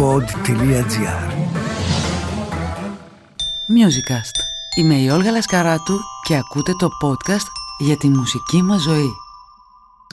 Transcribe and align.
pod.gr 0.00 1.30
Musicast. 3.76 4.36
Είμαι 4.76 4.94
η 4.94 5.08
Όλγα 5.08 5.30
Λασκαράτου 5.30 5.98
και 6.26 6.36
ακούτε 6.36 6.72
το 6.78 6.88
podcast 7.02 7.46
για 7.78 7.96
τη 7.96 8.08
μουσική 8.08 8.62
μας 8.62 8.82
ζωή. 8.82 9.10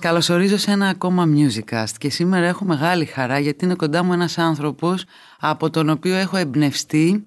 Καλωσορίζω 0.01 0.57
σε 0.57 0.71
ένα 0.71 0.87
ακόμα 0.87 1.25
Musicast 1.35 1.91
και 1.97 2.09
σήμερα 2.09 2.45
έχω 2.45 2.65
μεγάλη 2.65 3.05
χαρά 3.05 3.39
γιατί 3.39 3.65
είναι 3.65 3.75
κοντά 3.75 4.03
μου 4.03 4.13
ένας 4.13 4.37
άνθρωπος 4.37 5.05
από 5.39 5.69
τον 5.69 5.89
οποίο 5.89 6.15
έχω 6.15 6.37
εμπνευστεί 6.37 7.25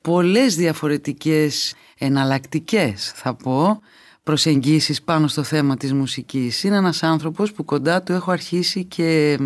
πολλές 0.00 0.56
διαφορετικές 0.56 1.74
εναλλακτικές 1.98 3.12
θα 3.14 3.34
πω 3.34 3.80
προσεγγίσεις 4.22 5.02
πάνω 5.02 5.28
στο 5.28 5.42
θέμα 5.42 5.76
της 5.76 5.92
μουσικής. 5.92 6.64
Είναι 6.64 6.76
ένας 6.76 7.02
άνθρωπος 7.02 7.52
που 7.52 7.64
κοντά 7.64 8.02
του 8.02 8.12
έχω 8.12 8.30
αρχίσει 8.30 8.84
και 8.84 9.38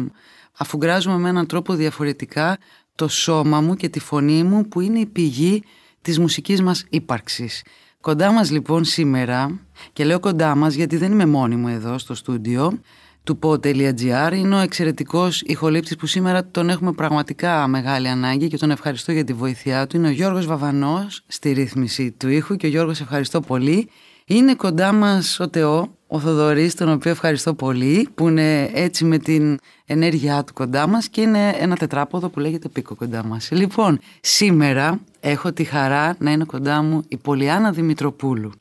αφουγκράζομαι 0.58 1.18
με 1.18 1.28
έναν 1.28 1.46
τρόπο 1.46 1.74
διαφορετικά 1.74 2.58
το 2.94 3.08
σώμα 3.08 3.60
μου 3.60 3.74
και 3.74 3.88
τη 3.88 4.00
φωνή 4.00 4.42
μου 4.42 4.68
που 4.68 4.80
είναι 4.80 4.98
η 4.98 5.06
πηγή 5.06 5.62
της 6.02 6.18
μουσικής 6.18 6.62
μας 6.62 6.84
ύπαρξης. 6.90 7.64
Κοντά 8.00 8.32
μας 8.32 8.50
λοιπόν 8.50 8.84
σήμερα, 8.84 9.60
και 9.92 10.04
λέω 10.04 10.20
κοντά 10.20 10.54
μας 10.54 10.74
γιατί 10.74 10.96
δεν 10.96 11.12
είμαι 11.12 11.26
μόνη 11.26 11.56
μου 11.56 11.68
εδώ 11.68 11.98
στο 11.98 12.14
στούντιο, 12.14 12.80
του 13.24 13.38
pod.gr 13.42 14.32
είναι 14.34 14.54
ο 14.54 14.58
εξαιρετικός 14.58 15.40
ηχολήπτης 15.40 15.96
που 15.96 16.06
σήμερα 16.06 16.46
τον 16.46 16.70
έχουμε 16.70 16.92
πραγματικά 16.92 17.66
μεγάλη 17.66 18.08
ανάγκη 18.08 18.48
και 18.48 18.56
τον 18.56 18.70
ευχαριστώ 18.70 19.12
για 19.12 19.24
τη 19.24 19.32
βοήθειά 19.32 19.86
του. 19.86 19.96
Είναι 19.96 20.08
ο 20.08 20.10
Γιώργος 20.10 20.46
Βαβανός 20.46 21.22
στη 21.26 21.52
ρύθμιση 21.52 22.12
του 22.12 22.28
ήχου 22.28 22.56
και 22.56 22.66
ο 22.66 22.68
Γιώργος 22.68 23.00
ευχαριστώ 23.00 23.40
πολύ. 23.40 23.90
Είναι 24.26 24.54
κοντά 24.54 24.92
μας 24.92 25.40
ο 25.40 25.48
Τεό, 25.48 25.95
ο 26.06 26.18
Θοδωρής, 26.18 26.74
τον 26.74 26.88
οποίο 26.88 27.10
ευχαριστώ 27.10 27.54
πολύ, 27.54 28.08
που 28.14 28.28
είναι 28.28 28.70
έτσι 28.72 29.04
με 29.04 29.18
την 29.18 29.58
ενέργειά 29.86 30.44
του 30.44 30.52
κοντά 30.52 30.86
μας 30.86 31.08
και 31.08 31.20
είναι 31.20 31.48
ένα 31.58 31.76
τετράποδο 31.76 32.28
που 32.28 32.40
λέγεται 32.40 32.68
Πίκο 32.68 32.94
κοντά 32.94 33.24
μας. 33.24 33.50
Λοιπόν, 33.50 33.98
σήμερα 34.20 35.00
έχω 35.20 35.52
τη 35.52 35.64
χαρά 35.64 36.16
να 36.18 36.30
είναι 36.30 36.44
κοντά 36.44 36.82
μου 36.82 37.02
η 37.08 37.16
Πολιάνα 37.16 37.72
Δημητροπούλου. 37.72 38.52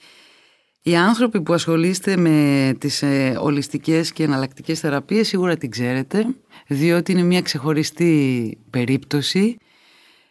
Οι 0.81 0.95
άνθρωποι 0.95 1.41
που 1.41 1.53
ασχολείστε 1.53 2.17
με 2.17 2.73
τις 2.77 3.01
ε, 3.01 3.37
ολιστικές 3.39 4.11
και 4.11 4.23
εναλλακτικές 4.23 4.79
θεραπείες 4.79 5.27
σίγουρα 5.27 5.57
την 5.57 5.69
ξέρετε, 5.69 6.25
διότι 6.67 7.11
είναι 7.11 7.23
μια 7.23 7.41
ξεχωριστή 7.41 8.57
περίπτωση. 8.69 9.57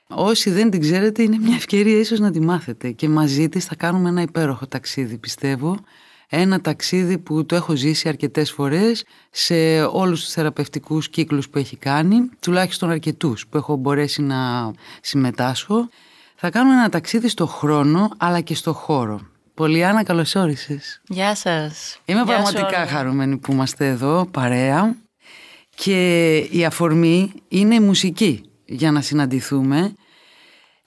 Όσοι 0.09 0.51
δεν 0.51 0.71
την 0.71 0.81
ξέρετε 0.81 1.23
είναι 1.23 1.39
μια 1.39 1.55
ευκαιρία 1.55 1.99
ίσως 1.99 2.19
να 2.19 2.31
τη 2.31 2.41
μάθετε 2.41 2.91
και 2.91 3.09
μαζί 3.09 3.49
της 3.49 3.65
θα 3.65 3.75
κάνουμε 3.75 4.09
ένα 4.09 4.23
υπέροχο 4.23 4.67
ταξίδι 4.67 5.19
πιστεύω 5.19 5.79
ένα 6.35 6.61
ταξίδι 6.61 7.19
που 7.19 7.47
το 7.47 7.55
έχω 7.55 7.75
ζήσει 7.75 8.09
αρκετές 8.09 8.51
φορές 8.51 9.05
σε 9.31 9.83
όλους 9.83 10.21
τους 10.21 10.33
θεραπευτικούς 10.33 11.09
κύκλους 11.09 11.49
που 11.49 11.59
έχει 11.59 11.77
κάνει, 11.77 12.29
τουλάχιστον 12.41 12.91
αρκετούς 12.91 13.47
που 13.47 13.57
έχω 13.57 13.77
μπορέσει 13.77 14.23
να 14.23 14.71
συμμετάσχω. 15.01 15.89
Θα 16.37 16.51
κάνουμε 16.51 16.75
ένα 16.75 16.89
ταξίδι 16.89 17.29
στο 17.29 17.47
χρόνο 17.47 18.11
αλλά 18.17 18.41
και 18.41 18.55
στο 18.55 18.73
χώρο. 18.73 19.21
Πολυάννα, 19.55 20.03
καλώς 20.03 20.35
όρισες. 20.35 21.01
Γεια 21.09 21.35
σας. 21.35 21.99
Είμαι 22.05 22.23
Γεια 22.25 22.35
πραγματικά 22.35 22.87
χαρούμενη 22.87 23.37
που 23.37 23.53
είμαστε 23.53 23.89
εδώ, 23.89 24.29
παρέα. 24.31 24.97
Και 25.75 26.37
η 26.37 26.65
αφορμή 26.65 27.33
είναι 27.49 27.75
η 27.75 27.81
μουσική 27.81 28.45
για 28.65 28.93
να 28.93 29.01
συναντηθούμε. 29.01 29.95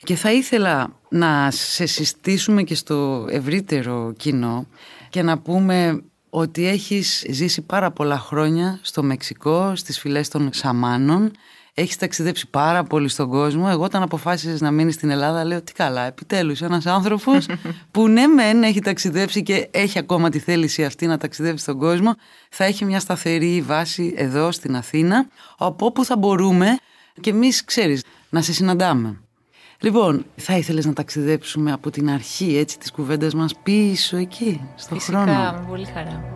Και 0.08 0.16
θα 0.16 0.32
ήθελα 0.32 0.94
να 1.10 1.52
σε 1.52 1.86
συστήσουμε 1.86 2.64
και 2.64 2.76
στο 2.76 3.26
ευρύτερο 3.30 4.14
κοινό 4.18 4.68
και 5.10 5.22
να 5.22 5.40
πούμε 5.40 6.04
ότι 6.30 6.68
έχεις 6.68 7.26
ζήσει 7.30 7.62
πάρα 7.62 7.92
πολλά 7.92 8.18
χρόνια 8.18 8.80
στο 8.82 9.04
Μεξικό, 9.04 9.76
στις 9.76 10.00
φυλές 10.00 10.30
των 10.30 10.50
Σαμάνων. 10.54 11.32
Έχεις 11.74 11.98
ταξιδέψει 11.98 12.48
πάρα 12.50 12.84
πολύ 12.84 13.08
στον 13.08 13.30
κόσμο. 13.30 13.68
Εγώ 13.70 13.84
όταν 13.84 14.02
αποφάσισες 14.02 14.62
να 14.62 14.72
μείνεις 14.72 14.94
στην 14.94 15.10
Ελλάδα 15.10 15.46
λέω 15.46 15.62
τι 15.62 15.74
καλά, 15.74 16.06
επιτέλους 16.06 16.62
ένας 16.62 16.86
άνθρωπος 16.86 17.46
που 17.92 18.08
ναι 18.08 18.28
μεν 18.28 18.64
έχει 18.64 18.80
ταξιδέψει 18.80 19.44
και 19.44 19.68
έχει 19.72 20.00
ακόμα 20.00 20.30
τη 20.30 20.40
θέληση 20.40 20.86
αυτή 20.86 21.08
να 21.08 21.18
ταξιδέψει 21.18 21.64
στον 21.64 21.78
κόσμο 21.78 22.16
θα 22.50 22.64
έχει 22.64 22.86
μια 22.86 23.00
σταθερή 23.00 23.62
βάση 23.62 24.14
εδώ 24.18 24.52
στην 24.52 24.76
Αθήνα 24.76 25.28
από 25.58 25.86
όπου 25.86 26.06
θα 26.06 26.18
μπορούμε 26.18 26.78
και 27.22 27.30
εμείς 27.30 27.64
ξέρεις 27.64 28.04
να 28.30 28.42
σε 28.42 28.54
συναντάμε. 28.54 29.22
Λοιπόν, 29.80 30.26
θα 30.36 30.58
ήθελες 30.58 30.86
να 30.86 30.94
ταξιδέψουμε 30.94 31.72
από 31.72 31.90
την 31.90 32.10
αρχή 32.10 32.58
έτσι 32.58 32.80
της 32.80 32.92
κουβέντας 32.92 33.34
μας 33.34 33.54
πίσω 33.64 34.18
εκεί, 34.18 34.62
στο 34.76 34.96
Φυσικά, 34.96 35.22
χρόνο; 35.22 35.52
με 35.52 35.66
πολύ 35.68 35.86
χαρά. 35.86 36.36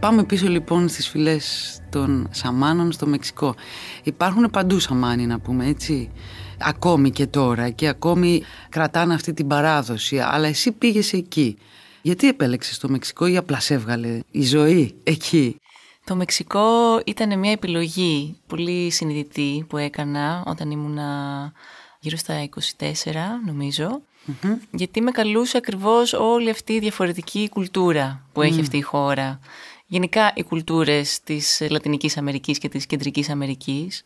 Πάμε 0.00 0.24
πίσω 0.24 0.48
λοιπόν 0.48 0.88
στις 0.88 1.08
φυλές 1.08 1.78
των 1.90 2.28
Σαμάνων 2.30 2.92
στο 2.92 3.06
Μεξικό. 3.06 3.54
Υπάρχουν 4.02 4.50
παντού 4.50 4.78
Σαμάνοι 4.78 5.26
να 5.26 5.38
πούμε 5.38 5.66
έτσι, 5.66 6.10
ακόμη 6.64 7.10
και 7.10 7.26
τώρα 7.26 7.70
και 7.70 7.88
ακόμη 7.88 8.42
κρατάνε 8.68 9.14
αυτή 9.14 9.32
την 9.32 9.46
παράδοση, 9.46 10.18
αλλά 10.18 10.46
εσύ 10.46 10.72
πήγες 10.72 11.12
εκεί. 11.12 11.58
Γιατί 12.02 12.28
επέλεξες 12.28 12.78
το 12.78 12.88
Μεξικό 12.88 13.26
ή 13.26 13.36
απλά 13.36 13.60
σε 13.60 13.74
έβγαλε 13.74 14.20
η 14.30 14.42
ζωή 14.42 14.94
εκεί; 15.02 15.56
Το 16.04 16.14
Μεξικό 16.14 17.00
ήταν 17.06 17.38
μια 17.38 17.50
επιλογή 17.50 18.36
πολύ 18.46 18.90
συνειδητή 18.90 19.64
που 19.68 19.76
έκανα 19.76 20.42
όταν 20.46 20.70
ήμουνα 20.70 21.52
γύρω 22.00 22.16
στα 22.16 22.48
24 22.78 22.90
νομιζω 23.46 24.00
γιατί 24.70 25.00
με 25.00 25.10
καλούσε 25.10 25.56
ακριβώς 25.56 26.12
όλη 26.12 26.50
αυτή 26.50 26.72
η 26.72 26.78
διαφορετική 26.78 27.48
κουλτούρα 27.48 28.26
που 28.32 28.42
έχει 28.42 28.60
αυτή 28.60 28.76
η 28.76 28.80
χώρα. 28.80 29.40
Γενικά 29.86 30.32
οι 30.34 30.42
κουλτούρες 30.42 31.20
της 31.20 31.62
Λατινικής 31.70 32.16
Αμερικής 32.16 32.58
και 32.58 32.68
της 32.68 32.86
Κεντρικής 32.86 33.28
Αμερικής 33.30 34.02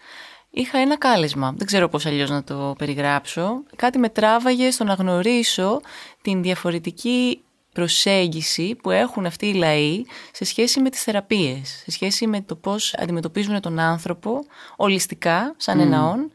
είχα 0.56 0.78
ένα 0.78 0.98
κάλεσμα, 0.98 1.54
δεν 1.56 1.66
ξέρω 1.66 1.88
πώς 1.88 2.06
αλλιώς 2.06 2.30
να 2.30 2.44
το 2.44 2.74
περιγράψω. 2.78 3.62
Κάτι 3.76 3.98
με 3.98 4.08
τράβαγε 4.08 4.70
στο 4.70 4.84
να 4.84 4.94
γνωρίσω 4.94 5.80
την 6.22 6.42
διαφορετική 6.42 7.40
προσέγγιση 7.72 8.74
που 8.74 8.90
έχουν 8.90 9.26
αυτοί 9.26 9.46
οι 9.46 9.54
λαοί 9.54 10.02
σε 10.32 10.44
σχέση 10.44 10.80
με 10.80 10.90
τις 10.90 11.02
θεραπείες, 11.02 11.68
σε 11.68 11.90
σχέση 11.90 12.26
με 12.26 12.40
το 12.40 12.56
πώς 12.56 12.94
αντιμετωπίζουν 12.94 13.60
τον 13.60 13.78
άνθρωπο 13.78 14.44
ολιστικά, 14.76 15.54
σαν 15.56 15.80
εναόν, 15.80 16.30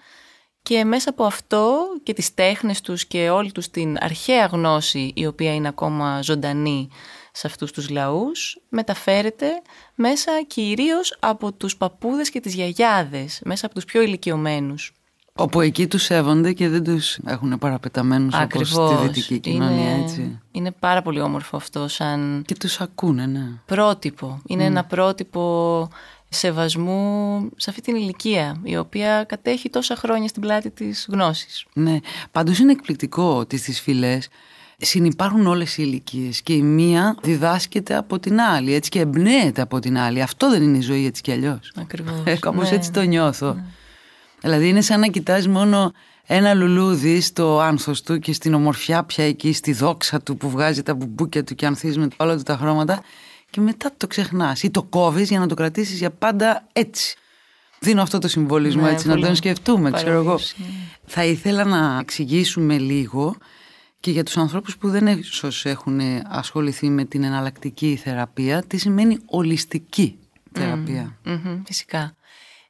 και 0.63 0.83
μέσα 0.83 1.09
από 1.09 1.23
αυτό 1.23 1.77
και 2.03 2.13
τις 2.13 2.33
τέχνες 2.33 2.81
τους 2.81 3.05
και 3.05 3.29
όλη 3.29 3.51
τους 3.51 3.69
την 3.69 3.97
αρχαία 3.99 4.45
γνώση 4.45 5.11
η 5.15 5.25
οποία 5.25 5.53
είναι 5.53 5.67
ακόμα 5.67 6.21
ζωντανή 6.21 6.89
σε 7.31 7.47
αυτούς 7.47 7.71
τους 7.71 7.89
λαούς 7.89 8.57
μεταφέρεται 8.69 9.61
μέσα 9.95 10.31
κυρίως 10.47 11.17
από 11.19 11.53
τους 11.53 11.77
παππούδες 11.77 12.29
και 12.29 12.39
τις 12.39 12.53
γιαγιάδες, 12.53 13.41
μέσα 13.45 13.65
από 13.65 13.75
τους 13.75 13.85
πιο 13.85 14.01
ηλικιωμένους. 14.01 14.93
Όπου 15.33 15.61
εκεί 15.61 15.87
τους 15.87 16.03
σέβονται 16.03 16.53
και 16.53 16.69
δεν 16.69 16.83
τους 16.83 17.17
έχουν 17.25 17.57
παραπεταμένους 17.57 18.35
όπως 18.35 18.67
στη 18.67 18.95
δυτική 19.01 19.39
κοινωνία 19.39 19.91
είναι, 19.91 20.03
έτσι. 20.03 20.39
είναι 20.51 20.71
πάρα 20.71 21.01
πολύ 21.01 21.21
όμορφο 21.21 21.57
αυτό 21.57 21.87
σαν 21.87 22.43
Και 22.47 22.55
τους 22.55 22.81
ακούνε, 22.81 23.25
ναι. 23.25 23.47
πρότυπο. 23.65 24.41
Είναι 24.47 24.63
ένα 24.63 24.83
πρότυπο 24.85 25.87
σεβασμού 26.29 27.49
σε 27.55 27.69
αυτή 27.69 27.81
την 27.81 27.95
ηλικία 27.95 28.59
η 28.63 28.77
οποία 28.77 29.23
κατέχει 29.23 29.69
τόσα 29.69 29.95
χρόνια 29.95 30.27
στην 30.27 30.41
πλάτη 30.41 30.71
της 30.71 31.07
γνώσης. 31.11 31.65
Ναι, 31.73 31.99
πάντως 32.31 32.59
είναι 32.59 32.71
εκπληκτικό 32.71 33.35
ότι 33.35 33.57
στις 33.57 33.81
φυλές 33.81 34.27
συνυπάρχουν 34.81 35.47
όλες 35.47 35.77
οι 35.77 35.83
ηλικίες 35.85 36.41
και 36.41 36.53
η 36.53 36.61
μία 36.61 37.15
διδάσκεται 37.21 37.95
από 37.95 38.19
την 38.19 38.39
άλλη 38.41 38.73
έτσι 38.73 38.89
και 38.89 38.99
εμπνέεται 38.99 39.61
από 39.61 39.79
την 39.79 39.97
άλλη. 39.97 40.21
Αυτό 40.21 40.49
δεν 40.49 40.61
είναι 40.63 40.77
η 40.77 40.81
ζωή 40.81 41.05
έτσι 41.05 41.21
κι 41.21 41.31
αλλιώς. 41.31 41.71
Ακριβώς. 41.75 42.21
Ε, 42.23 42.35
Κάπως 42.35 42.69
Ναι. 42.69 42.75
έτσι 42.75 42.91
το 42.91 43.01
νιώθω. 43.01 43.61
Δηλαδή 44.41 44.67
είναι 44.69 44.81
σαν 44.81 44.99
να 44.99 45.07
κοιτάς 45.07 45.47
μόνο 45.47 45.91
ένα 46.25 46.53
λουλούδι 46.53 47.21
στο 47.21 47.59
άνθος 47.59 48.01
του 48.01 48.19
και 48.19 48.33
στην 48.33 48.53
ομορφιά 48.53 49.03
πια 49.03 49.25
εκεί, 49.25 49.53
στη 49.53 49.73
δόξα 49.73 50.21
του 50.21 50.37
που 50.37 50.49
βγάζει 50.49 50.83
τα 50.83 50.93
μπουμπούκια 50.93 51.43
του 51.43 51.55
και 51.55 51.65
ανθίζει 51.65 51.99
με 51.99 52.07
όλα 52.17 52.35
του 52.37 52.43
τα 52.43 52.57
χρώματα 52.57 53.01
και 53.49 53.61
μετά 53.61 53.91
το 53.97 54.07
ξεχνάς 54.07 54.63
ή 54.63 54.69
το 54.69 54.83
κόβεις 54.83 55.29
για 55.29 55.39
να 55.39 55.47
το 55.47 55.55
κρατήσεις 55.55 55.97
για 55.97 56.11
πάντα 56.11 56.67
έτσι. 56.73 57.15
Δίνω 57.79 58.01
αυτό 58.01 58.17
το 58.19 58.27
συμβολισμό 58.27 58.81
Ναι, 58.81 58.89
έτσι, 58.91 59.07
να 59.07 59.13
πολύ 59.13 59.25
τον 59.25 59.35
σκεφτούμε, 59.35 59.91
ξέρω 59.91 60.11
εγώ. 60.11 60.23
παράδοση, 60.23 60.55
ναι. 60.57 60.65
Θα 61.05 61.25
ήθελα 61.25 61.63
να 61.63 61.97
εξηγήσουμε 62.01 62.77
λίγο 62.77 63.35
και 64.01 64.11
για 64.11 64.23
τους 64.23 64.37
ανθρώπους 64.37 64.77
που 64.77 64.89
δεν 64.89 65.07
ίσως 65.07 65.65
έχουν 65.65 65.99
ασχοληθεί 66.25 66.89
με 66.89 67.05
την 67.05 67.23
εναλλακτική 67.23 67.95
θεραπεία, 67.95 68.63
τι 68.63 68.77
σημαίνει 68.77 69.17
ολιστική 69.25 70.19
θεραπεία; 70.51 71.17
Μμμ, 71.23 71.63
φυσικά. 71.65 72.15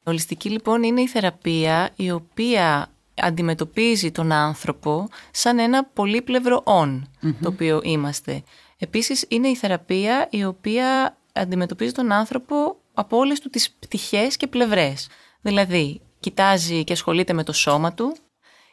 Ολιστική 0.02 0.50
λοιπόν 0.50 0.82
είναι 0.82 1.00
η 1.00 1.08
θεραπεία 1.08 1.90
η 1.96 2.10
οποία 2.10 2.90
αντιμετωπίζει 3.14 4.10
τον 4.10 4.32
άνθρωπο 4.32 5.08
σαν 5.30 5.58
ένα 5.58 5.84
πολύπλευρο 5.84 6.60
«ον» 6.64 7.08
το 7.20 7.48
οποίο 7.48 7.80
είμαστε. 7.84 8.42
Επίσης 8.78 9.24
είναι 9.28 9.48
η 9.48 9.56
θεραπεία 9.56 10.28
η 10.30 10.44
οποία 10.44 11.16
αντιμετωπίζει 11.32 11.92
τον 11.92 12.12
άνθρωπο 12.12 12.76
από 12.94 13.16
όλες 13.16 13.40
του 13.40 13.50
τις 13.50 13.70
πτυχές 13.70 14.36
και 14.36 14.46
πλευρές. 14.46 15.08
Δηλαδή 15.40 16.00
Κοιτάζει 16.22 16.84
και 16.84 16.92
ασχολείται 16.92 17.32
με 17.32 17.44
το 17.44 17.52
σώμα 17.52 17.94
του, 17.94 18.16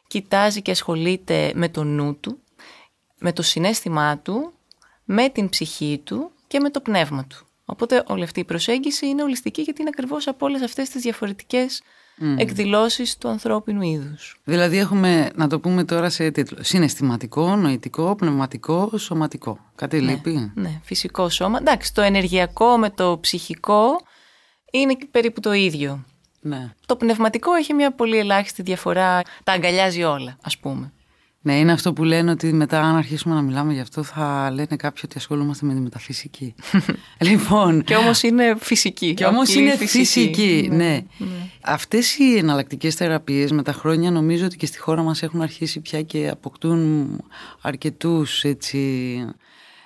κοιτάζει 0.08 0.62
και 0.62 0.72
ασχολείται 0.72 1.52
με 1.56 1.70
το 1.70 1.84
νου 1.84 2.20
του, 2.20 2.40
με 3.19 3.33
το 3.33 3.42
συνέστημά 3.42 4.18
του, 4.18 4.54
με 5.06 5.30
την 5.30 5.50
ψυχή 5.50 6.01
του 6.04 6.31
και 6.48 6.60
με 6.60 6.69
το 6.69 6.80
πνεύμα 6.80 7.25
του. 7.25 7.45
Οπότε 7.66 8.04
όλη 8.07 8.24
αυτή 8.24 8.39
η 8.39 8.44
προσέγγιση 8.44 9.07
είναι 9.07 9.24
ολιστική 9.24 9.62
γιατί 9.62 9.81
είναι 9.81 9.89
ακριβώς 9.94 10.27
από 10.27 10.45
όλες 10.45 10.62
αυτές 10.62 10.89
τις 10.89 11.01
διαφορετικές 11.01 11.81
mm. 12.21 12.24
εκδηλώσεις 12.38 13.18
του 13.18 13.27
ανθρώπινου 13.27 13.81
είδους. 13.81 14.39
Δηλαδή 14.44 14.77
έχουμε, 14.77 15.31
να 15.36 15.48
το 15.48 15.60
πούμε 15.60 15.83
τώρα 15.83 16.10
σε 16.10 16.31
τίτλο, 16.31 16.57
συναισθηματικό, 16.62 17.56
νοητικό, 17.56 18.16
πνευματικό, 18.16 18.92
σωματικό. 18.98 19.60
Κάτι 19.75 20.01
ναι, 20.01 20.12
λείπει; 20.12 20.51
Ναι, 20.56 20.80
φυσικό 20.83 21.30
σώμα. 21.30 21.57
Εντάξει, 21.57 21.94
το 21.94 22.01
ενεργειακό 22.01 22.77
με 22.77 22.89
το 22.89 23.18
ψυχικό 23.22 24.01
είναι 24.72 24.98
περίπου 25.12 25.39
το 25.39 25.54
ίδιο. 25.54 26.06
Ναι. 26.42 26.74
Το 26.86 26.95
πνευματικό 26.95 27.54
έχει 27.54 27.74
μια 27.74 27.92
πολύ 27.92 28.18
ελάχιστη 28.18 28.62
διαφορά, 28.62 29.22
τα 29.44 29.51
αγκαλιάζει 29.51 30.04
όλα, 30.04 30.38
ας 30.42 30.57
πούμε. 30.57 30.94
Ναι, 31.41 31.59
είναι 31.59 31.71
αυτό 31.71 31.94
που 31.94 32.03
λένε 32.03 32.31
ότι 32.31 32.53
μετά, 32.53 32.81
αν 32.81 32.95
αρχίσουμε 32.95 33.36
να 33.36 33.41
μιλάμε 33.41 33.74
γι' 33.74 33.80
αυτό, 33.80 34.03
θα 34.03 34.51
λένε 34.53 34.75
κάποιοι 34.75 35.01
ότι 35.06 35.18
ασχολούμαστε 35.18 35.65
με 35.65 35.74
τη 35.74 35.80
μεταφυσική. 35.80 36.56
λοιπόν. 37.30 37.83
Και 37.83 37.95
όμως 37.95 38.24
είναι 38.24 38.56
φυσική. 38.59 39.13
Και 39.13 39.25
όμως 39.25 39.56
είναι 39.56 39.77
φυσική. 39.77 40.68
ναι. 40.71 40.75
ναι. 40.77 41.03
ναι. 41.18 41.27
Αυτές 41.62 42.18
οι 42.18 42.38
εναλλακτικές 42.38 42.95
θεραπείες 42.95 43.51
με 43.51 43.63
τα 43.63 43.71
χρόνια 43.71 44.12
νομίζω 44.12 44.45
ότι 44.45 44.57
και 44.57 44.65
στη 44.65 44.80
χώρα 44.80 45.01
μας 45.01 45.24
έχουν 45.24 45.41
αρχίσει 45.41 45.80
πια 45.80 46.01
και 46.01 46.30
αποκτούν 46.30 47.07
αρκετούς 47.62 48.44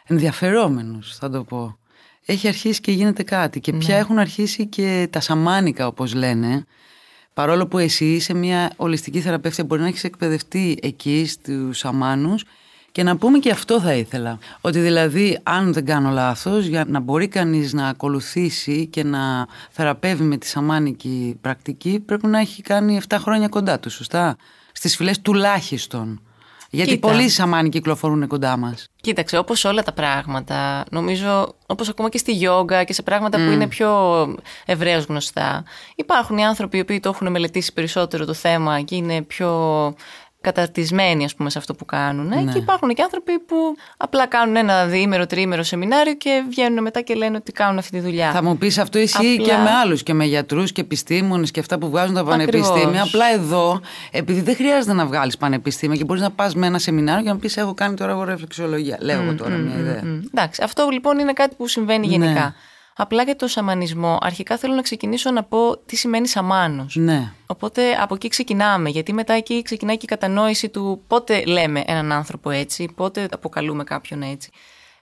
ενδιαφερόμενους, 0.07 1.15
θα 1.15 1.29
το 1.29 1.43
πω. 1.43 1.77
Έχει 2.25 2.47
αρχίσει 2.47 2.81
και 2.81 2.91
γίνεται 2.91 3.23
κάτι. 3.23 3.59
Και 3.59 3.73
πια 3.73 3.93
ναι. 3.93 3.99
έχουν 3.99 4.19
αρχίσει 4.19 4.67
και 4.67 5.07
τα 5.11 5.19
σαμάνικα, 5.19 5.87
όπως 5.87 6.13
λένε 6.13 6.65
Παρόλο 7.33 7.67
που 7.67 7.77
εσύ 7.77 8.05
είσαι 8.05 8.33
μια 8.33 8.71
ολιστική 8.75 9.19
θεραπεύτρια, 9.21 9.65
μπορεί 9.65 9.81
να 9.81 9.87
έχεις 9.87 10.03
εκπαιδευτεί 10.03 10.77
εκεί 10.81 11.25
στους 11.27 11.85
αμάνους. 11.85 12.43
Και 12.91 13.03
να 13.03 13.17
πούμε 13.17 13.39
και 13.39 13.51
αυτό 13.51 13.81
θα 13.81 13.93
ήθελα. 13.93 14.39
Ότι 14.61 14.79
δηλαδή, 14.79 15.39
αν 15.43 15.73
δεν 15.73 15.85
κάνω 15.85 16.09
λάθος, 16.09 16.65
για 16.65 16.85
να 16.87 16.99
μπορεί 16.99 17.27
κανείς 17.27 17.73
να 17.73 17.87
ακολουθήσει 17.87 18.87
και 18.87 19.03
να 19.03 19.47
θεραπεύει 19.69 20.23
με 20.23 20.37
τη 20.37 20.47
σαμάνικη 20.47 21.37
πρακτική, 21.41 21.99
πρέπει 21.99 22.27
να 22.27 22.39
έχει 22.39 22.61
κάνει 22.61 22.99
7 23.07 23.15
χρόνια 23.19 23.47
κοντά 23.47 23.79
του, 23.79 23.89
σωστά; 23.89 24.37
Στις 24.71 24.95
φυλές 24.95 25.21
τουλάχιστον. 25.21 26.21
Γιατί 26.75 26.89
Κοίτα. 26.89 27.07
πολλοί 27.07 27.29
σαμάνοι 27.29 27.69
κυκλοφορούν 27.69 28.27
κοντά 28.27 28.57
μας. 28.57 28.87
Κοίταξε, 29.01 29.37
όπως 29.37 29.65
όλα 29.65 29.83
τα 29.83 29.91
πράγματα, 29.91 30.85
νομίζω, 30.91 31.55
όπως 31.65 31.89
ακόμα 31.89 32.09
και 32.09 32.17
στη 32.17 32.31
γιόγκα 32.31 32.83
και 32.83 32.93
σε 32.93 33.01
πράγματα 33.01 33.37
που 33.37 33.51
είναι 33.51 33.67
πιο 33.67 33.89
ευρέως 34.65 35.05
γνωστά, 35.05 35.63
υπάρχουν 35.95 36.37
οι 36.37 36.45
άνθρωποι 36.45 36.77
οι 36.77 36.79
οποίοι 36.79 36.99
το 36.99 37.09
έχουν 37.09 37.31
μελετήσει 37.31 37.73
περισσότερο 37.73 38.25
το 38.25 38.33
θέμα 38.33 38.81
και 38.81 38.95
είναι 38.95 39.21
πιο 39.21 39.49
καταρτισμένοι 40.43 41.23
ας 41.23 41.35
πούμε 41.35 41.49
σε 41.49 41.57
αυτό 41.57 41.73
που 41.73 41.85
κάνουν 41.85 42.27
ναι. 42.27 42.51
και 42.51 42.57
υπάρχουν 42.57 42.93
και 42.93 43.01
άνθρωποι 43.01 43.39
που 43.39 43.55
απλά 43.97 44.27
κάνουν 44.27 44.55
ένα 44.55 44.85
διήμερο, 44.85 45.25
τριήμερο 45.25 45.63
σεμινάριο 45.63 46.13
και 46.13 46.43
βγαίνουν 46.49 46.81
μετά 46.81 47.01
και 47.01 47.13
λένε 47.13 47.37
ότι 47.37 47.51
κάνουν 47.51 47.77
αυτή 47.77 47.91
τη 47.91 47.99
δουλειά. 47.99 48.31
Θα 48.31 48.43
μου 48.43 48.57
πεις 48.57 48.77
αυτό 48.77 48.99
ισχύει 48.99 49.37
απλά... 49.39 49.45
και 49.45 49.61
με 49.63 49.69
άλλους 49.69 50.03
και 50.03 50.13
με 50.13 50.25
γιατρούς 50.25 50.71
και 50.71 50.81
επιστήμονες 50.81 51.51
και 51.51 51.59
αυτά 51.59 51.77
που 51.77 51.89
βγάζουν 51.89 52.15
τα 52.15 52.23
πανεπιστήμια. 52.23 52.83
Ακριβώς. 52.83 53.07
Απλά 53.07 53.33
εδώ, 53.33 53.81
επειδή 54.11 54.41
δεν 54.41 54.55
χρειάζεται 54.55 54.93
να 54.93 55.05
βγάλεις 55.05 55.37
πανεπιστήμια 55.37 55.97
και 55.97 56.03
μπορείς 56.03 56.21
να 56.21 56.31
πας 56.31 56.55
με 56.55 56.65
ένα 56.67 56.79
σεμινάριο 56.79 57.23
και 57.23 57.29
να 57.29 57.37
πεις 57.37 57.57
έχω 57.57 57.73
κάνει 57.73 57.95
τώρα 57.95 58.11
εγώ 58.11 58.23
ρεφλεξιολογία. 58.23 58.97
Λέω 58.99 59.21
εγώ 59.21 59.35
τώρα 59.35 59.55
mm, 59.55 59.59
μια 59.59 59.77
ιδέα. 59.79 60.01
Εντάξει, 60.33 60.61
αυτό 60.63 60.87
λοιπόν 60.91 61.19
είναι 61.19 61.33
κάτι 61.33 61.55
που 61.55 61.67
συμβαίνει 61.67 62.17
ναι. 62.17 62.53
Γενικά. 62.97 63.03
Απλά 63.03 63.23
για 63.23 63.35
το 63.35 63.47
σαμανισμό, 63.47 64.17
αρχικά 64.21 64.57
θέλω 64.57 64.73
να 64.73 64.81
ξεκινήσω 64.81 65.31
να 65.31 65.43
πω 65.43 65.77
τι 65.77 65.95
σημαίνει 65.95 66.27
σαμάνος. 66.27 66.95
Ναι. 66.95 67.33
Οπότε 67.45 67.91
από 67.91 68.15
εκεί 68.15 68.27
ξεκινάμε, 68.27 68.89
γιατί 68.89 69.13
μετά 69.13 69.33
εκεί 69.33 69.61
ξεκινάει 69.61 69.97
και 69.97 70.05
η 70.05 70.07
κατανόηση 70.07 70.69
του 70.69 71.03
πότε 71.07 71.43
λέμε 71.45 71.83
έναν 71.85 72.11
άνθρωπο 72.11 72.49
έτσι, 72.49 72.91
πότε 72.95 73.27
αποκαλούμε 73.31 73.83
κάποιον 73.83 74.21
έτσι. 74.21 74.51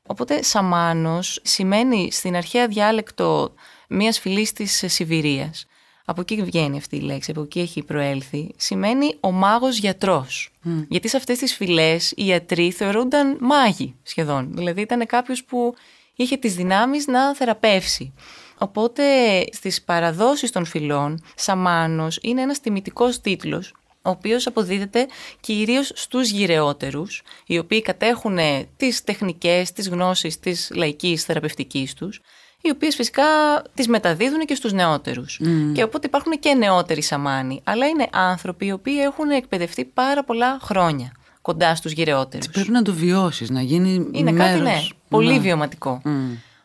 Οπότε 0.08 0.44
σαμάνος 0.44 1.40
σημαίνει 1.44 2.12
στην 2.12 2.36
αρχαία 2.36 2.68
διάλεκτο 2.68 3.54
μιας 3.90 4.20
φυλής 4.20 4.54
της 4.54 4.84
Σιβηρίας. 4.88 5.66
Από 6.06 6.22
εκεί 6.22 6.44
βγαίνει 6.44 6.78
αυτή 6.78 6.96
η 6.96 7.00
λέξη, 7.00 7.32
από 7.32 7.42
εκεί 7.42 7.60
έχει 7.60 7.84
προέλθει. 7.84 8.54
Σημαίνει 8.58 9.18
ο 9.20 9.32
μάγος 9.32 9.78
γιατρός. 9.78 10.50
Γιατί 10.88 11.08
σε 11.08 11.18
αυτές 11.18 11.38
τις 11.38 11.56
φυλές 11.56 12.14
οι 12.16 12.26
ιατροί 12.26 12.72
θεωρούνταν 12.72 13.38
μάγοι 13.40 13.96
σχεδόν. 14.04 14.50
Δηλαδή 14.54 14.82
ήταν 14.82 15.06
κάποιος 15.06 15.44
που 15.44 15.74
είχε 16.22 16.38
τις 16.38 16.56
δυνάμεις 16.56 17.08
να 17.08 17.36
θεραπεύσει. 17.36 18.14
Οπότε 18.58 19.04
στις 19.52 19.82
παραδόσεις 19.82 20.52
των 20.52 20.66
φυλών, 20.66 21.24
Σαμάνος 21.36 22.20
είναι 22.22 22.42
ένας 22.42 22.60
τιμητικός 22.60 23.22
τίτλος 23.22 23.74
ο 24.04 24.10
οποίος 24.10 24.48
αποδίδεται 24.48 25.08
κυρίως 25.40 25.92
στους 25.96 26.30
γυρεότερους, 26.30 27.22
οι 27.46 27.58
οποίοι 27.58 27.82
κατέχουν 27.82 28.38
τις 28.78 29.04
τεχνικές, 29.04 29.72
τις 29.72 29.90
γνώσεις 29.90 30.40
της 30.40 30.72
λαϊκής 30.76 31.24
θεραπευτικής 31.24 31.94
τους, 31.94 32.22
οι 32.62 32.70
οποίες 32.70 32.96
φυσικά 32.96 33.24
τις 33.74 33.88
μεταδίδουν 33.88 34.40
και 34.46 34.56
στους 34.56 34.74
νεότερους. 34.74 35.40
Και 35.74 35.84
οπότε 35.84 36.08
υπάρχουν 36.08 36.40
και 36.40 36.54
νεότεροι 36.54 37.02
σαμάνοι, 37.02 37.62
αλλά 37.64 37.88
είναι 37.88 38.08
άνθρωποι 38.12 38.66
οι 38.66 38.72
οποίοι 38.72 38.96
έχουν 39.02 39.30
εκπαιδευτεί 39.30 39.86
πάρα 39.86 40.24
πολλά 40.24 40.58
χρόνια 40.62 41.12
κοντά 41.42 41.76
στους 41.76 41.92
γυρεότερους. 41.92 42.50
Πρέπει 42.50 42.72
να 42.72 42.82
το 42.82 42.94
βιώσεις, 42.94 43.50
να 43.50 43.62
γίνει 43.62 44.10
Είναι 44.12 44.32
μέρος. 44.32 44.52
κάτι, 44.52 44.62
ναι, 44.62 44.82
πολύ 45.12 45.34
ναι. 45.34 45.40
βιωματικό. 45.40 46.02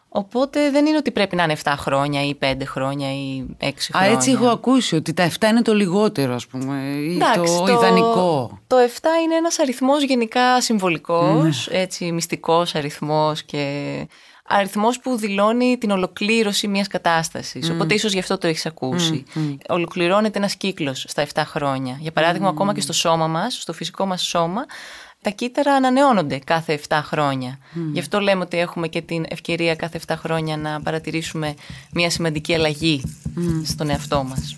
Οπότε 0.09 0.71
δεν 0.71 0.87
είναι 0.87 0.97
ότι 0.97 1.11
πρέπει 1.11 1.37
να 1.37 1.43
είναι 1.43 1.57
7 1.63 1.75
χρόνια 1.77 2.25
ή 2.25 2.39
5 2.43 2.55
χρόνια 2.65 3.13
ή 3.13 3.47
6 3.61 3.71
χρόνια. 3.79 4.11
Α, 4.11 4.13
έτσι 4.13 4.31
έχω 4.31 4.49
ακούσει 4.49 4.97
ότι 4.97 5.13
τα 5.13 5.31
7 5.41 5.47
είναι 5.51 5.63
το 5.63 5.75
λιγότερο, 5.75 6.35
ας 6.35 6.47
πούμε, 6.47 6.75
ή 6.83 7.15
Εντάξει, 7.15 7.63
το, 7.67 7.73
ιδανικό. 7.73 8.59
Το 8.67 8.77
7 8.77 8.81
είναι 9.25 9.35
ένας 9.35 9.59
αριθμός 9.59 10.03
γενικά 10.03 10.61
συμβολικός, 10.61 11.69
mm. 11.71 11.75
έτσι 11.75 12.13
μυστικός 12.13 12.75
αριθμός 12.75 13.43
και 13.43 14.07
αριθμός 14.49 15.01
που 15.01 15.17
δηλώνει 15.17 15.79
την 15.79 15.91
ολοκλήρωση 15.91 16.69
μιας 16.69 16.87
κατάστασης. 16.87 17.71
Οπότε 17.71 17.95
ίσως 17.95 18.13
γι' 18.13 18.19
αυτό 18.19 18.39
το 18.39 18.47
έχεις 18.47 18.67
ακούσει. 18.67 19.25
Ολοκληρώνεται 19.69 20.39
ένας 20.39 20.57
κύκλος 20.57 21.05
στα 21.09 21.27
7 21.35 21.43
χρόνια. 21.45 21.97
Για 22.01 22.13
παράδειγμα, 22.13 22.49
ακόμα 22.49 22.75
και 22.75 22.81
στο 22.81 22.93
σώμα 22.93 23.27
μας, 23.27 23.55
στο 23.61 23.73
φυσικό 23.73 24.07
μας 24.07 24.23
σώμα, 24.23 24.65
τα 25.27 25.33
κύτταρα 25.33 25.75
ανανεώνονται 25.75 26.39
κάθε 26.45 26.81
7 26.89 27.01
χρόνια. 27.03 27.59
Γι' 27.93 28.01
αυτό 28.01 28.21
λέμε 28.21 28.43
ότι 28.43 28.59
έχουμε 28.59 28.89
και 28.89 29.01
την 29.03 29.25
ευκαιρία 29.29 29.75
κάθε 29.75 30.01
7 30.07 30.15
χρόνια 30.17 30.57
να 30.57 30.81
παρατηρήσουμε 30.81 31.55
μια 31.93 32.11
σημαντική 32.11 32.55
αλλαγή 32.55 33.03
στον 33.65 33.91
εαυτό 33.91 34.25
μας. 34.25 34.57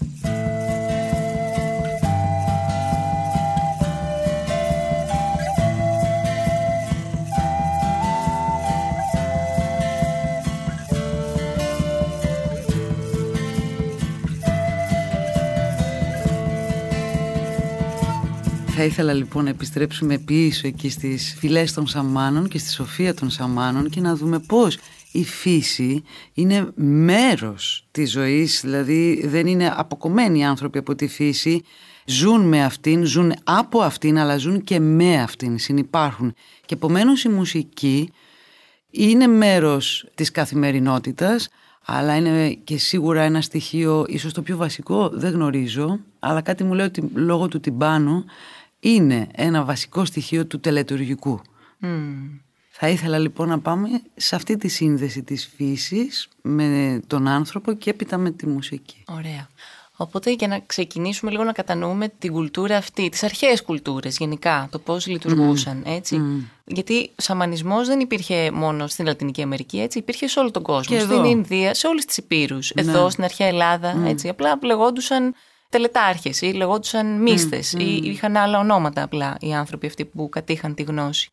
Θα 18.80 18.86
ήθελα 18.86 19.12
λοιπόν 19.12 19.44
να 19.44 19.50
επιστρέψουμε 19.50 20.18
πίσω 20.18 20.66
εκεί 20.66 20.90
στις 20.90 21.36
φυλές 21.38 21.72
των 21.72 21.86
σαμάνων 21.86 22.48
και 22.48 22.58
στη 22.58 22.72
σοφία 22.72 23.14
των 23.14 23.30
σαμάνων 23.30 23.88
και 23.90 24.00
να 24.00 24.16
δούμε 24.16 24.38
πώς 24.38 24.78
η 25.12 25.24
φύση 25.24 26.02
είναι 26.34 26.68
μέρος 26.74 27.86
της 27.90 28.10
ζωής, 28.10 28.60
δηλαδή 28.60 29.26
δεν 29.26 29.46
είναι 29.46 29.72
αποκομμένοι 29.76 30.38
οι 30.38 30.44
άνθρωποι 30.44 30.78
από 30.78 30.94
τη 30.94 31.06
φύση, 31.06 31.64
ζουν 32.04 32.40
με 32.40 32.64
αυτήν, 32.64 33.04
ζουν 33.04 33.32
από 33.44 33.80
αυτήν 33.80 34.18
αλλά 34.18 34.36
ζουν 34.36 34.64
και 34.64 34.80
με 34.80 35.22
αυτήν, 35.22 35.58
συνυπάρχουν. 35.58 36.34
Και 36.66 36.74
επομένως 36.74 37.24
η 37.24 37.28
μουσική 37.28 38.12
είναι 38.90 39.26
μέρος 39.26 40.06
της 40.14 40.30
καθημερινότητας, 40.30 41.48
αλλά 41.84 42.16
είναι 42.16 42.50
και 42.50 42.78
σίγουρα 42.78 43.22
ένα 43.22 43.40
στοιχείο, 43.40 44.04
ίσως 44.08 44.32
το 44.32 44.42
πιο 44.42 44.56
βασικό, 44.56 45.08
δεν 45.12 45.32
γνωρίζω, 45.32 45.98
αλλά 46.18 46.40
κάτι 46.40 46.64
μου 46.64 46.74
λέει 46.74 46.86
ότι 46.86 47.10
λόγω 47.14 47.48
του 47.48 47.60
τυμπάνου 47.60 48.24
είναι 48.80 49.28
ένα 49.32 49.64
βασικό 49.64 50.04
στοιχείο 50.04 50.46
του 50.46 50.60
τελετουργικού. 50.60 51.40
Θα 52.70 52.88
ήθελα 52.88 53.18
λοιπόν 53.18 53.48
να 53.48 53.58
πάμε 53.58 53.88
σε 54.16 54.34
αυτή 54.34 54.56
τη 54.56 54.68
σύνδεση 54.68 55.22
της 55.22 55.50
φύσης 55.56 56.28
με 56.42 57.00
τον 57.06 57.28
άνθρωπο 57.28 57.72
και 57.72 57.90
έπειτα 57.90 58.18
με 58.18 58.30
τη 58.30 58.46
μουσική. 58.46 59.04
Ωραία. 59.08 59.48
Οπότε 60.00 60.32
για 60.32 60.48
να 60.48 60.58
ξεκινήσουμε 60.66 61.30
λίγο 61.30 61.44
να 61.44 61.52
κατανοούμε 61.52 62.08
την 62.18 62.32
κουλτούρα 62.32 62.76
αυτή, 62.76 63.08
τις 63.08 63.22
αρχαίες 63.22 63.62
κουλτούρες 63.62 64.16
γενικά, 64.16 64.68
το 64.70 64.78
πώς 64.78 65.06
λειτουργούσαν, 65.06 65.82
έτσι. 65.86 66.20
Γιατί 66.64 67.10
ο 67.10 67.22
σαμανισμός 67.22 67.86
δεν 67.86 68.00
υπήρχε 68.00 68.50
μόνο 68.50 68.86
στην 68.86 69.06
Λατινική 69.06 69.42
Αμερική, 69.42 69.80
έτσι, 69.80 69.98
υπήρχε 69.98 70.26
σε 70.26 70.40
όλο 70.40 70.50
τον 70.50 70.62
κόσμο, 70.62 70.98
στην 70.98 71.24
Ινδία, 71.24 71.74
σε 71.74 71.86
όλες 71.86 72.04
τις 72.04 72.16
υπήρους, 72.16 72.72
ναι. 72.74 72.82
εδώ 72.82 73.10
στην 73.10 73.24
αρχαία 73.24 73.46
Ελλάδα, 73.46 74.02
έτσι, 74.06 74.28
απλά 74.28 74.58
λεγόντουσαν 74.62 75.34
τελετάρχες 75.68 76.40
ή 76.40 76.52
λεγόντουσαν 76.52 77.22
μίστε 77.22 77.62
mm, 77.72 77.80
ή 77.80 77.96
είχαν 77.96 78.36
άλλα 78.36 78.58
ονόματα 78.58 79.02
απλά 79.02 79.36
οι 79.40 79.54
άνθρωποι 79.54 79.86
αυτοί 79.86 80.04
που 80.04 80.28
κατήχαν 80.28 80.74
τη 80.74 80.82
γνώση. 80.82 81.30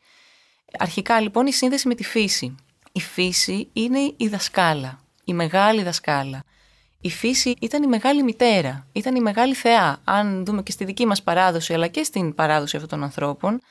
Αρχικά 0.77 1.19
λοιπόν 1.19 1.45
η 1.45 1.53
σύνδεση 1.53 1.87
με 1.87 1.95
τη 1.95 2.03
φύση. 2.03 2.55
Η 2.91 2.99
φύση 2.99 3.69
είναι 3.73 4.13
η 4.17 4.27
δασκάλα, 4.27 4.99
η 5.23 5.33
μεγάλη 5.33 5.83
δασκάλα, 5.83 6.43
η 7.05 7.09
φύση 7.09 7.53
ήταν 7.61 7.83
η 7.83 7.87
μεγάλη 7.87 8.23
μητέρα, 8.23 8.87
ήταν 8.91 9.15
η 9.15 9.19
μεγάλη 9.19 9.53
θεά. 9.53 10.01
Αν 10.03 10.45
δούμε 10.45 10.63
και 10.63 10.71
στη 10.71 10.85
δική 10.85 11.05
μας 11.05 11.23
παράδοση 11.23 11.73
αλλά 11.73 11.87
και 11.87 12.03
στην 12.03 12.35
παράδοση 12.35 12.75
αυτών 12.75 12.91
των 12.91 13.03
ανθρώπων, 13.03 13.61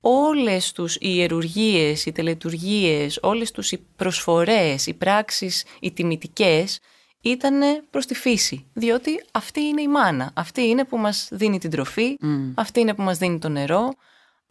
όλες 0.00 0.72
τους 0.72 0.94
οι 0.94 0.98
ιερουργίες, 1.00 2.06
οι 2.06 2.12
τελετουργίες, 2.12 3.18
όλες 3.22 3.50
τους 3.50 3.72
οι 3.72 3.86
προσφορές, 3.96 4.86
οι 4.86 4.94
πράξεις, 4.94 5.64
οι 5.80 5.92
τιμητικές 5.92 6.80
ήταν 7.22 7.84
προς 7.90 8.06
τη 8.06 8.14
φύση. 8.14 8.66
Διότι 8.72 9.24
αυτή 9.32 9.60
είναι 9.60 9.82
η 9.82 9.88
μάνα. 9.88 10.30
Αυτή 10.34 10.62
είναι 10.62 10.84
που 10.84 10.96
μας 10.96 11.28
δίνει 11.30 11.58
την 11.58 11.70
τροφή, 11.70 12.18
αυτή 12.54 12.80
είναι 12.80 12.94
που 12.94 13.02
μας 13.02 13.18
δίνει 13.18 13.38
το 13.38 13.48
νερό, 13.48 13.94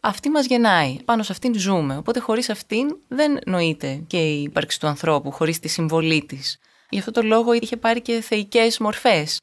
αυτή 0.00 0.28
μας 0.28 0.46
γεννάει. 0.46 0.96
Πάνω 1.04 1.22
σε 1.22 1.32
αυτήν 1.32 1.58
ζούμε. 1.58 1.96
Οπότε 1.96 2.20
χωρίς 2.20 2.50
αυτήν 2.50 2.96
δεν 3.08 3.38
νοείται 3.46 4.04
και 4.06 4.18
η 4.18 4.42
ύπαρξη 4.42 4.80
του 4.80 4.86
ανθρώπου, 4.86 5.30
χωρίς 5.30 5.58
τη 5.58 5.68
συμβολή 5.68 6.24
της. 6.24 6.58
Γι' 6.88 6.98
αυτό 6.98 7.10
το 7.10 7.22
λόγο 7.22 7.52
είχε 7.52 7.76
πάρει 7.76 8.00
και 8.00 8.20
θεϊκές 8.20 8.78
μορφές 8.78 9.40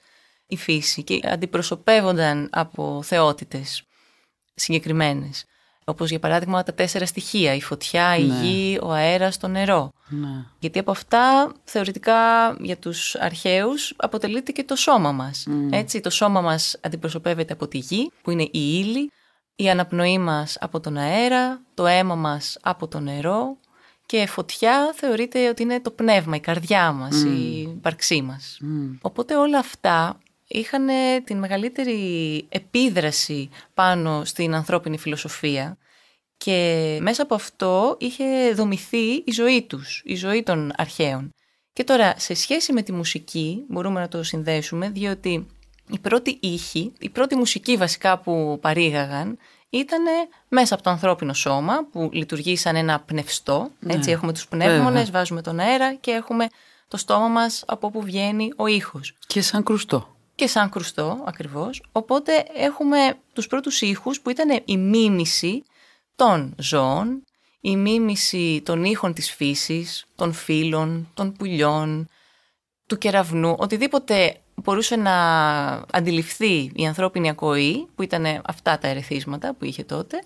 η 0.47 0.57
φύση 0.57 1.03
και 1.03 1.19
αντιπροσωπεύονταν 1.23 2.49
από 2.51 3.01
θεότητες 3.03 3.83
συγκεκριμένες. 4.55 5.45
Όπως 5.89 6.09
για 6.09 6.19
παράδειγμα 6.19 6.63
τα 6.63 6.73
τέσσερα 6.73 7.05
στοιχεία, 7.05 7.53
η 7.53 7.61
φωτιά, 7.61 8.15
η 8.15 8.23
ναι. 8.23 8.39
γη, 8.41 8.79
ο 8.81 8.91
αέρας, 8.91 9.37
το 9.37 9.47
νερό. 9.47 9.91
Ναι. 10.07 10.45
Γιατί 10.59 10.79
από 10.79 10.91
αυτά 10.91 11.51
θεωρητικά 11.63 12.15
για 12.59 12.77
τους 12.77 13.15
αρχαίους 13.15 13.93
αποτελείται 13.97 14.51
και 14.51 14.63
το 14.63 14.75
σώμα 14.75 15.11
μας. 15.11 15.47
Έτσι, 15.69 15.99
το 15.99 16.09
σώμα 16.09 16.41
μας 16.41 16.77
αντιπροσωπεύεται 16.81 17.53
από 17.53 17.67
τη 17.67 17.77
γη 17.77 18.11
που 18.21 18.31
είναι 18.31 18.43
η 18.43 18.49
ύλη, 18.53 19.11
η 19.55 19.69
αναπνοή 19.69 20.17
μας 20.17 20.57
από 20.59 20.79
τον 20.79 20.97
αέρα, 20.97 21.61
το 21.73 21.85
αίμα 21.85 22.15
μας 22.15 22.57
από 22.61 22.87
το 22.87 22.99
νερό 22.99 23.57
και 24.05 24.27
φωτιά 24.27 24.93
θεωρείται 24.95 25.49
ότι 25.49 25.63
είναι 25.63 25.79
το 25.81 25.91
πνεύμα, 25.91 26.35
η 26.35 26.39
καρδιά 26.39 26.91
μας, 26.91 27.23
η 27.23 27.61
ύπαρξή 27.61 28.21
μας. 28.21 28.59
Οπότε 29.01 29.35
όλα 29.35 29.59
αυτά 29.59 30.17
είχαν 30.49 30.87
την 31.23 31.37
μεγαλύτερη 31.37 32.45
επίδραση 32.49 33.49
πάνω 33.73 34.25
στην 34.25 34.55
ανθρώπινη 34.55 34.97
φιλοσοφία 34.97 35.77
και 36.37 36.97
μέσα 37.01 37.23
από 37.23 37.35
αυτό 37.35 37.95
είχε 37.99 38.51
δομηθεί 38.53 39.11
η 39.11 39.31
ζωή 39.31 39.61
τους, 39.61 40.01
η 40.05 40.15
ζωή 40.15 40.43
των 40.43 40.71
αρχαίων. 40.75 41.33
Και 41.73 41.83
τώρα, 41.83 42.13
σε 42.17 42.33
σχέση 42.33 42.73
με 42.73 42.81
τη 42.81 42.91
μουσική, 42.91 43.63
μπορούμε 43.67 43.99
να 43.99 44.07
το 44.07 44.23
συνδέσουμε, 44.23 44.89
διότι 44.89 45.47
η 45.89 45.99
πρώτη 45.99 46.37
ήχη, 46.41 46.93
η 46.99 47.09
πρώτη 47.09 47.35
μουσική 47.35 47.77
βασικά 47.77 48.19
που 48.19 48.57
παρήγαγαν, 48.61 49.37
ήταν 49.69 50.03
μέσα 50.47 50.73
από 50.73 50.83
το 50.83 50.89
ανθρώπινο 50.89 51.33
σώμα 51.33 51.87
που 51.91 52.09
λειτουργεί 52.13 52.55
σαν 52.55 52.75
ένα 52.75 52.99
πνευστό. 52.99 53.71
Ναι. 53.79 53.93
Έτσι 53.93 54.11
έχουμε 54.11 54.33
τους 54.33 54.47
πνεύμονες, 54.47 55.11
βάζουμε 55.11 55.41
τον 55.41 55.59
αέρα 55.59 55.93
και 55.93 56.11
έχουμε 56.11 56.47
το 56.87 56.97
στόμα 56.97 57.27
μας 57.27 57.63
από 57.67 57.87
όπου 57.87 58.01
βγαίνει 58.01 58.51
ο 58.55 58.67
ήχος. 58.67 59.15
Και 59.27 59.41
σαν 59.41 59.63
κρουστό 59.63 60.17
και 60.39 60.47
σαν 60.47 60.69
κρουστό 60.69 61.23
ακριβώς. 61.25 61.83
Οπότε 61.91 62.45
έχουμε 62.55 63.17
τους 63.33 63.47
πρώτους 63.47 63.81
ήχους 63.81 64.21
που 64.21 64.29
ήταν 64.29 64.61
η 64.65 64.77
μίμηση 64.77 65.63
των 66.15 66.55
ζώων, 66.57 67.23
η 67.61 67.75
μίμηση 67.75 68.61
των 68.65 68.83
ήχων 68.83 69.13
της 69.13 69.31
φύσης, 69.31 70.05
των 70.15 70.33
φύλων, 70.33 71.09
των 71.13 71.33
πουλιών, 71.33 72.07
του 72.85 72.97
κεραυνού, 72.97 73.55
οτιδήποτε 73.57 74.41
μπορούσε 74.55 74.95
να 74.95 75.15
αντιληφθεί 75.91 76.71
η 76.75 76.87
ανθρώπινη 76.87 77.29
ακοή, 77.29 77.87
που 77.95 78.03
ήταν 78.03 78.41
αυτά 78.45 78.77
τα 78.77 78.87
ερεθίσματα 78.87 79.53
που 79.53 79.65
είχε 79.65 79.83
τότε, 79.83 80.23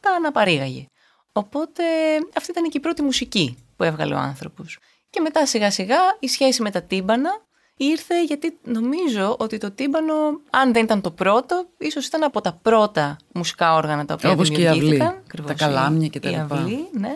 τα 0.00 0.10
αναπαρήγαγε. 0.10 0.86
Οπότε 1.32 1.82
αυτή 2.36 2.50
ήταν 2.50 2.68
και 2.68 2.78
η 2.78 2.80
πρώτη 2.80 3.02
μουσική 3.02 3.56
που 3.76 3.84
έβγαλε 3.84 4.14
ο 4.14 4.18
άνθρωπος. 4.18 4.78
Και 5.10 5.20
μετά 5.20 5.46
σιγά 5.46 5.70
σιγά 5.70 5.98
η 6.18 6.28
σχέση 6.28 6.62
με 6.62 6.70
τα 6.70 6.82
τύμπανα 6.82 7.45
ήρθε 7.76 8.24
γιατί 8.24 8.58
νομίζω 8.64 9.36
ότι 9.38 9.58
το 9.58 9.70
τύμπανο, 9.70 10.14
αν 10.50 10.72
δεν 10.72 10.84
ήταν 10.84 11.00
το 11.00 11.10
πρώτο, 11.10 11.66
ίσως 11.78 12.06
ήταν 12.06 12.22
από 12.22 12.40
τα 12.40 12.58
πρώτα 12.62 13.16
μουσικά 13.32 13.74
όργανα 13.74 14.04
τα 14.04 14.14
οποία 14.14 14.30
Όπως 14.30 14.48
δημιουργήθηκαν. 14.48 15.22
Και 15.28 15.36
η 15.36 15.40
αυλή, 15.40 15.46
τα 15.46 15.54
καλάμια 15.54 16.08
και 16.08 16.20
τα 16.20 16.30
λοιπά. 16.30 16.56
Η 16.56 16.58
αυλή, 16.60 16.88
ναι. 16.92 17.12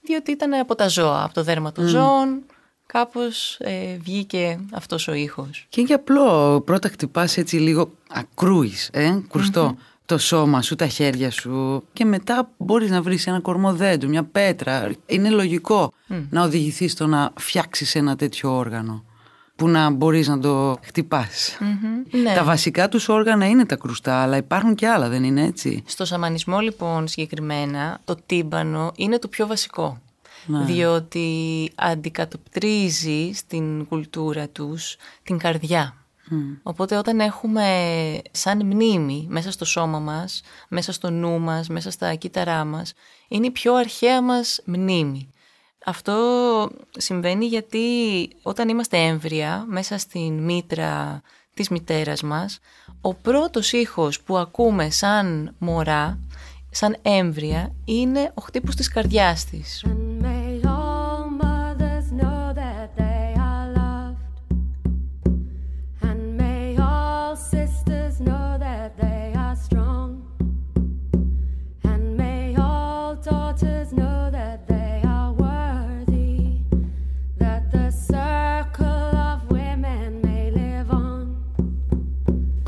Διότι 0.00 0.30
ήταν 0.30 0.54
από 0.54 0.74
τα 0.74 0.88
ζώα, 0.88 1.24
από 1.24 1.34
το 1.34 1.42
δέρμα 1.42 1.72
των 1.72 1.84
mm. 1.84 1.88
ζώων, 1.88 2.42
κάπως 2.86 3.56
ε, 3.60 3.96
βγήκε 4.00 4.60
αυτός 4.72 5.08
ο 5.08 5.12
ήχος. 5.12 5.66
Και 5.68 5.80
είναι 5.80 5.94
απλό, 5.94 6.60
πρώτα 6.60 6.88
χτυπάς 6.88 7.36
έτσι 7.36 7.56
λίγο 7.56 7.90
ακρούεις, 8.08 8.90
ε, 8.92 9.22
κρουστο 9.30 9.76
το 10.06 10.18
σώμα 10.18 10.62
σου, 10.62 10.74
τα 10.74 10.86
χέρια 10.86 11.30
σου 11.30 11.84
και 11.92 12.04
μετά 12.04 12.50
μπορείς 12.56 12.90
να 12.90 13.02
βρεις 13.02 13.26
ένα 13.26 13.40
κορμό 13.40 13.72
δέντρου, 13.72 14.08
μια 14.08 14.24
πέτρα. 14.24 14.90
Είναι 15.06 15.30
λογικό 15.30 15.92
να 16.30 16.42
οδηγηθείς 16.42 16.92
στο 16.92 17.06
να 17.06 17.32
φτιάξεις 17.36 17.94
ένα 17.94 18.16
τέτοιο 18.16 18.56
όργανο 18.56 19.04
που 19.56 19.68
να 19.68 19.90
μπορείς 19.90 20.28
να 20.28 20.38
το 20.38 20.78
χτυπασεις 20.82 21.58
ναι. 22.22 22.34
Τα 22.34 22.44
βασικά 22.44 22.88
τους 22.88 23.08
όργανα 23.08 23.48
είναι 23.48 23.66
τα 23.66 23.76
κρουστά, 23.76 24.22
αλλά 24.22 24.36
υπάρχουν 24.36 24.74
και 24.74 24.88
άλλα, 24.88 25.08
δεν 25.08 25.24
είναι 25.24 25.42
έτσι; 25.42 25.82
Στο 25.86 26.04
σαμανισμό 26.04 26.60
λοιπόν 26.60 27.08
συγκεκριμένα, 27.08 28.00
το 28.04 28.16
τύμπανο 28.26 28.92
είναι 28.96 29.18
το 29.18 29.28
πιο 29.28 29.46
βασικό. 29.46 30.00
Ναι. 30.46 30.64
Διότι 30.64 31.70
αντικατοπτρίζει 31.74 33.30
στην 33.34 33.86
κουλτούρα 33.86 34.48
τους 34.48 34.96
την 35.22 35.38
καρδιά. 35.38 35.94
Οπότε 36.62 36.96
όταν 36.96 37.20
έχουμε 37.20 37.64
σαν 38.30 38.66
μνήμη 38.66 39.26
μέσα 39.28 39.50
στο 39.50 39.64
σώμα 39.64 39.98
μας, 39.98 40.42
μέσα 40.68 40.92
στο 40.92 41.10
νου 41.10 41.38
μας, 41.38 41.68
μέσα 41.68 41.90
στα 41.90 42.14
κύτταρά 42.14 42.64
μας, 42.64 42.92
είναι 43.28 43.46
η 43.46 43.50
πιο 43.50 43.74
αρχαία 43.74 44.22
μας 44.22 44.60
μνήμη. 44.64 45.30
Αυτό 45.88 46.70
συμβαίνει 46.98 47.46
γιατί 47.46 47.88
όταν 48.42 48.68
είμαστε 48.68 48.96
έμβρια 48.96 49.64
μέσα 49.68 49.98
στην 49.98 50.42
μήτρα 50.42 51.22
της 51.54 51.68
μητέρας 51.68 52.22
μας, 52.22 52.58
ο 53.00 53.14
πρώτος 53.14 53.72
ήχος 53.72 54.20
που 54.20 54.36
ακούμε 54.36 54.90
σαν 54.90 55.54
μωρά, 55.58 56.18
σαν 56.70 56.96
έμβρια, 57.02 57.74
είναι 57.84 58.32
ο 58.34 58.42
χτύπος 58.42 58.74
της 58.74 58.88
καρδιάς 58.88 59.44
της. 59.44 59.84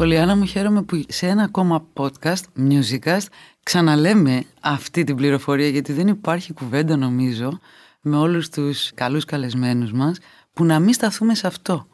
Πολυάνα 0.09 0.37
μου 0.37 0.45
χαίρομαι 0.45 0.83
που 0.83 1.03
σε 1.09 1.27
ένα 1.27 1.43
ακόμα 1.43 1.87
podcast, 1.95 2.43
Musicast, 2.59 3.27
ξαναλέμε 3.63 4.45
αυτή 4.61 5.05
την 5.05 5.17
πληροφορία 5.17 5.69
γιατί 5.69 5.93
δεν 5.93 6.09
υπάρχει 6.09 6.53
κουβέντα 6.53 6.97
νομίζω 6.97 7.59
με 8.01 8.17
όλους 8.17 8.49
τους 8.49 8.91
καλούς 8.95 9.25
καλεσμένους 9.25 9.93
μας 9.93 10.19
που 10.53 10.65
να 10.65 10.79
μην 10.79 10.93
σταθούμε 10.93 11.35
σε 11.35 11.47
αυτό. 11.47 11.87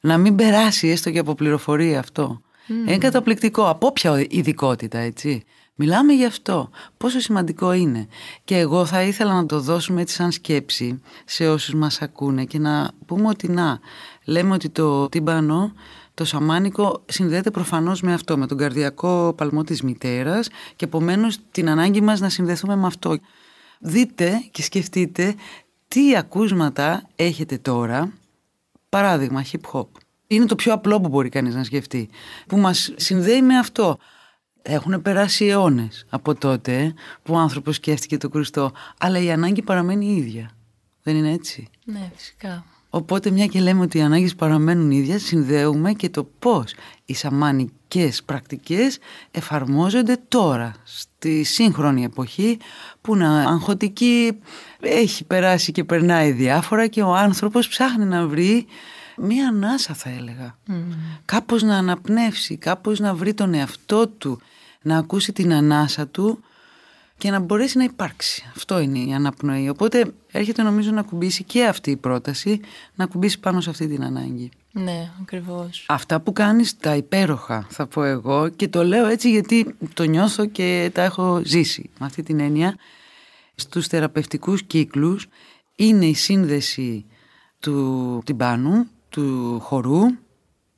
Να 0.00 0.18
μην 0.18 0.34
περάσει 0.34 0.88
έστω 0.88 1.10
και 1.10 1.18
από 1.18 1.34
πληροφορία 1.34 1.98
αυτό. 1.98 2.40
Mm. 2.68 2.88
Είναι 2.88 2.98
καταπληκτικό 2.98 3.68
από 3.68 3.86
όποια 3.86 4.26
ειδικότητα 4.28 4.98
έτσι. 4.98 5.44
Μιλάμε 5.74 6.12
γι' 6.12 6.26
αυτό. 6.26 6.70
Πόσο 6.96 7.20
σημαντικό 7.20 7.72
είναι. 7.72 8.08
Και 8.44 8.58
εγώ 8.58 8.86
θα 8.86 9.02
ήθελα 9.02 9.34
να 9.34 9.46
το 9.46 9.60
δώσουμε 9.60 10.00
έτσι 10.00 10.14
σαν 10.14 10.32
σκέψη 10.32 11.00
σε 11.24 11.48
όσους 11.48 11.74
μας 11.74 12.02
ακούνε 12.02 12.44
και 12.44 12.58
να 12.58 12.90
πούμε 13.06 13.28
ότι 13.28 13.48
να, 13.48 13.78
λέμε 14.24 14.54
ότι 14.54 14.68
το 14.68 15.08
τύμπανο 15.08 15.72
το 16.16 16.24
σαμάνικο 16.24 17.02
συνδέεται 17.06 17.50
προφανώς 17.50 18.00
με 18.02 18.12
αυτό, 18.12 18.38
με 18.38 18.46
τον 18.46 18.56
καρδιακό 18.58 19.34
παλμό 19.36 19.62
της 19.62 19.82
μητέρας 19.82 20.48
και 20.76 20.84
επομένως 20.84 21.38
την 21.50 21.68
ανάγκη 21.68 22.00
μας 22.00 22.20
να 22.20 22.28
συνδεθούμε 22.28 22.76
με 22.76 22.86
αυτό. 22.86 23.18
Δείτε 23.78 24.32
και 24.50 24.62
σκεφτείτε 24.62 25.34
τι 25.88 26.16
ακούσματα 26.16 27.08
έχετε 27.16 27.58
τώρα, 27.58 28.12
παράδειγμα 28.88 29.44
hip 29.52 29.70
hop. 29.72 29.86
Είναι 30.26 30.46
το 30.46 30.54
πιο 30.54 30.72
απλό 30.72 31.00
που 31.00 31.08
μπορεί 31.08 31.28
κανείς 31.28 31.54
να 31.54 31.64
σκεφτεί, 31.64 32.08
που 32.46 32.56
μας 32.56 32.92
συνδέει 32.96 33.42
με 33.42 33.58
αυτό. 33.58 33.98
Έχουν 34.62 35.02
περάσει 35.02 35.46
αιώνες 35.46 36.06
από 36.08 36.34
τότε 36.34 36.94
που 37.22 37.34
ο 37.34 37.38
άνθρωπος 37.38 37.74
σκέφτηκε 37.74 38.16
το 38.16 38.28
κρουστό, 38.28 38.72
αλλά 38.98 39.18
η 39.18 39.30
ανάγκη 39.30 39.62
παραμένει 39.62 40.06
η 40.06 40.16
ίδια. 40.16 40.50
Δεν 41.02 41.16
είναι 41.16 41.32
έτσι; 41.32 41.68
Ναι, 41.84 42.10
φυσικά. 42.14 42.64
Οπότε 42.96 43.30
μια 43.30 43.46
και 43.46 43.60
λέμε 43.60 43.82
ότι 43.82 43.98
οι 43.98 44.02
ανάγκες 44.02 44.34
παραμένουν 44.34 44.90
ίδιες, 44.90 45.22
συνδέουμε 45.22 45.92
και 45.92 46.08
το 46.10 46.28
πώς 46.38 46.74
οι 47.04 47.14
σαμανικές 47.14 48.22
πρακτικές 48.22 48.98
εφαρμόζονται 49.30 50.18
τώρα, 50.28 50.74
στη 50.84 51.42
σύγχρονη 51.42 52.04
εποχή, 52.04 52.58
που 53.00 53.16
να 53.16 53.40
αγχωτική 53.40 54.38
έχει 54.80 55.24
περάσει 55.24 55.72
και 55.72 55.84
περνάει 55.84 56.30
διάφορα 56.30 56.86
και 56.86 57.02
ο 57.02 57.14
άνθρωπος 57.14 57.68
ψάχνει 57.68 58.04
να 58.04 58.26
βρει 58.26 58.66
μία 59.16 59.48
ανάσα 59.48 59.94
θα 59.94 60.10
έλεγα. 60.10 60.58
Mm. 60.68 60.72
Κάπως 61.24 61.62
να 61.62 61.76
αναπνεύσει, 61.76 62.56
κάπως 62.56 63.00
να 63.00 63.14
βρει 63.14 63.34
τον 63.34 63.54
εαυτό 63.54 64.08
του, 64.08 64.40
να 64.82 64.98
ακούσει 64.98 65.32
την 65.32 65.52
ανάσα 65.52 66.06
του 66.06 66.40
και 67.18 67.30
να 67.30 67.38
μπορέσει 67.38 67.78
να 67.78 67.84
υπάρξει. 67.84 68.50
Αυτό 68.56 68.78
είναι 68.78 68.98
η 68.98 69.14
αναπνοή. 69.14 69.68
Οπότε 69.68 70.12
έρχεται 70.32 70.62
νομίζω 70.62 70.90
να 70.90 71.02
κουμπίσει 71.02 71.44
και 71.44 71.64
αυτή 71.64 71.90
η 71.90 71.96
πρόταση, 71.96 72.60
να 72.94 73.06
κουμπίσει 73.06 73.40
πάνω 73.40 73.60
σε 73.60 73.70
αυτή 73.70 73.86
την 73.88 74.04
ανάγκη. 74.04 74.50
Ναι, 74.72 75.10
ακριβώς. 75.20 75.84
Αυτά 75.88 76.20
που 76.20 76.32
κάνεις 76.32 76.76
τα 76.76 76.96
υπέροχα 76.96 77.66
θα 77.70 77.86
πω 77.86 78.04
εγώ 78.04 78.48
και 78.48 78.68
το 78.68 78.84
λέω 78.84 79.06
έτσι 79.06 79.30
γιατί 79.30 79.74
το 79.94 80.02
νιώθω 80.02 80.46
και 80.46 80.90
τα 80.94 81.02
έχω 81.02 81.40
ζήσει 81.44 81.90
με 81.98 82.06
αυτή 82.06 82.22
την 82.22 82.40
έννοια 82.40 82.76
στους 83.54 83.86
θεραπευτικούς 83.86 84.62
κύκλους 84.62 85.26
είναι 85.76 86.06
η 86.06 86.14
σύνδεση 86.14 87.04
του 87.60 88.22
τυμπάνου, 88.24 88.86
του 89.08 89.58
χορού, 89.62 90.02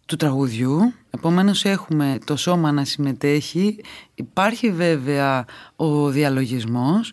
του 0.06 0.16
τραγουδιού. 0.16 0.92
Επομένως 1.18 1.64
έχουμε 1.64 2.18
το 2.24 2.36
σώμα 2.36 2.72
να 2.72 2.84
συμμετέχει. 2.84 3.80
Υπάρχει 4.14 4.70
βέβαια 4.70 5.44
ο 5.76 6.08
διαλογισμός, 6.08 7.12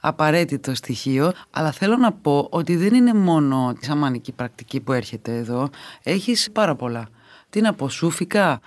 απαραίτητο 0.00 0.74
στοιχείο, 0.74 1.32
αλλά 1.50 1.72
θέλω 1.72 1.96
να 1.96 2.12
πω 2.12 2.46
ότι 2.50 2.76
δεν 2.76 2.94
είναι 2.94 3.14
μόνο 3.14 3.72
τη 3.78 3.84
σαμανική 3.84 4.32
πρακτική 4.32 4.80
που 4.80 4.92
έρχεται 4.92 5.36
εδώ. 5.36 5.70
Έχεις 6.02 6.50
πάρα 6.52 6.74
πολλά. 6.74 7.08
Τι 7.50 7.60
να 7.60 7.74
πω, 7.74 7.88
σούφικα, 7.88 8.60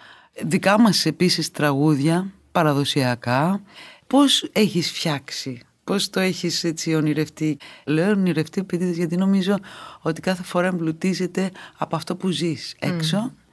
δικά 0.44 0.80
μας 0.80 1.06
επίσης 1.06 1.52
τραγούδια, 1.52 2.32
παραδοσιακά. 2.52 3.62
Πώς 4.08 4.50
έχεις 4.52 4.92
φτιάξει 4.92 5.62
Πώς 5.84 6.10
το 6.10 6.20
έχεις 6.20 6.64
έτσι 6.64 6.96
ονειρευτεί; 6.96 7.58
Λέω 7.86 8.10
ονειρευτεί 8.12 8.60
επειδή 8.60 8.92
γιατί 8.92 9.18
νομίζω 9.18 9.56
ότι 10.02 10.22
κάθε 10.22 10.44
φορά 10.44 10.68
εμπλουτίζεται 10.68 11.52
από 11.78 11.96
αυτό 11.96 12.16
που 12.16 12.30
ζεις 12.30 12.76
έξω. 12.80 13.32
Mm. 13.32 13.47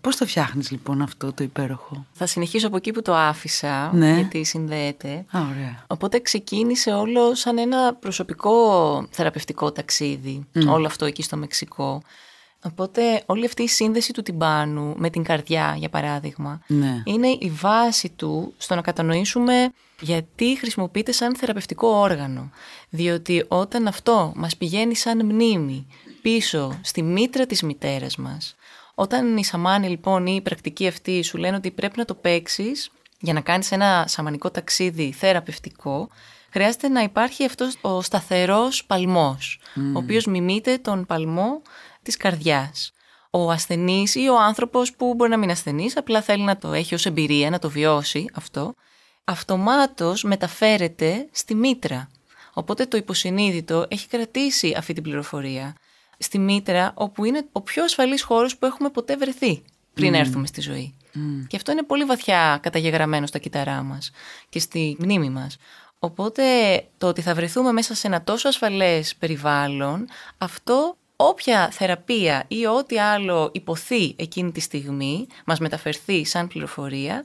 Πώς 0.00 0.16
το 0.16 0.26
φτιάχνεις 0.26 0.70
λοιπόν 0.70 1.02
αυτό 1.02 1.32
το 1.32 1.44
υπέροχο; 1.44 2.06
Θα 2.12 2.26
συνεχίσω 2.26 2.66
από 2.66 2.76
εκεί 2.76 2.92
που 2.92 3.02
το 3.02 3.14
άφησα, 3.14 3.90
ναι. 3.94 4.14
γιατί 4.14 4.44
συνδέεται. 4.44 5.08
Α, 5.08 5.40
ωραία. 5.50 5.84
Οπότε 5.86 6.20
ξεκίνησε 6.20 6.90
όλο 6.90 7.34
σαν 7.34 7.58
ένα 7.58 7.94
προσωπικό 7.94 9.06
θεραπευτικό 9.10 9.72
ταξίδι, 9.72 10.46
όλο 10.68 10.86
αυτό 10.86 11.04
εκεί 11.04 11.22
στο 11.22 11.36
Μεξικό. 11.36 12.02
Οπότε 12.64 13.22
όλη 13.26 13.44
αυτή 13.44 13.62
η 13.62 13.68
σύνδεση 13.68 14.12
του 14.12 14.22
τυμπάνου 14.22 14.94
με 14.96 15.10
την 15.10 15.22
καρδιά, 15.22 15.74
για 15.78 15.88
παράδειγμα, 15.88 16.60
ναι. 16.66 17.02
είναι 17.04 17.28
η 17.28 17.52
βάση 17.60 18.08
του 18.16 18.54
στο 18.56 18.74
να 18.74 18.80
κατανοήσουμε 18.80 19.72
γιατί 20.00 20.56
χρησιμοποιείται 20.58 21.12
σαν 21.12 21.36
θεραπευτικό 21.36 21.88
όργανο. 21.88 22.50
Διότι 22.88 23.44
όταν 23.48 23.86
αυτό 23.86 24.32
μας 24.36 24.56
πηγαίνει 24.56 24.96
σαν 24.96 25.24
μνήμη 25.24 25.86
πίσω 26.22 26.80
στη 26.82 27.02
μήτρα 27.02 27.46
της 27.46 27.62
μητέρας 27.62 28.16
μας, 28.16 28.56
όταν 29.00 29.36
οι 29.36 29.44
σαμάνοι 29.44 29.88
λοιπόν 29.88 30.26
ή 30.26 30.34
η 30.36 30.40
πρακτική 30.40 30.86
αυτή 30.86 31.22
σου 31.22 31.38
λένε 31.38 31.56
ότι 31.56 31.70
πρέπει 31.70 31.98
να 31.98 32.04
το 32.04 32.14
παίξεις 32.14 32.90
για 33.20 33.32
να 33.32 33.40
κάνεις 33.40 33.72
ένα 33.72 34.04
σαμανικό 34.08 34.50
ταξίδι 34.50 35.12
θεραπευτικό, 35.12 36.08
χρειάζεται 36.50 36.88
να 36.88 37.02
υπάρχει 37.02 37.44
αυτός 37.44 37.76
ο 37.80 38.02
σταθερός 38.02 38.84
παλμός, 38.84 39.60
ο 39.76 39.98
οποίος 39.98 40.26
μιμείται 40.26 40.78
τον 40.78 41.06
παλμό 41.06 41.62
της 42.02 42.16
καρδιάς. 42.16 42.92
Ο 43.30 43.50
ασθενής 43.50 44.14
ή 44.14 44.28
ο 44.28 44.40
άνθρωπος 44.40 44.94
που 44.94 45.14
μπορεί 45.14 45.30
να 45.30 45.36
μην 45.36 45.50
ασθενής, 45.50 45.96
απλά 45.96 46.22
θέλει 46.22 46.42
να 46.42 46.56
το 46.56 46.72
έχει 46.72 46.94
ως 46.94 47.06
εμπειρία, 47.06 47.50
να 47.50 47.58
το 47.58 47.70
βιώσει 47.70 48.24
αυτό, 48.34 48.74
αυτομάτως 49.24 50.22
μεταφέρεται 50.22 51.28
στη 51.32 51.54
μήτρα. 51.54 52.08
Οπότε 52.52 52.86
το 52.86 52.96
υποσυνείδητο 52.96 53.86
έχει 53.88 54.08
κρατήσει 54.08 54.74
αυτή 54.76 54.92
την 54.92 55.02
πληροφορία 55.02 55.74
στη 56.18 56.38
μήτρα, 56.38 56.92
όπου 56.94 57.24
είναι 57.24 57.46
ο 57.52 57.60
πιο 57.60 57.84
ασφαλής 57.84 58.22
χώρος 58.22 58.56
που 58.56 58.66
έχουμε 58.66 58.90
ποτέ 58.90 59.16
βρεθεί 59.16 59.62
πριν 59.94 60.14
έρθουμε 60.14 60.46
στη 60.46 60.60
ζωή. 60.60 60.94
Και 61.46 61.56
αυτό 61.56 61.72
είναι 61.72 61.82
πολύ 61.82 62.04
βαθιά 62.04 62.58
καταγεγραμμένο 62.62 63.26
στα 63.26 63.38
κύτταρά 63.38 63.82
μας 63.82 64.10
και 64.48 64.58
στη 64.58 64.96
μνήμη 64.98 65.30
μας. 65.30 65.56
Οπότε 65.98 66.42
το 66.98 67.06
ότι 67.06 67.20
θα 67.20 67.34
βρεθούμε 67.34 67.72
μέσα 67.72 67.94
σε 67.94 68.06
ένα 68.06 68.22
τόσο 68.22 68.48
ασφαλές 68.48 69.16
περιβάλλον, 69.16 70.08
αυτό 70.38 70.96
όποια 71.16 71.70
θεραπεία 71.70 72.44
ή 72.48 72.66
ό,τι 72.66 72.98
άλλο 72.98 73.50
υποθεί 73.52 74.14
εκείνη 74.18 74.52
τη 74.52 74.60
στιγμή, 74.60 75.26
μας 75.44 75.58
μεταφερθεί 75.58 76.24
σαν 76.24 76.48
πληροφορία, 76.48 77.24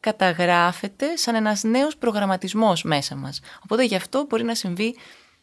καταγράφεται 0.00 1.16
σαν 1.16 1.34
ένας 1.34 1.62
νέος 1.62 1.96
προγραμματισμός 1.96 2.82
μέσα 2.82 3.16
μας. 3.16 3.40
Οπότε 3.64 3.84
γι' 3.84 3.96
αυτό 3.96 4.26
μπορεί 4.28 4.44
να 4.44 4.54
συμβεί 4.54 4.96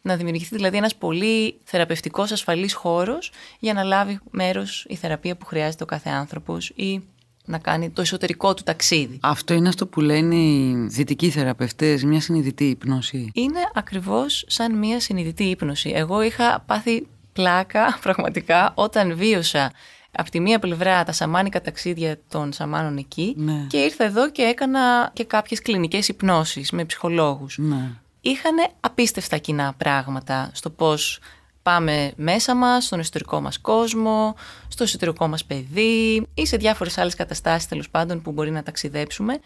να 0.06 0.16
δημιουργηθεί 0.16 0.56
δηλαδή 0.56 0.76
ένας 0.76 0.94
πολύ 0.96 1.56
θεραπευτικός 1.64 2.32
ασφαλής 2.32 2.74
χώρος 2.74 3.30
για 3.58 3.72
να 3.72 3.82
λάβει 3.82 4.18
μέρος 4.30 4.86
η 4.88 4.96
θεραπεία 4.96 5.36
που 5.36 5.46
χρειάζεται 5.46 5.82
ο 5.82 5.86
κάθε 5.86 6.10
άνθρωπος 6.10 6.72
ή 6.74 7.02
να 7.44 7.58
κάνει 7.58 7.90
το 7.90 8.00
εσωτερικό 8.00 8.54
του 8.54 8.62
ταξίδι. 8.62 9.18
Αυτό 9.22 9.54
είναι 9.54 9.68
αυτό 9.68 9.86
που 9.86 10.00
λένε 10.00 10.34
οι 10.34 10.86
δυτικοί 10.88 11.30
θεραπευτές, 11.30 12.04
μια 12.04 12.20
συνειδητή 12.20 12.64
ύπνωση. 12.64 13.30
Είναι 13.34 13.60
ακριβώς 13.74 14.44
σαν 14.46 14.78
μια 14.78 15.00
συνειδητή 15.00 15.44
ύπνωση. 15.44 15.92
Εγώ 15.94 16.22
είχα 16.22 16.64
πάθει 16.66 17.06
πλάκα 17.32 17.98
πραγματικά 18.02 18.72
όταν 18.74 19.16
βίωσα 19.16 19.72
από 20.18 20.30
τη 20.30 20.40
μία 20.40 20.58
πλευρά 20.58 21.04
τα 21.04 21.12
σαμάνικα 21.12 21.60
ταξίδια 21.60 22.18
των 22.28 22.52
σαμάνων 22.52 22.96
εκεί 22.96 23.34
ναι. 23.36 23.66
και 23.68 23.76
ήρθα 23.76 24.04
εδώ 24.04 24.30
και 24.30 24.42
έκανα 24.42 25.10
και 25.12 25.24
κάποιες 25.24 25.62
κλινικές 25.62 26.08
υπνώσεις 26.08 26.70
με 26.70 26.84
ψυχολόγους. 26.84 27.58
Ναι. 27.58 27.90
Είχαν 28.26 28.56
απίστευτα 28.80 29.38
κοινά 29.38 29.74
πράγματα 29.76 30.50
στο 30.54 30.70
πώς 30.70 31.20
πάμε 31.62 32.12
μέσα 32.16 32.54
μας, 32.54 32.84
στον 32.84 32.98
εσωτερικό 32.98 33.40
μας 33.40 33.58
κόσμο, 33.58 34.34
στο 34.68 34.82
εσωτερικό 34.82 35.28
μας 35.28 35.44
παιδί 35.44 36.26
ή 36.34 36.46
σε 36.46 36.56
διάφορες 36.56 36.98
άλλες 36.98 37.14
καταστάσεις 37.14 37.68
τέλος 37.68 37.90
πάντων 37.90 38.22
που 38.22 38.32
μπορεί 38.32 38.50
να 38.50 38.62
ταξιδέψουμε. 38.62 39.38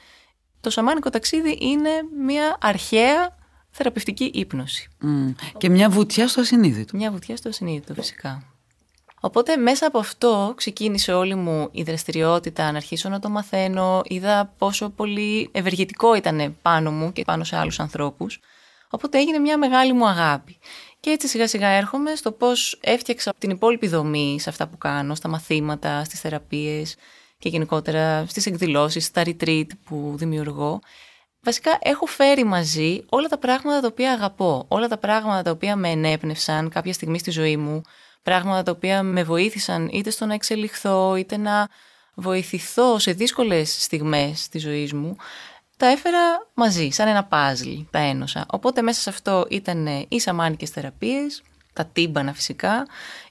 Το 0.61 0.71
σαμάνικο 0.71 1.11
ταξίδι 1.11 1.59
είναι 1.61 1.91
μια 2.25 2.57
αρχαία 2.61 3.37
θεραπευτική 3.71 4.25
ύπνωση. 4.35 4.89
Και 5.59 5.69
μια 5.69 5.91
βουτιά 5.91 6.29
στο 6.29 6.41
ασυνείδητο. 6.41 6.97
Μια 6.97 7.11
βουτιά 7.11 7.37
στο 7.37 7.49
ασυνείδητο 7.49 7.95
φυσικά. 7.95 8.43
Οπότε 9.21 9.57
μέσα 9.57 9.87
από 9.87 9.99
αυτό 9.99 10.53
ξεκίνησε 10.57 11.13
όλη 11.13 11.35
μου 11.35 11.69
η 11.73 11.83
δραστηριότητα 11.83 12.71
να 12.71 12.77
αρχίσω 12.77 13.09
να 13.09 13.19
το 13.19 13.29
μαθαίνω. 13.29 14.03
Είδα 14.05 14.55
πόσο 14.59 14.89
πολύ 14.89 15.49
ευεργετικό 15.53 16.15
ήταν 16.15 16.57
πάνω 16.63 16.91
μου 16.91 17.13
και 17.13 17.25
πάνω 17.25 17.45
σε 17.45 17.57
άλλους 17.57 17.81
ανθρώπους. 17.81 18.41
Οπότε 18.91 19.19
έγινε 19.19 19.39
μια 19.39 19.59
μεγάλη 19.59 19.93
μου 19.93 20.09
αγάπη. 20.09 20.59
Και 21.01 21.11
έτσι 21.11 21.29
σιγά 21.29 21.49
σιγά 21.49 21.69
έρχομαι 21.69 22.15
στο 22.15 22.33
πώς 22.33 22.79
έφτιαξα 22.83 23.33
την 23.39 23.51
υπόλοιπη 23.51 23.89
δομή 23.89 24.41
σε 24.41 24.49
αυτά 24.49 24.69
που 24.69 24.79
κάνω, 24.79 25.15
στα 25.15 25.29
μαθήματα, 25.29 26.05
στις 26.05 26.21
θεραπείες 26.21 26.97
και 27.39 27.49
γενικότερα 27.49 28.27
στις 28.29 28.47
εκδηλώσεις, 28.47 29.05
στα 29.05 29.23
retreat 29.25 29.67
που 29.85 30.15
δημιουργώ. 30.17 30.81
Βασικά 31.43 31.79
έχω 31.83 32.07
φέρει 32.07 32.45
μαζί 32.45 33.05
όλα 33.09 33.29
τα 33.29 33.39
πράγματα 33.39 33.81
τα 33.81 33.87
οποία 33.87 34.13
αγαπώ, 34.13 34.65
όλα 34.69 34.89
τα 34.89 34.99
πράγματα 34.99 35.43
τα 35.43 35.51
οποία 35.51 35.77
με 35.77 35.89
ενέπνευσαν 35.89 36.69
κάποια 36.69 36.93
στιγμή 36.93 37.19
στη 37.19 37.31
ζωή 37.31 37.57
μου, 37.57 37.83
πράγματα 38.23 38.63
τα 38.63 38.71
οποία 38.71 39.03
με 39.03 39.23
βοήθησαν 39.25 39.89
είτε 39.93 40.11
στο 40.11 40.27
να 40.27 40.35
εξελιχθώ, 40.35 41.17
είτε 41.17 41.37
να 41.37 41.69
βοηθηθώ 42.15 42.99
σε 42.99 43.13
δύσκολες 43.13 43.83
στιγμές 43.83 44.49
της 44.49 44.63
ζωής 44.63 44.93
μου, 44.93 45.17
τα 45.81 45.87
έφερα 45.87 46.47
μαζί, 46.55 46.89
σαν 46.91 47.09
ένα 47.09 47.25
παζλ, 47.25 47.71
τα 47.91 47.99
ένωσα. 47.99 48.47
Οπότε 48.51 48.83
μέσα 48.83 49.01
σε 49.01 49.11
αυτό 49.11 49.47
ήταν 49.51 49.87
οι 50.09 50.21
σαμάνικες 50.21 50.71
θεραπείες, 50.71 51.43
τα 51.73 51.85
τύμπανα 51.85 52.33
φυσικά, 52.33 52.87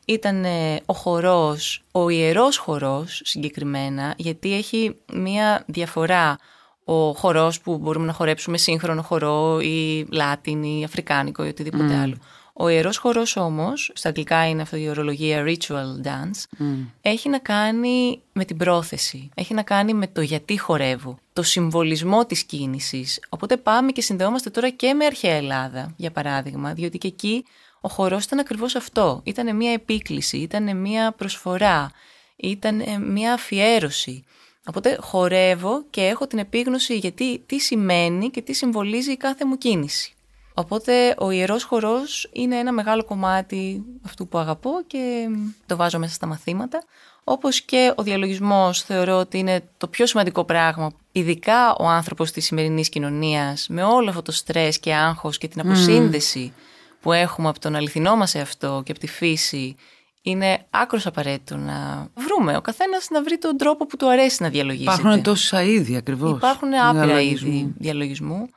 ήταν 0.06 0.46
ο 0.86 0.94
χορός, 0.94 1.84
ο 1.92 2.10
ιερός 2.10 2.58
χορός 2.58 3.22
συγκεκριμένα, 3.26 4.14
γιατί 4.18 4.54
έχει 4.54 4.96
μία 5.14 5.64
διαφορά 5.66 6.38
ο 6.84 7.14
χορός 7.14 7.62
που 7.62 7.78
μπορούμε 7.78 8.06
να 8.06 8.14
χορέψουμε 8.14 8.58
σύγχρονο 8.58 9.02
χορό 9.02 9.60
ή 9.60 10.06
λάτιν 10.12 10.64
ή 10.64 10.84
αφρικάνικο 10.84 11.46
ή 11.46 11.48
οτιδήποτε 11.48 11.96
άλλο. 11.96 12.18
Ο 12.62 12.70
ιερός 12.70 12.98
χορός 12.98 13.36
όμως, 13.36 13.92
στα 13.94 14.10
αγγλικά 14.10 14.50
είναι 14.50 14.62
αυτή 14.62 14.82
η 14.82 14.90
ορολογία 14.90 15.44
ritual 15.48 16.06
dance, 16.08 16.66
έχει 17.02 17.30
να 17.30 17.40
κάνει 17.40 18.22
με 18.34 18.46
την 18.46 18.58
πρόθεση, 18.58 19.30
έχει 19.36 19.54
να 19.54 19.64
κάνει 19.64 19.94
με 19.94 20.08
το 20.08 20.22
γιατί 20.22 20.60
χορεύω, 20.60 21.18
το 21.34 21.44
συμβολισμό 21.44 22.26
της 22.26 22.44
κίνησης. 22.44 23.20
Οπότε 23.30 23.58
πάμε 23.58 23.92
και 23.92 24.02
συνδεόμαστε 24.02 24.50
τώρα 24.50 24.70
και 24.70 24.94
με 24.94 25.06
αρχαία 25.06 25.36
Ελλάδα, 25.36 25.94
για 25.98 26.12
παράδειγμα, 26.12 26.74
διότι 26.74 26.98
και 26.98 27.08
εκεί 27.08 27.46
ο 27.82 27.90
χορός 27.90 28.24
ήταν 28.24 28.40
ακριβώς 28.40 28.76
αυτό. 28.76 29.22
Ήταν 29.24 29.56
μια 29.56 29.72
επίκληση, 29.72 30.38
ήταν 30.38 30.78
μια 30.78 31.12
προσφορά, 31.12 31.92
ήταν 32.36 32.84
μια 33.12 33.34
αφιέρωση. 33.34 34.24
Οπότε 34.66 34.98
χορεύω 35.02 35.84
και 35.90 36.02
έχω 36.02 36.28
την 36.28 36.40
επίγνωση 36.40 36.98
γιατί 36.98 37.44
τι 37.46 37.60
σημαίνει 37.60 38.30
και 38.30 38.42
τι 38.42 38.54
συμβολίζει 38.54 39.12
η 39.12 39.18
κάθε 39.18 39.46
μου 39.46 39.58
κίνηση. 39.58 40.14
Οπότε 40.54 41.16
ο 41.18 41.32
ιερός 41.32 41.64
χορός 41.64 42.30
είναι 42.34 42.56
ένα 42.56 42.72
μεγάλο 42.72 43.04
κομμάτι 43.04 43.84
αυτού 44.06 44.28
που 44.28 44.38
αγαπώ 44.38 44.72
και 44.88 45.28
το 45.66 45.76
βάζω 45.76 46.00
μέσα 46.00 46.14
στα 46.14 46.28
μαθήματα. 46.28 46.84
Όπως 47.24 47.62
και 47.62 47.94
ο 47.96 48.04
διαλογισμός 48.04 48.82
θεωρώ 48.82 49.18
ότι 49.18 49.38
είναι 49.38 49.70
το 49.78 49.88
πιο 49.88 50.06
σημαντικό 50.06 50.44
πράγμα, 50.44 50.92
ειδικά 51.12 51.76
ο 51.76 51.88
άνθρωπος 51.88 52.32
της 52.32 52.46
σημερινής 52.46 52.90
κοινωνίας, 52.90 53.68
με 53.70 53.84
όλο 53.84 54.10
αυτό 54.10 54.22
το 54.22 54.32
στρες 54.32 54.80
και 54.80 54.94
άγχος 54.94 55.38
και 55.38 55.48
την 55.48 55.62
αποσύνδεση 55.62 56.54
που 57.02 57.12
έχουμε 57.12 57.50
από 57.50 57.60
τον 57.60 57.76
αληθινό 57.76 58.16
μας 58.16 58.36
εαυτό 58.36 58.82
και 58.86 58.92
από 58.92 59.00
τη 59.00 59.08
φύση, 59.08 59.76
είναι 60.22 60.66
άκρος 60.70 61.06
απαραίτητο 61.06 61.58
να 61.58 62.08
βρούμε 62.16 62.58
ο 62.58 62.62
καθένας 62.62 63.08
να 63.10 63.24
βρει 63.24 63.38
τον 63.38 63.58
τρόπο 63.58 63.86
που 63.86 63.98
του 63.98 64.10
αρέσει 64.10 64.44
να 64.44 64.50
διαλογίζεται. 64.50 64.94
Υπάρχουν 64.94 65.24
τόσα 65.24 65.62
είδη 65.62 65.96
ακριβώς. 65.96 66.38
Υπάρχουν 66.38 66.74
άπειρα 66.74 67.22
είδη 67.22 67.74
διαλογισμού 67.78 68.50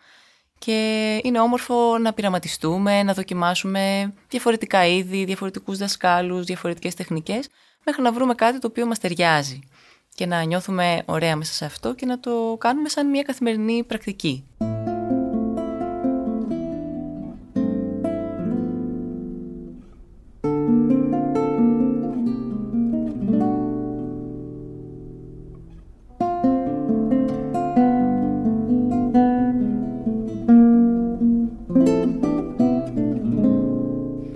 και 0.64 1.20
είναι 1.22 1.40
όμορφο 1.40 1.98
να 1.98 2.12
πειραματιστούμε, 2.12 3.02
να 3.02 3.12
δοκιμάσουμε 3.12 4.12
διαφορετικά 4.28 4.86
είδη, 4.86 5.24
διαφορετικούς 5.24 5.78
δασκάλους, 5.78 6.44
διαφορετικές 6.44 6.94
τεχνικές 6.94 7.48
μέχρι 7.84 8.02
να 8.02 8.12
βρούμε 8.12 8.34
κάτι 8.34 8.58
το 8.58 8.66
οποίο 8.66 8.86
μας 8.86 8.98
ταιριάζει 8.98 9.60
και 10.14 10.26
να 10.26 10.42
νιώθουμε 10.42 11.02
ωραία 11.04 11.36
μέσα 11.36 11.52
σε 11.52 11.64
αυτό 11.64 11.94
και 11.94 12.06
να 12.06 12.20
το 12.20 12.56
κάνουμε 12.58 12.88
σαν 12.88 13.10
μια 13.10 13.22
καθημερινή 13.22 13.84
πρακτική. 13.84 14.44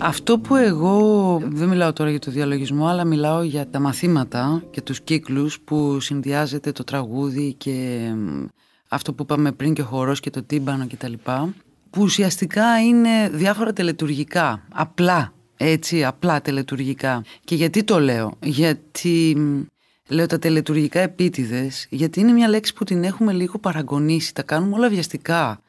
Αυτό 0.07 0.39
που 0.39 0.57
εγώ 0.57 1.39
δεν 1.45 1.69
μιλάω 1.69 1.93
τώρα 1.93 2.11
για 2.11 2.19
το 2.19 2.31
διαλογισμό 2.31 2.87
αλλά 2.87 3.05
μιλάω 3.05 3.43
για 3.43 3.69
τα 3.69 3.79
μαθήματα 3.79 4.63
και 4.71 4.81
τους 4.81 5.01
κύκλους 5.01 5.61
που 5.61 6.01
συνδυάζεται 6.01 6.73
το 6.73 6.85
τραγούδι 6.85 7.55
και 7.55 8.09
αυτό 8.89 9.13
που 9.13 9.23
είπαμε 9.23 9.53
πριν 9.53 9.75
και 9.75 9.81
ο 9.81 9.85
χορός 9.85 10.21
και 10.21 10.31
το 10.31 10.43
τύμπανο 10.43 10.87
και 10.87 10.97
τα 10.97 11.09
λοιπά 11.09 11.55
που 11.91 12.03
ουσιαστικά 12.03 12.81
είναι 12.81 13.29
διάφορα 13.33 13.73
τελετουργικά, 13.73 14.63
απλά 14.73 15.33
έτσι, 15.57 16.05
απλά 16.05 16.41
τελετουργικά. 16.41 17.25
Και 17.45 17.55
γιατί 17.55 17.85
το 17.85 18.01
λέω, 18.01 18.33
γιατί 18.43 19.37
λέω 20.09 20.27
τα 20.27 20.39
τελετουργικά 20.39 21.01
επίτηδες, 21.01 21.87
γιατί 21.91 22.21
είναι 22.21 22.33
μια 22.33 22.49
λέξη 22.49 22.75
που 22.75 22.85
την 22.85 23.05
έχουμε 23.05 23.33
λίγο 23.33 23.59
παραγωνίσει, 23.59 24.35
τα 24.35 24.43
κάνουμε 24.43 24.75
όλα 24.75 24.89
βιαστικά, 24.89 25.61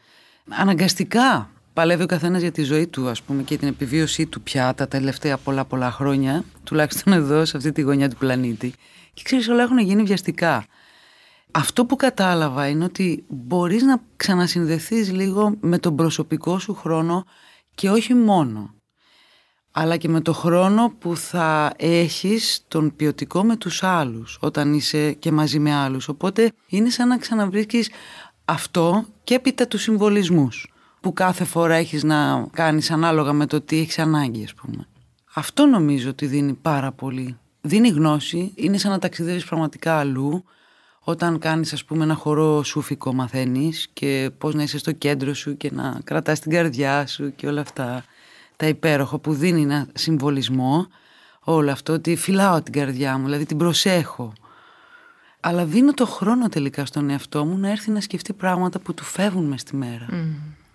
αναγκαστικά 0.50 1.50
παλεύει 1.78 2.04
ο 2.04 2.06
καθένας 2.06 2.42
για 2.42 2.52
τη 2.52 2.64
ζωή 2.64 2.88
του, 2.88 3.10
ας 3.10 3.22
πούμε, 3.22 3.44
και 3.44 3.58
την 3.58 3.68
επιβίωσή 3.68 4.26
του 4.26 4.42
πια 4.42 4.74
τα 4.74 4.88
τελευταία 4.88 5.38
πολλά 5.38 5.66
πολλά 5.66 5.92
χρόνια, 5.92 6.44
τουλάχιστον 6.64 7.14
εδώ, 7.14 7.46
σε 7.46 7.58
αυτή 7.58 7.72
τη 7.72 7.82
γωνιά 7.82 8.10
του 8.10 8.16
πλανήτη. 8.16 8.74
Και 9.14 9.22
ξέρεις, 9.24 9.48
όλα 9.48 9.64
έχουν 9.64 9.78
γίνει 9.78 10.04
βιαστικά. 10.04 10.66
Αυτό 11.52 11.86
που 11.86 11.96
κατάλαβα 11.96 12.68
είναι 12.68 12.84
ότι 12.84 13.24
μπορείς 13.28 13.84
να 13.84 14.02
ξανασυνδεθείς 14.16 15.12
λίγο 15.12 15.56
με 15.60 15.78
τον 15.78 15.96
προσωπικό 15.96 16.60
σου 16.60 16.74
χρόνο 16.74 17.26
και 17.76 17.90
όχι 17.90 18.14
μόνο, 18.14 18.74
αλλά 19.72 19.98
και 19.98 20.10
με 20.10 20.22
το 20.22 20.34
χρόνο 20.34 20.94
που 21.00 21.18
θα 21.18 21.74
έχεις 21.78 22.64
τον 22.68 22.96
ποιοτικό 22.96 23.44
με 23.44 23.56
τους 23.56 23.84
άλλους 23.84 24.38
όταν 24.42 24.74
είσαι 24.74 25.12
και 25.12 25.32
μαζί 25.32 25.60
με 25.60 25.74
άλλους. 25.76 26.08
Οπότε 26.08 26.52
είναι 26.68 26.90
σαν 26.90 27.08
να 27.08 27.18
ξαναβρίσκεις 27.18 27.90
αυτό 28.46 29.06
και 29.24 29.34
έπειτα 29.34 29.68
τους 29.68 29.82
συμβολισμούς 29.82 30.72
που 31.08 31.14
κάθε 31.14 31.44
φορά 31.44 31.76
έχεις 31.76 32.04
να 32.04 32.48
κάνεις 32.52 32.92
ανάλογα 32.92 33.34
με 33.34 33.46
το 33.46 33.62
τι 33.62 33.80
έχεις 33.80 34.00
ανάγκη 34.00 34.44
ας 34.44 34.54
πούμε. 34.54 34.88
Αυτό 35.34 35.66
νομίζω 35.66 36.10
ότι 36.10 36.26
δίνει 36.26 36.54
πάρα 36.54 36.92
πολύ. 36.92 37.38
Δίνει 37.62 37.90
γνώση, 37.90 38.52
είναι 38.56 38.78
σαν 38.78 38.92
να 38.92 39.00
ταξιδεύεις 39.00 39.46
πραγματικά 39.46 39.98
αλλού 39.98 40.44
όταν 41.00 41.40
κάνεις 41.40 41.74
ας 41.74 41.86
πούμε 41.86 42.04
ένα 42.04 42.14
χορό 42.14 42.64
σούφικο 42.64 43.14
μαθαίνεις 43.14 43.88
και 43.94 44.32
πώς 44.38 44.54
να 44.54 44.64
είσαι 44.64 44.78
στο 44.78 44.92
κέντρο 44.92 45.34
σου 45.34 45.58
και 45.58 45.72
να 45.74 46.00
κρατάς 46.04 46.40
την 46.40 46.52
καρδιά 46.52 47.08
σου 47.08 47.36
και 47.36 47.48
όλα 47.48 47.62
αυτά 47.62 48.04
τα 48.56 48.68
υπέροχα 48.68 49.18
που 49.18 49.34
δίνει 49.34 49.62
ένα 49.62 49.88
συμβολισμό 49.94 50.88
όλο 51.40 51.72
αυτό 51.72 51.94
ότι 51.94 52.16
φυλάω 52.16 52.62
την 52.62 52.74
καρδιά 52.74 53.18
μου, 53.18 53.26
δηλαδή 53.26 53.46
την 53.46 53.58
προσέχω 53.58 54.34
αλλά 55.40 55.66
δίνω 55.66 55.94
το 55.94 56.06
χρόνο 56.06 56.50
τελικά 56.50 56.86
στον 56.86 57.10
εαυτό 57.10 57.46
μου 57.46 57.58
να 57.58 57.70
έρθει 57.70 57.92
να 57.92 58.02
σκεφτεί 58.02 58.34
πράγματα 58.34 58.80
που 58.80 58.94
του 58.94 59.04
φεύγουν 59.04 59.46
μες 59.46 59.62
στη 59.62 59.76
μέρα. 59.76 60.06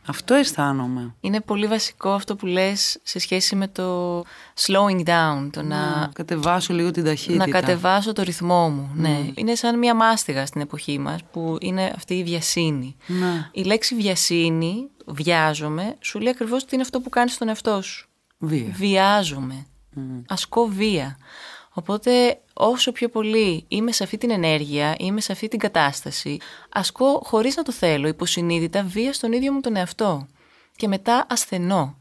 Αυτό 0.07 0.35
αισθάνομαι. 0.35 1.15
Είναι 1.21 1.41
πολύ 1.41 1.67
βασικό 1.67 2.11
αυτό 2.11 2.37
που 2.37 2.47
λες 2.47 2.99
σε 3.03 3.19
σχέση 3.19 3.57
με 3.57 3.69
το 3.69 4.19
slowing 4.61 5.05
down, 5.05 5.49
το 5.51 5.62
να... 5.62 5.99
να 6.01 6.11
κατεβάσω 6.12 6.75
λίγο 6.75 6.91
την 6.91 7.05
ταχύτητα. 7.05 7.47
Να 7.47 7.53
κατεβάσω 7.53 8.12
το 8.12 8.23
ρυθμό 8.23 8.69
μου, 8.69 8.91
ναι. 8.95 9.31
Είναι 9.35 9.55
σαν 9.55 9.79
μια 9.79 9.95
μάστιγα 9.95 10.47
στην 10.47 10.61
εποχή 10.61 10.99
μας 10.99 11.21
που 11.33 11.57
είναι 11.61 11.93
αυτή 11.97 12.15
η 12.15 12.25
βιασύνη. 12.25 12.97
Ναι. 13.07 13.49
Η 13.53 13.62
λέξη 13.62 13.95
βιασύνη, 13.95 14.88
βιάζομαι, 15.07 15.97
σου 16.01 16.19
λέει 16.19 16.33
ακριβώς 16.33 16.65
τι 16.65 16.71
είναι 16.73 16.83
αυτό 16.83 17.01
που 17.01 17.09
κάνεις 17.09 17.35
στον 17.35 17.49
εαυτό 17.49 17.83
σου. 17.83 18.09
Βία. 18.38 18.73
Βιάζομαι. 18.73 19.67
Ασκώ 20.29 20.67
βία. 20.67 21.17
Οπότε 21.73 22.41
όσο 22.53 22.93
πιο 22.93 23.09
πολύ 23.09 23.65
είμαι 23.69 23.93
σε 23.93 24.05
αυτή 24.05 24.17
την 24.17 24.31
ενέργεια, 24.31 24.95
είμαι 24.99 25.21
σε 25.21 25.33
αυτή 25.33 25.49
την 25.49 25.59
κατάσταση, 25.59 26.39
ασκώ 26.71 27.21
χωρίς 27.25 27.57
να 27.57 27.63
το 27.63 27.73
θέλω, 27.73 28.09
υποσυνείδητα, 28.09 28.83
βία 28.83 29.13
στον 29.13 29.33
ίδιο 29.33 29.53
μου 29.53 29.61
τον 29.61 29.77
εαυτό. 29.77 30.27
Και 30.77 30.89
μετά 30.89 31.27
ασθενώ. 31.29 31.97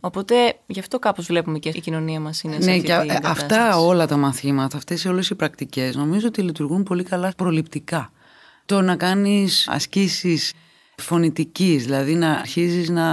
Οπότε 0.00 0.58
γι' 0.66 0.80
αυτό 0.80 0.98
κάπως 0.98 1.26
βλέπουμε 1.26 1.58
και 1.58 1.68
η 1.68 1.80
κοινωνία 1.80 2.20
μας 2.20 2.42
είναι 2.42 2.60
σε 2.60 2.70
Ναι, 2.70 2.76
αυτή 2.76 2.86
και 2.86 2.98
την 3.00 3.26
αυτά 3.26 3.78
όλα 3.78 4.06
τα 4.06 4.16
μαθήματα, 4.16 4.76
αυτές 4.76 5.04
όλες 5.04 5.30
οι 5.30 5.34
πρακτικές 5.34 5.96
νομίζω 5.96 6.26
ότι 6.26 6.42
λειτουργούν 6.42 6.82
πολύ 6.82 7.02
καλά 7.02 7.32
προληπτικά. 7.36 8.12
Το 8.66 8.80
να 8.80 8.96
κάνεις 8.96 9.68
ασκήσεις 9.68 10.52
φωνητικής, 10.96 11.84
δηλαδή 11.84 12.14
να 12.14 12.30
αρχίζεις 12.30 12.88
να... 12.90 13.10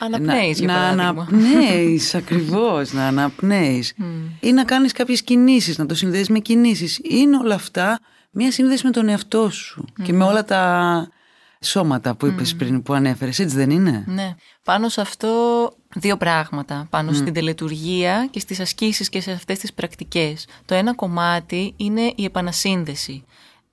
Αναπνέεις, 0.00 0.60
να, 0.60 0.64
για 0.64 0.74
να 0.74 0.74
παράδειγμα. 0.74 1.26
αναπνέεις 1.30 2.14
ακριβώς, 2.14 2.92
να 2.92 3.06
αναπνέεις 3.06 3.94
ή 4.40 4.52
να 4.52 4.64
κάνεις 4.64 4.92
κάποιες 4.92 5.22
κινήσεις, 5.22 5.78
να 5.78 5.86
το 5.86 5.94
συνδέεις 5.94 6.28
με 6.28 6.38
κινήσεις. 6.38 7.00
Είναι 7.02 7.36
όλα 7.36 7.54
αυτά 7.54 8.00
μια 8.30 8.52
σύνδεση 8.52 8.84
με 8.84 8.90
τον 8.90 9.08
εαυτό 9.08 9.50
σου 9.50 9.84
και 10.02 10.12
με 10.12 10.24
όλα 10.24 10.44
τα 10.44 11.08
σώματα 11.60 12.14
που 12.14 12.26
είπες 12.26 12.56
πριν, 12.56 12.82
που 12.82 12.92
ανέφερες, 12.92 13.38
έτσι 13.38 13.56
δεν 13.56 13.70
είναι; 13.70 14.04
Ναι. 14.06 14.34
Πάνω 14.64 14.88
σε 14.88 15.00
αυτό 15.00 15.28
δύο 15.94 16.16
πράγματα. 16.16 16.86
Πάνω 16.90 17.12
στην 17.12 17.32
τελετουργία 17.32 18.28
και 18.30 18.40
στις 18.40 18.60
ασκήσεις 18.60 19.08
και 19.08 19.20
σε 19.20 19.30
αυτές 19.30 19.58
τις 19.58 19.72
πρακτικές. 19.72 20.46
Το 20.64 20.74
ένα 20.74 20.94
κομμάτι 20.94 21.74
είναι 21.76 22.12
η 22.16 22.24
επανασύνδεση. 22.24 23.24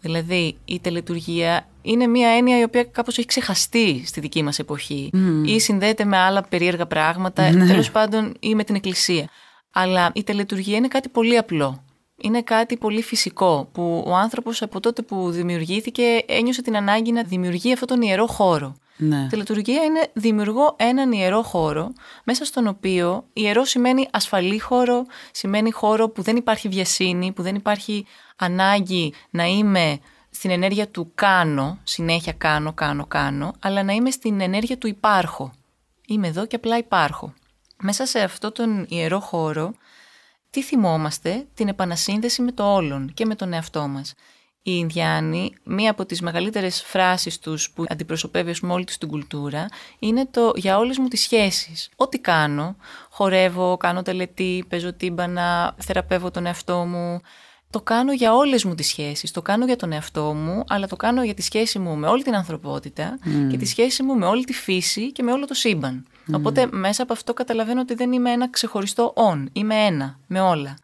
Δηλαδή 0.06 0.58
η 0.65 0.80
τελετουργία 0.80 1.68
είναι 1.82 2.08
μια 2.08 2.30
έννοια 2.30 2.60
η 2.60 2.63
οποία 2.63 2.84
κάπως 2.84 3.18
έχει 3.18 3.28
ξεχαστεί 3.28 4.04
στη 4.06 4.20
δική 4.20 4.44
μας 4.44 4.60
εποχή 4.60 5.10
ή 5.46 5.60
συνδέεται 5.60 6.06
με 6.06 6.18
άλλα 6.18 6.44
περίεργα 6.44 6.86
πράγματα, 6.86 7.52
Ναι. 7.52 7.65
τέλος 7.65 7.91
πάντων 7.91 8.34
ή 8.39 8.56
με 8.56 8.63
την 8.63 8.76
εκκλησία. 8.76 9.30
Αλλά 9.72 10.12
η 10.13 10.24
τελετουργία 10.24 10.78
είναι 10.78 10.88
κάτι 10.88 11.10
πολύ 11.10 11.38
απλό. 11.38 11.84
Είναι 12.22 12.41
κάτι 12.41 12.78
πολύ 12.78 13.02
φυσικό 13.02 13.70
που 13.72 14.04
ο 14.08 14.15
άνθρωπος 14.15 14.62
από 14.62 14.80
τότε 14.80 15.02
που 15.02 15.30
δημιουργήθηκε 15.30 16.04
ένιωσε 16.28 16.62
την 16.62 16.76
ανάγκη 16.76 17.12
να 17.12 17.24
δημιουργεί 17.24 17.74
αυτόν 17.74 17.88
τον 17.88 18.02
ιερό 18.02 18.28
χώρο. 18.28 18.76
Ναι. 18.98 19.28
Τελετουργία 19.30 19.84
είναι 19.84 20.08
δημιουργώ 20.14 20.76
έναν 20.78 21.12
ιερό 21.12 21.42
χώρο, 21.42 21.94
μέσα 22.24 22.46
στον 22.46 22.68
οποίο 22.68 23.26
ιερό 23.34 23.64
σημαίνει 23.64 24.08
ασφαλή 24.12 24.60
χώρο, 24.60 25.06
σημαίνει 25.32 25.72
χώρο 25.72 26.10
που 26.10 26.22
δεν 26.22 26.36
υπάρχει 26.36 26.68
βιασύνη, 26.68 27.32
που 27.32 27.42
δεν 27.42 27.56
υπάρχει 27.56 28.06
ανάγκη 28.36 29.14
να 29.30 29.46
είμαι 29.46 30.00
στην 30.30 30.50
ενέργεια 30.50 30.88
του 30.88 31.12
κάνω, 31.16 31.80
συνέχεια 31.84 32.34
κάνω, 32.34 32.74
κάνω, 32.74 33.06
κάνω, 33.06 33.54
αλλά 33.60 33.84
να 33.84 33.94
είμαι 33.94 34.12
στην 34.12 34.42
ενέργεια 34.42 34.78
του 34.78 34.88
υπάρχω. 34.88 35.54
Είμαι 36.08 36.28
εδώ 36.28 36.46
και 36.46 36.56
απλά 36.56 36.78
υπάρχω. 36.78 37.34
Μέσα 37.82 38.06
σε 38.06 38.20
αυτό 38.20 38.52
τον 38.52 38.86
ιερό 38.90 39.20
χώρο, 39.20 39.74
τι 40.50 40.64
θυμόμαστε, 40.64 41.48
την 41.54 41.68
επανασύνδεση 41.68 42.42
με 42.42 42.52
το 42.52 42.74
όλον 42.74 43.14
και 43.14 43.26
με 43.26 43.36
τον 43.36 43.54
εαυτό 43.54 43.88
μας. 43.88 44.14
Οι 44.67 44.71
Ινδιάνοι, 44.78 45.54
μία 45.63 45.91
από 45.91 46.06
τις 46.06 46.21
μεγαλύτερες 46.21 46.84
φράσεις 46.84 47.39
τους 47.39 47.71
που 47.71 47.84
αντιπροσωπεύει 47.88 48.49
ας 48.49 48.60
πούμε, 48.60 48.73
όλη 48.73 48.84
τους 48.84 48.97
την 48.97 49.08
κουλτούρα 49.08 49.65
είναι 49.99 50.25
το 50.32 50.51
«για 50.56 50.78
όλες 50.78 50.97
μου 50.97 51.08
τις 51.08 51.21
σχέσεις». 51.21 51.89
Ό,τι 51.95 52.19
κάνω, 52.19 52.75
χορεύω, 53.10 53.78
κάνω 53.78 54.01
τελετή, 54.01 54.65
παίζω 54.69 54.93
τύμπανα, 54.93 55.75
θεραπεύω 55.78 56.32
τον 56.32 56.45
εαυτό 56.45 56.78
μου, 56.78 57.21
το 57.69 57.82
κάνω 57.82 58.13
για 58.13 58.34
όλες 58.34 58.63
μου 58.63 58.75
τις 58.75 58.88
σχέσεις, 58.88 59.32
το 59.32 59.41
κάνω 59.41 59.65
για 59.65 59.75
τον 59.75 59.91
εαυτό 59.91 60.34
μου, 60.34 60.63
αλλά 60.67 60.88
το 60.88 60.95
κάνω 60.95 61.23
για 61.23 61.34
τη 61.34 61.41
σχέση 61.41 61.80
μου 61.80 61.95
με 61.95 62.08
όλη 62.08 62.23
την 62.23 62.36
ανθρωπότητα 62.36 63.19
και 63.49 63.58
τη 63.58 63.65
σχέση 63.65 64.04
μου 64.04 64.15
με 64.15 64.25
όλη 64.25 64.43
τη 64.43 64.54
φύση 64.54 65.12
και 65.12 65.23
με 65.23 65.32
όλο 65.32 65.45
το 65.45 65.54
σύμπαν. 65.54 66.08
Οπότε 66.34 66.67
μέσα 66.71 67.04
από 67.04 67.13
αυτό 67.13 67.34
καταλαβαίνω 67.34 67.82
ότι 67.82 67.93
δεν 67.93 68.12
είμαι 68.12 68.32
ένα 68.32 68.49
ξεχωριστό 68.49 69.13
on, 69.15 69.45
είμαι 69.54 69.75
ένα 69.75 70.19
με 70.28 70.41
όλα. 70.41 70.78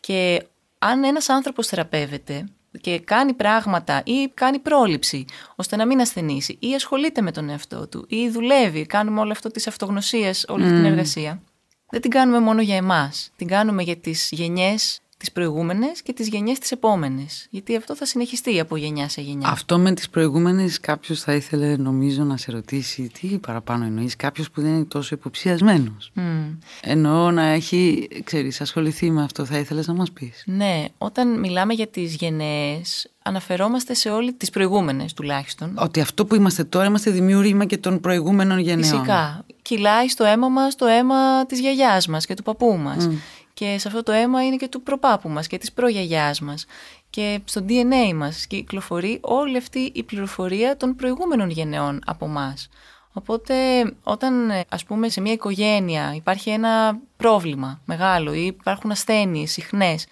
Και 0.00 0.46
αν 0.78 1.04
ένας 1.04 1.28
άνθρωπος 1.28 1.66
θεραπεύεται 1.66 2.48
και 2.80 3.00
κάνει 3.00 3.32
πράγματα 3.32 4.02
ή 4.04 4.30
κάνει 4.34 4.58
πρόληψη 4.58 5.24
ώστε 5.56 5.76
να 5.76 5.86
μην 5.86 6.00
ασθενήσει 6.00 6.56
ή 6.60 6.74
ασχολείται 6.74 7.20
με 7.20 7.32
τον 7.32 7.48
εαυτό 7.48 7.88
του 7.88 8.04
ή 8.08 8.28
δουλεύει, 8.28 8.86
κάνουμε 8.86 9.20
όλο 9.20 9.32
αυτό 9.32 9.50
της 9.50 9.66
αυτογνωσίας, 9.66 10.44
όλη 10.48 10.62
αυτή 10.62 10.74
την 10.76 10.84
εργασία, 10.84 11.42
δεν 11.90 12.00
την 12.00 12.10
κάνουμε 12.10 12.40
μόνο 12.40 12.62
για 12.62 12.76
εμάς. 12.76 13.30
Την 13.36 13.46
κάνουμε 13.46 13.82
για 13.82 13.96
τις 13.96 14.28
γενιές 14.32 15.00
τις 15.16 15.32
προηγούμενες 15.32 16.02
και 16.02 16.12
τις 16.12 16.28
γενιές 16.28 16.58
τις 16.58 16.72
επόμενες. 16.72 17.46
Γιατί 17.50 17.76
αυτό 17.76 17.96
θα 17.96 18.06
συνεχιστεί 18.06 18.60
από 18.60 18.76
γενιά 18.76 19.08
σε 19.08 19.20
γενιά. 19.20 19.48
Αυτό 19.48 19.78
με 19.78 19.92
τις 19.92 20.08
προηγούμενες 20.08 20.80
κάποιος 20.80 21.20
θα 21.20 21.34
ήθελε 21.34 21.76
νομίζω 21.76 22.24
να 22.24 22.36
σε 22.36 22.50
ρωτήσει 22.50 23.10
τι 23.20 23.38
παραπάνω 23.38 23.84
εννοείς 23.84 24.16
κάποιος 24.16 24.50
που 24.50 24.60
δεν 24.60 24.74
είναι 24.74 24.84
τόσο 24.84 25.14
υποψιασμένος. 25.14 26.10
Μμμ. 26.14 26.58
Εννοώ 26.82 27.30
να 27.30 27.42
έχει, 27.42 28.08
ξέρεις, 28.24 28.60
ασχοληθεί 28.60 29.10
με 29.10 29.22
αυτό 29.22 29.44
θα 29.44 29.58
ήθελες 29.58 29.86
να 29.86 29.94
μας 29.94 30.10
πεις; 30.10 30.42
Ναι, 30.46 30.84
όταν 30.98 31.38
μιλάμε 31.38 31.74
για 31.74 31.86
τις 31.86 32.14
γενναίες, 32.14 33.10
αναφερόμαστε 33.22 33.94
σε 33.94 34.10
όλες 34.10 34.32
τις 34.36 34.50
προηγούμενες 34.50 35.12
τουλάχιστον. 35.12 35.72
Ότι 35.74 36.00
αυτό 36.00 36.26
που 36.26 36.34
είμαστε 36.34 36.64
τώρα 36.64 36.86
είμαστε 36.86 37.10
δημιούργημα 37.10 37.64
και 37.64 37.78
των 37.78 38.00
προηγούμενων 38.00 38.58
γενναιών. 38.58 38.92
Φυσικά. 38.92 39.44
Κυλάει 39.62 40.08
στο 40.08 40.24
αίμα 40.24 40.48
μας 40.48 40.76
το 40.76 40.86
αίμα 40.86 41.46
της 41.46 41.60
γιαγιάς 41.60 42.06
μας 42.06 42.26
και 42.26 42.34
του 42.34 42.42
παππού 42.42 42.76
μας. 42.76 43.08
Και 43.54 43.76
σε 43.78 43.88
αυτό 43.88 44.02
το 44.02 44.12
αίμα 44.12 44.44
είναι 44.46 44.56
και 44.56 44.68
του 44.68 44.82
προπάπου 44.82 45.28
μας 45.28 45.46
και 45.46 45.58
της 45.58 45.72
προγιαγιάς 45.72 46.40
μας. 46.40 46.66
Και 47.10 47.40
στο 47.44 47.64
DNA 47.68 48.14
μας 48.14 48.46
κυκλοφορεί 48.46 49.18
όλη 49.20 49.56
αυτή 49.56 49.90
η 49.94 50.02
πληροφορία 50.02 50.76
των 50.76 50.96
προηγούμενων 50.96 51.50
γενεών 51.50 52.00
από 52.06 52.26
μας. 52.26 52.68
Οπότε 53.12 53.54
όταν 54.02 54.50
ας 54.68 54.84
πούμε 54.84 55.08
σε 55.08 55.20
μια 55.20 55.32
οικογένεια 55.32 56.12
υπάρχει 56.14 56.50
ένα 56.50 56.98
πρόβλημα 57.16 57.80
μεγάλο 57.84 58.34
ή 58.34 58.46
υπάρχουν 58.46 58.90
ασθένειες 58.90 59.50
συχνές, 59.50 60.06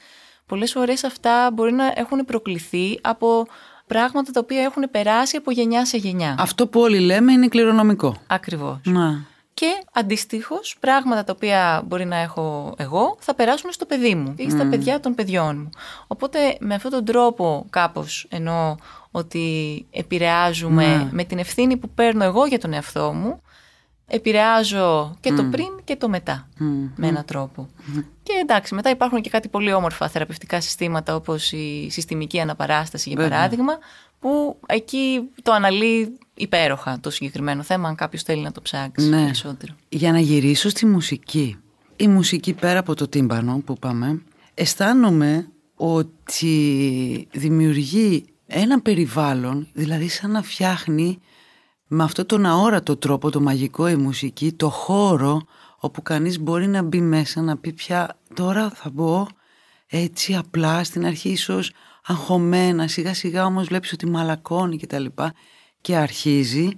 πολλές 0.46 0.72
φορές 0.72 1.04
αυτά 1.04 1.50
μπορεί 1.52 1.72
να 1.72 1.92
έχουν 1.96 2.24
προκληθεί 2.24 2.98
από 3.02 3.46
πράγματα 3.86 4.30
τα 4.32 4.40
οποία 4.40 4.62
έχουν 4.62 4.90
περάσει 4.90 5.36
από 5.36 5.50
γενιά 5.50 5.86
σε 5.86 5.96
γενιά. 5.96 6.34
Αυτό 6.38 6.66
που 6.66 6.80
όλοι 6.80 7.00
λέμε 7.00 7.32
είναι 7.32 7.48
κληρονομικό. 7.48 8.16
Ακριβώς. 8.26 8.78
Να. 8.84 9.30
Και 9.54 9.84
αντιστοίχως, 9.92 10.76
πράγματα 10.80 11.24
τα 11.24 11.32
οποία 11.36 11.82
μπορεί 11.86 12.04
να 12.04 12.16
έχω 12.16 12.74
εγώ 12.78 13.16
θα 13.20 13.34
περάσουν 13.34 13.72
στο 13.72 13.84
παιδί 13.86 14.14
μου 14.14 14.34
ή 14.36 14.50
στα 14.50 14.66
παιδιά 14.66 15.00
των 15.00 15.14
παιδιών 15.14 15.56
μου. 15.56 15.68
Οπότε 16.06 16.56
με 16.60 16.74
αυτόν 16.74 16.90
τον 16.90 17.04
τρόπο 17.04 17.66
κάπως 17.70 18.26
εννοώ 18.30 18.74
ότι 19.10 19.86
επηρεάζουμε 19.90 20.96
Ναι. 20.96 21.08
με 21.12 21.24
την 21.24 21.38
ευθύνη 21.38 21.76
που 21.76 21.88
παίρνω 21.88 22.24
εγώ 22.24 22.46
για 22.46 22.58
τον 22.58 22.72
εαυτό 22.72 23.12
μου, 23.12 23.42
επηρεάζω 24.06 25.16
και 25.20 25.32
το 25.32 25.44
πριν 25.44 25.68
και 25.84 25.96
το 25.96 26.08
μετά 26.08 26.48
με 26.96 27.06
έναν 27.06 27.24
τρόπο. 27.24 27.68
Και 28.22 28.32
εντάξει, 28.42 28.74
μετά 28.74 28.90
υπάρχουν 28.90 29.20
και 29.20 29.30
κάτι 29.30 29.48
πολύ 29.48 29.72
όμορφα 29.72 30.08
θεραπευτικά 30.08 30.60
συστήματα 30.60 31.14
όπως 31.14 31.52
η 31.52 31.88
συστημική 31.90 32.40
αναπαράσταση 32.40 33.08
για 33.08 33.18
Βέβαια. 33.22 33.36
παράδειγμα, 33.38 33.78
που 34.22 34.56
εκεί 34.66 35.20
το 35.42 35.52
αναλύει 35.52 36.18
υπέροχα 36.34 37.00
το 37.00 37.10
συγκεκριμένο 37.10 37.62
θέμα, 37.62 37.88
αν 37.88 37.94
κάποιος 37.94 38.22
θέλει 38.22 38.42
να 38.42 38.52
το 38.52 38.60
ψάξει 38.62 39.08
Ναι. 39.08 39.24
περισσότερο. 39.24 39.74
Για 39.88 40.12
να 40.12 40.18
γυρίσω 40.20 40.68
στη 40.68 40.86
μουσική. 40.86 41.56
Η 41.96 42.08
μουσική 42.08 42.52
πέρα 42.52 42.78
από 42.78 42.94
το 42.94 43.08
τύμπανο 43.08 43.62
που 43.64 43.74
πάμε, 43.74 44.22
αισθάνομαι 44.54 45.48
ότι 45.74 47.28
δημιουργεί 47.32 48.24
ένα 48.46 48.80
περιβάλλον, 48.80 49.68
δηλαδή 49.72 50.08
σαν 50.08 50.30
να 50.30 50.42
φτιάχνει 50.42 51.18
με 51.86 52.02
αυτό 52.04 52.24
τον 52.24 52.46
αόρατο 52.46 52.96
τρόπο, 52.96 53.30
το 53.30 53.40
μαγικό 53.40 53.88
η 53.88 53.96
μουσική, 53.96 54.52
το 54.52 54.68
χώρο 54.68 55.42
όπου 55.78 56.02
κανείς 56.02 56.40
μπορεί 56.40 56.66
να 56.66 56.82
μπει 56.82 57.00
μέσα, 57.00 57.40
να 57.40 57.56
πει 57.56 57.72
πια 57.72 58.18
τώρα 58.34 58.70
θα 58.70 58.90
μπω 58.90 59.26
έτσι 59.86 60.34
απλά 60.34 60.84
στην 60.84 61.06
αρχή 61.06 61.28
ίσως 61.28 61.72
αγχωμένα, 62.02 62.88
σιγά 62.88 63.14
σιγά 63.14 63.44
όμως 63.44 63.66
βλέπεις 63.66 63.92
ότι 63.92 64.06
μαλακώνει 64.06 64.76
και 64.76 64.86
τα 64.86 64.98
λοιπά 64.98 65.34
και 65.80 65.96
αρχίζει 65.96 66.68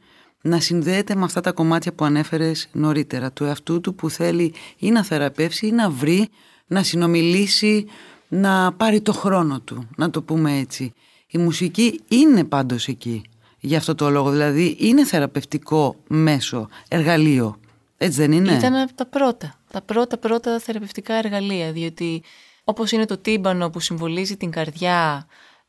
να 0.41 0.61
συνδέεται 0.61 1.15
με 1.15 1.25
αυτά 1.25 1.41
τα 1.41 1.53
κομμάτια 1.53 1.93
που 1.93 2.05
ανέφερες 2.05 2.69
νωρίτερα 2.73 3.33
του 3.33 3.45
εαυτού 3.45 3.81
του 3.81 3.95
που 3.95 4.11
θέλει 4.11 4.55
ή 4.79 4.91
να 4.91 5.05
θεραπεύσει 5.05 5.67
ή 5.67 5.71
να 5.71 5.91
βρει, 5.91 6.29
να 6.67 6.83
συνομιλήσει, 6.83 7.87
να 8.29 8.73
πάρει 8.73 9.01
το 9.01 9.13
χρόνο 9.13 9.61
του, 9.61 9.89
να 9.97 10.11
το 10.11 10.23
πούμε 10.23 10.59
έτσι. 10.59 10.93
Η 11.27 11.39
μουσική 11.39 12.01
είναι 12.09 12.45
πάντως 12.45 12.89
εκεί 12.89 13.23
για 13.61 13.79
αυτό 13.79 13.95
το 13.95 14.11
λόγο, 14.11 14.31
δηλαδή 14.31 14.77
είναι 14.79 15.05
θεραπευτικό 15.05 15.97
μέσο, 16.09 16.69
εργαλείο. 16.89 17.59
Έτσι 17.97 18.21
δεν 18.21 18.33
είναι; 18.33 18.53
Ήταν 18.53 18.75
από 18.75 18.95
τα 18.95 19.07
πρώτα, 19.07 19.55
τα 19.71 19.83
πρώτα 19.83 20.19
πρώτα 20.19 20.59
θεραπευτικά 20.59 21.15
εργαλεία, 21.15 21.73
διότι 21.73 22.23
όπως 22.65 22.93
είναι 22.93 23.07
το 23.07 23.19
τύμπανο 23.19 23.71
που 23.71 23.81
συμβολίζει 23.81 24.37
την 24.37 24.51
καρδιά, 24.51 25.27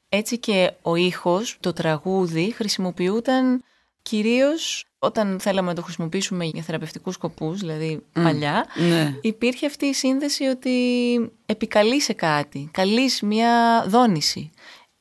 έτσι 0.10 0.38
και 0.38 0.72
ο 0.82 0.96
ήχος, 0.96 1.58
το 1.60 1.74
τραγούδι 1.74 2.52
χρησιμοποιούταν 2.56 3.64
κυρίως 4.02 4.86
όταν 5.00 5.40
θέλαμε 5.40 5.68
να 5.68 5.76
το 5.76 5.82
χρησιμοποιήσουμε 5.82 6.46
για 6.46 6.64
θεραπευτικούς 6.64 7.14
σκοπούς, 7.14 7.60
δηλαδή 7.60 8.04
παλιά, 8.14 8.66
Ναι. 8.76 9.16
υπήρχε 9.22 9.66
αυτή 9.66 9.86
η 9.86 9.94
σύνδεση 9.94 10.44
ότι 10.44 10.76
επικαλείσαι 11.46 12.14
κάτι, 12.14 12.70
καλείς 12.74 13.22
μια 13.22 13.86
δόνηση. 13.88 14.50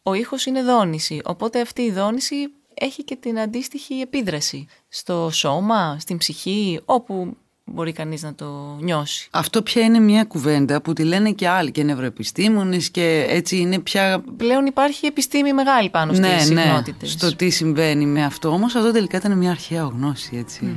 Ο 0.03 0.15
ήχος 0.15 0.47
είναι 0.47 0.63
δόνηση, 0.63 1.21
οπότε 1.25 1.61
αυτή 1.61 1.83
η 1.83 1.91
δόνηση 1.91 2.37
έχει 2.75 3.05
και 3.05 3.17
την 3.17 3.39
αντίστοιχη 3.41 3.95
επίδραση 3.95 4.67
στο 4.89 5.31
σώμα, 5.33 5.97
στην 5.99 6.17
ψυχή, 6.19 6.81
όπου 6.85 7.37
μπορεί 7.65 7.93
κανείς 7.93 8.23
να 8.23 8.35
το 8.35 8.77
νιώσει. 8.81 9.29
Αυτό 9.31 9.63
πια 9.63 9.83
είναι 9.83 9.99
μια 9.99 10.25
κουβέντα 10.25 10.83
που 10.83 10.93
τη 10.93 11.05
λένε 11.05 11.31
και 11.31 11.49
άλλοι 11.49 11.71
και 11.71 11.83
νευροεπιστήμονες 11.83 12.91
και 12.91 13.27
έτσι 13.29 13.57
είναι 13.57 13.79
πια 13.79 14.25
Πλέον 14.37 14.67
υπάρχει 14.67 15.07
επιστήμη 15.07 15.53
μεγάλη 15.53 15.91
πάνω 15.91 16.13
στις 16.13 16.27
ναι, 16.27 16.35
ναι, 16.35 16.63
συχνότητες. 16.63 17.11
στο 17.11 17.37
τι 17.37 17.51
συμβαίνει 17.51 18.07
με 18.07 18.25
αυτό. 18.25 18.49
Όμως 18.49 18.75
αυτό 18.75 18.93
τελικά 18.93 19.17
ήταν 19.17 19.39
μια 19.39 19.51
αρχαία 19.51 19.83
γνώση, 19.83 20.37
έτσι. 20.37 20.77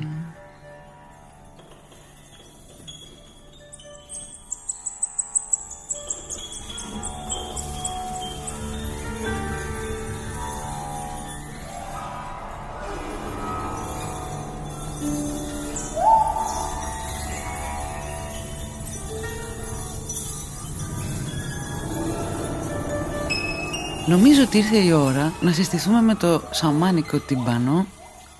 Νομίζω 24.08 24.44
ότι 24.44 24.58
ήρθε 24.58 24.78
η 24.78 24.92
ώρα 24.92 25.34
να 25.42 25.52
συστηθούμε 25.52 26.02
με 26.02 26.16
το 26.16 26.42
σαμάνικο 26.52 27.18
τυμπανό 27.20 27.88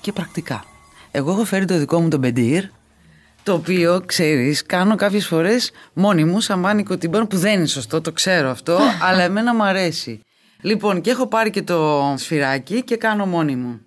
και 0.00 0.12
πρακτικά. 0.12 0.64
Εγώ 1.10 1.30
έχω 1.30 1.44
φέρει 1.44 1.64
το 1.64 1.78
δικό 1.78 2.00
μου 2.00 2.08
το 2.08 2.18
μπεντήρ, 2.18 2.64
το 3.42 3.52
οποίο, 3.52 4.02
ξέρεις, 4.06 4.66
κάνω 4.66 4.94
κάποιες 4.94 5.26
φορές 5.26 5.70
μόνη 5.92 6.24
μου 6.24 6.40
σαμάνικο 6.40 6.96
τυμπανό, 6.96 7.26
που 7.26 7.36
δεν 7.36 7.52
είναι 7.52 7.66
σωστό, 7.66 8.00
το 8.00 8.12
ξέρω 8.12 8.50
αυτό, 8.50 8.78
αλλά 9.08 9.22
εμένα 9.22 9.54
μου 9.54 9.62
αρέσει. 9.64 10.20
Λοιπόν, 10.60 11.00
και 11.00 11.10
έχω 11.10 11.26
πάρει 11.26 11.50
και 11.50 11.62
το 11.62 12.14
σφυράκι 12.16 12.82
και 12.82 12.96
κάνω 12.96 13.26
μόνη 13.26 13.56
μου. 13.56 13.80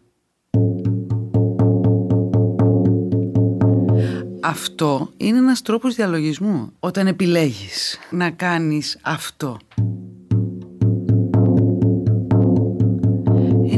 Αυτό 4.42 5.10
είναι 5.18 5.38
ένας 5.38 5.62
τρόπος 5.62 5.96
διαλογισμού. 5.96 6.72
Όταν 6.80 7.08
επιλέγεις 7.08 8.00
να 8.10 8.30
κάνεις 8.30 8.98
αυτό. 9.02 9.58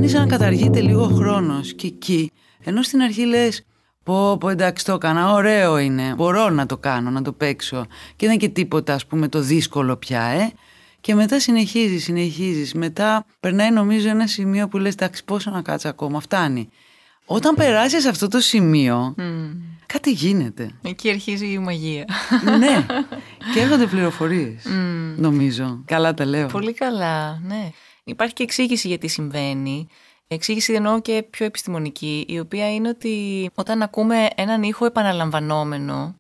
Είναι 0.04 0.12
σαν 0.12 0.22
να 0.22 0.28
καταργείται 0.28 0.82
λίγο 0.82 1.04
χρόνος 1.08 1.74
και 1.74 1.88
εκεί, 1.88 2.32
ενώ 2.64 2.82
στην 2.82 3.02
αρχή 3.02 3.26
λες 3.26 3.66
πω 4.04 4.38
πω 4.38 4.50
εντάξει 4.50 4.86
το 4.86 4.94
έκανα, 4.94 5.32
ωραίο 5.34 5.78
είναι, 5.78 6.14
μπορώ 6.16 6.50
να 6.50 6.66
το 6.66 6.78
κάνω, 6.78 7.10
να 7.10 7.22
το 7.22 7.32
παίξω 7.32 7.86
και 8.16 8.28
δεν 8.28 8.30
είναι 8.30 8.38
και 8.38 8.50
τίποτα 8.50 8.94
ας 8.94 9.06
πούμε 9.06 9.28
το 9.28 9.40
δύσκολο 9.40 9.96
πια 9.98 10.22
ε. 10.22 10.52
Και 11.02 11.16
μετά 11.16 11.40
συνεχίζεις, 11.40 12.04
συνεχίζεις, 12.04 12.74
μετά 12.74 13.26
περνάει 13.40 13.72
νομίζω 13.72 14.10
ένα 14.10 14.28
σημείο 14.28 14.68
που 14.68 14.78
λες 14.78 14.94
εντάξει 14.94 15.24
πόσο 15.24 15.52
να 15.52 15.62
κάτω 15.62 15.88
ακόμα, 15.90 16.20
φτάνει. 16.20 16.70
Όταν 17.26 17.56
περάσεις 17.56 18.06
αυτό 18.06 18.28
το 18.28 18.40
σημείο, 18.40 19.16
κάτι 19.86 20.12
γίνεται. 20.12 20.72
Εκεί 20.82 21.10
αρχίζει 21.10 21.46
η 21.46 21.58
μαγεία. 21.58 22.06
ναι, 22.60 22.86
και 23.54 23.60
έρχονται 23.60 23.86
πληροφορίες, 23.86 24.66
νομίζω. 25.18 25.84
Καλά 25.86 26.14
τα 26.14 26.26
λέω. 26.26 26.48
Πολύ 26.48 26.74
καλά, 26.74 27.40
ναι. 27.48 27.72
Υπάρχει 28.04 28.34
και 28.34 28.44
εξήγηση 28.44 28.88
γιατί 28.88 29.08
συμβαίνει. 29.08 29.88
Εξήγηση 30.28 30.74
εννοώ 30.74 31.02
και 31.02 31.26
πιο 31.30 31.46
επιστημονική, 31.46 32.26
η 32.28 32.40
οποία 32.40 32.74
είναι 32.74 32.90
ότι 32.90 33.50
όταν 33.56 33.82
ακούμε 33.82 34.28
έναν 34.36 34.64
ήχο 34.64 34.86
επαναλαμβανόμενο, 34.86 36.16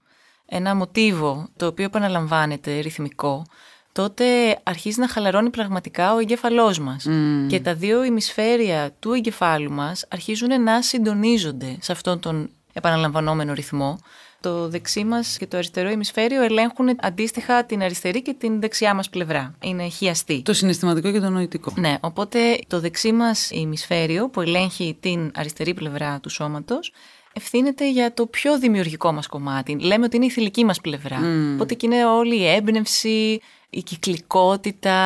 ένα 0.46 0.76
μοτίβο 0.76 1.50
το 1.58 1.66
οποίο 1.66 1.86
επαναλαμβάνεται 1.86 2.80
ρυθμικό, 2.80 3.46
τότε 3.92 4.26
αρχίζει 4.64 5.00
να 5.00 5.08
χαλαρώνει 5.08 5.50
πραγματικά 5.50 6.14
ο 6.14 6.20
εγκέφαλός 6.20 6.80
μας. 6.80 7.06
Και 7.48 7.60
τα 7.60 7.74
δύο 7.74 8.04
ημισφαίρια 8.04 8.92
του 9.00 9.14
εγκεφάλου 9.14 9.72
μας 9.72 10.06
αρχίζουν 10.10 10.64
να 10.64 10.82
συντονίζονται 10.82 11.78
σε 11.82 11.92
αυτόν 11.92 12.20
τον 12.20 12.50
επαναλαμβανόμενο 12.74 13.54
ρυθμό. 13.54 14.00
Το 14.44 14.70
δεξί 14.70 15.04
μας 15.04 15.38
και 15.38 15.48
το 15.48 15.58
αριστερό 15.58 15.90
ημισφαίριο 15.90 16.44
ελέγχουν 16.44 16.88
αντίστοιχα 17.00 17.66
την 17.66 17.82
αριστερή 17.82 18.22
και 18.22 18.34
την 18.34 18.60
δεξιά 18.60 18.94
μας 18.94 19.10
πλευρά. 19.10 19.56
Είναι 19.64 19.88
χιαστή. 19.88 20.42
Το 20.42 20.54
συναισθηματικό 20.54 21.12
και 21.12 21.20
το 21.20 21.30
νοητικό. 21.30 21.74
Ναι, 21.76 21.98
οπότε 22.02 22.40
το 22.68 22.80
δεξί 22.80 23.12
μας 23.12 23.50
ημισφαίριο 23.52 24.30
που 24.30 24.42
ελέγχει 24.42 24.98
την 25.00 25.32
αριστερή 25.36 25.74
πλευρά 25.74 26.20
του 26.20 26.30
σώματος 26.30 26.92
ευθύνεται 27.34 27.92
για 27.92 28.14
το 28.14 28.26
πιο 28.26 28.60
δημιουργικό 28.60 29.12
μας 29.12 29.28
κομμάτι. 29.28 29.80
Λέμε 29.80 30.06
ότι 30.06 30.16
είναι 30.16 30.26
η 30.26 30.30
θηλυκή 30.30 30.66
μας 30.66 30.82
πλευρά. 30.82 31.18
Οπότε 31.54 31.74
εκεί 31.74 31.86
είναι 31.86 32.06
όλη 32.06 32.36
η 32.36 32.48
έμπνευση, 32.48 33.40
η 33.70 33.84
κυκλικότητα, 33.84 35.00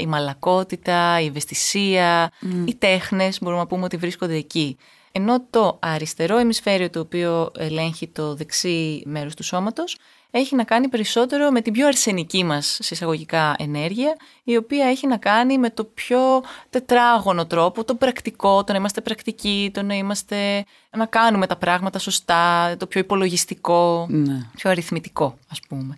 η 0.00 0.06
μαλακότητα, 0.06 1.20
η 1.20 1.26
ευαισθησία, 1.26 2.32
οι 2.64 2.74
τέχνες 2.74 3.38
μπορούμε 3.40 3.60
να 3.60 3.66
πούμε 3.66 3.84
ότι 3.84 3.96
βρίσκονται 3.96 4.36
εκεί. 4.36 4.76
Ενώ 5.12 5.44
το 5.50 5.78
αριστερό 5.82 6.40
ημισφαίριο 6.40 6.90
το 6.90 7.00
οποίο 7.00 7.50
ελέγχει 7.58 8.08
το 8.08 8.34
δεξί 8.34 9.02
μέρος 9.06 9.34
του 9.34 9.42
σώματος 9.42 9.96
έχει 10.34 10.54
να 10.54 10.64
κάνει 10.64 10.88
περισσότερο 10.88 11.50
με 11.50 11.60
την 11.60 11.72
πιο 11.72 11.86
αρσενική 11.86 12.44
μας 12.44 12.78
συσσαγωγικά 12.82 13.54
ενέργεια 13.58 14.16
η 14.44 14.56
οποία 14.56 14.86
έχει 14.86 15.06
να 15.06 15.16
κάνει 15.16 15.58
με 15.58 15.70
το 15.70 15.84
πιο 15.84 16.18
τετράγωνο 16.70 17.46
τρόπο, 17.46 17.84
το 17.84 17.94
πρακτικό, 17.94 18.64
το 18.64 18.72
να 18.72 18.78
είμαστε 18.78 19.00
πρακτικοί, 19.00 19.70
το 19.74 19.82
να, 19.82 19.94
είμαστε, 19.94 20.64
να 20.96 21.06
κάνουμε 21.06 21.46
τα 21.46 21.56
πράγματα 21.56 21.98
σωστά, 21.98 22.76
το 22.76 22.86
πιο 22.86 23.00
υπολογιστικό, 23.00 24.06
Ναι. 24.10 24.48
πιο 24.56 24.70
αριθμητικό 24.70 25.38
ας 25.50 25.60
πούμε. 25.68 25.94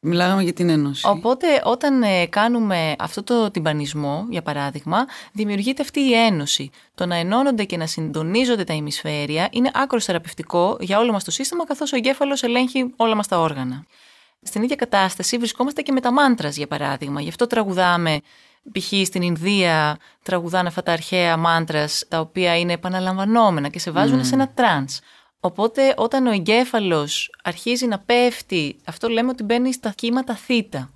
Μιλάγαμε 0.00 0.42
για 0.42 0.52
την 0.52 0.68
ένωση. 0.68 1.06
Οπότε 1.08 1.46
όταν 1.64 2.02
ε, 2.02 2.26
κάνουμε 2.26 2.94
αυτό 2.98 3.22
το 3.22 3.50
τυμπανισμό, 3.50 4.26
για 4.30 4.42
παράδειγμα, 4.42 5.06
δημιουργείται 5.32 5.82
αυτή 5.82 6.00
η 6.00 6.14
ένωση. 6.14 6.70
Το 6.94 7.06
να 7.06 7.16
ενώνονται 7.16 7.64
και 7.64 7.76
να 7.76 7.86
συντονίζονται 7.86 8.64
τα 8.64 8.74
ημισφαίρια 8.74 9.48
είναι 9.52 9.70
άκρως 9.74 10.04
θεραπευτικό 10.04 10.76
για 10.80 10.98
όλο 10.98 11.12
μας 11.12 11.24
το 11.24 11.30
σύστημα, 11.30 11.66
καθώς 11.66 11.92
ο 11.92 11.96
εγκέφαλος 11.96 12.42
ελέγχει 12.42 12.92
όλα 12.96 13.14
μας 13.14 13.28
τα 13.28 13.40
όργανα. 13.40 13.84
Στην 14.42 14.62
ίδια 14.62 14.76
κατάσταση 14.76 15.38
βρισκόμαστε 15.38 15.82
και 15.82 15.92
με 15.92 16.00
τα 16.00 16.12
mantras, 16.12 16.56
για 16.56 16.66
παράδειγμα. 16.66 17.20
Γι' 17.20 17.28
αυτό 17.28 17.46
τραγουδάμε 17.46 18.20
π.χ. 18.72 19.06
στην 19.06 19.22
Ινδία 19.22 19.98
τραγουδάνε 20.22 20.68
αυτά 20.68 20.82
τα 20.82 20.92
αρχαία 20.92 21.36
mantras 21.36 22.04
τα 22.08 22.20
οποία 22.20 22.58
είναι 22.58 22.72
επαναλαμβανόμενα 22.72 23.68
και 23.68 23.78
σε 23.78 23.90
βάζουν 23.90 24.24
σε 24.24 24.34
ένα 24.34 24.48
trance. 24.48 24.98
Οπότε 25.40 25.94
όταν 25.96 26.26
ο 26.26 26.30
εγκέφαλος 26.30 27.30
αρχίζει 27.42 27.86
να 27.86 27.98
πέφτει, 27.98 28.76
αυτό 28.84 29.08
λέμε 29.08 29.28
ότι 29.28 29.42
μπαίνει 29.42 29.72
στα 29.72 29.90
κύματα 29.90 30.34
θήτα. 30.34 30.90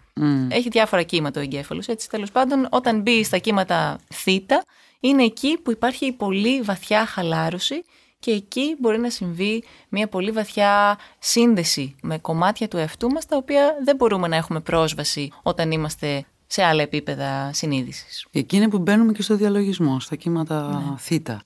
Έχει 0.49 0.69
διάφορα 0.69 1.03
κύματα 1.03 1.41
ο 1.41 1.43
εγκέφαλος, 1.43 1.89
έτσι 1.89 2.09
τέλος 2.09 2.31
πάντων 2.31 2.69
όταν 2.71 3.01
μπει 3.01 3.25
στα 3.25 3.39
κύματα 3.39 3.99
θήτα 4.15 4.65
είναι 5.01 5.25
εκεί 5.25 5.59
που 5.63 5.71
υπάρχει 5.71 6.13
πολύ 6.13 6.61
βαθιά 6.61 7.07
χαλάρωση 7.07 7.85
και 8.19 8.31
εκεί 8.31 8.77
μπορεί 8.79 8.99
να 8.99 9.11
συμβεί 9.11 9.65
μια 9.89 10.09
πολύ 10.09 10.31
βαθιά 10.31 10.99
σύνδεση 11.19 11.97
με 12.03 12.19
κομμάτια 12.19 12.69
του 12.69 12.77
εαυτού 12.77 13.09
μας 13.09 13.27
τα 13.27 13.37
οποία 13.37 13.77
δεν 13.85 13.97
μπορούμε 13.97 14.29
να 14.29 14.37
έχουμε 14.37 14.61
πρόσβαση 14.61 15.31
όταν 15.43 15.71
είμαστε 15.71 16.25
σε 16.53 16.63
άλλα 16.63 16.83
επίπεδα 16.83 17.51
συνείδησης. 17.53 18.27
Εκείνη 18.33 18.69
που 18.69 18.79
μπαίνουμε 18.79 19.13
και 19.13 19.23
στο 19.23 19.37
διαλογισμό, 19.37 20.01
στα 20.01 20.17
κύματα 20.17 20.69
ναι. 20.69 20.97
θητα 20.99 21.43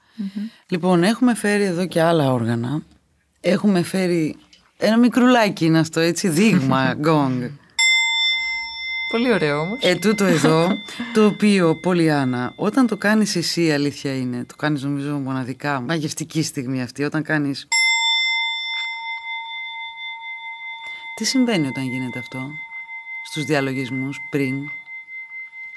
Λοιπόν, 0.68 1.04
έχουμε 1.04 1.34
φέρει 1.34 1.64
εδώ 1.64 1.86
και 1.86 2.02
άλλα 2.02 2.32
όργανα. 2.32 2.82
Έχουμε 3.40 3.82
φέρει 3.82 4.36
ένα 4.76 4.98
μικρουλάκι 4.98 5.64
είναι 5.64 5.78
αυτό, 5.78 6.00
έτσι, 6.00 6.28
δείγμα, 6.28 6.92
γκονγκ. 6.98 7.42
Πολύ 9.10 9.32
ωραίο 9.32 9.60
όμως. 9.60 9.78
Ε, 9.82 9.94
τούτο 9.94 10.24
εδώ, 10.24 10.68
το 11.14 11.26
οποίο, 11.26 11.76
Πολυάννα, 11.76 12.52
όταν 12.56 12.86
το 12.86 12.96
κάνεις 12.96 13.36
εσύ, 13.36 13.72
αλήθεια 13.72 14.16
είναι, 14.16 14.44
το 14.44 14.56
κάνεις 14.56 14.82
νομίζω 14.82 15.18
μοναδικά, 15.18 15.80
μαγευτική 15.80 16.42
στιγμή 16.42 16.82
αυτή, 16.82 17.04
όταν 17.04 17.22
κάνεις... 17.22 17.68
Τι 21.14 21.24
συμβαίνει 21.24 21.66
όταν 21.66 21.84
γίνεται 21.84 22.18
αυτό, 22.18 22.50
στους 23.24 23.44
διαλογισμούς, 23.44 24.20
πριν, 24.30 24.54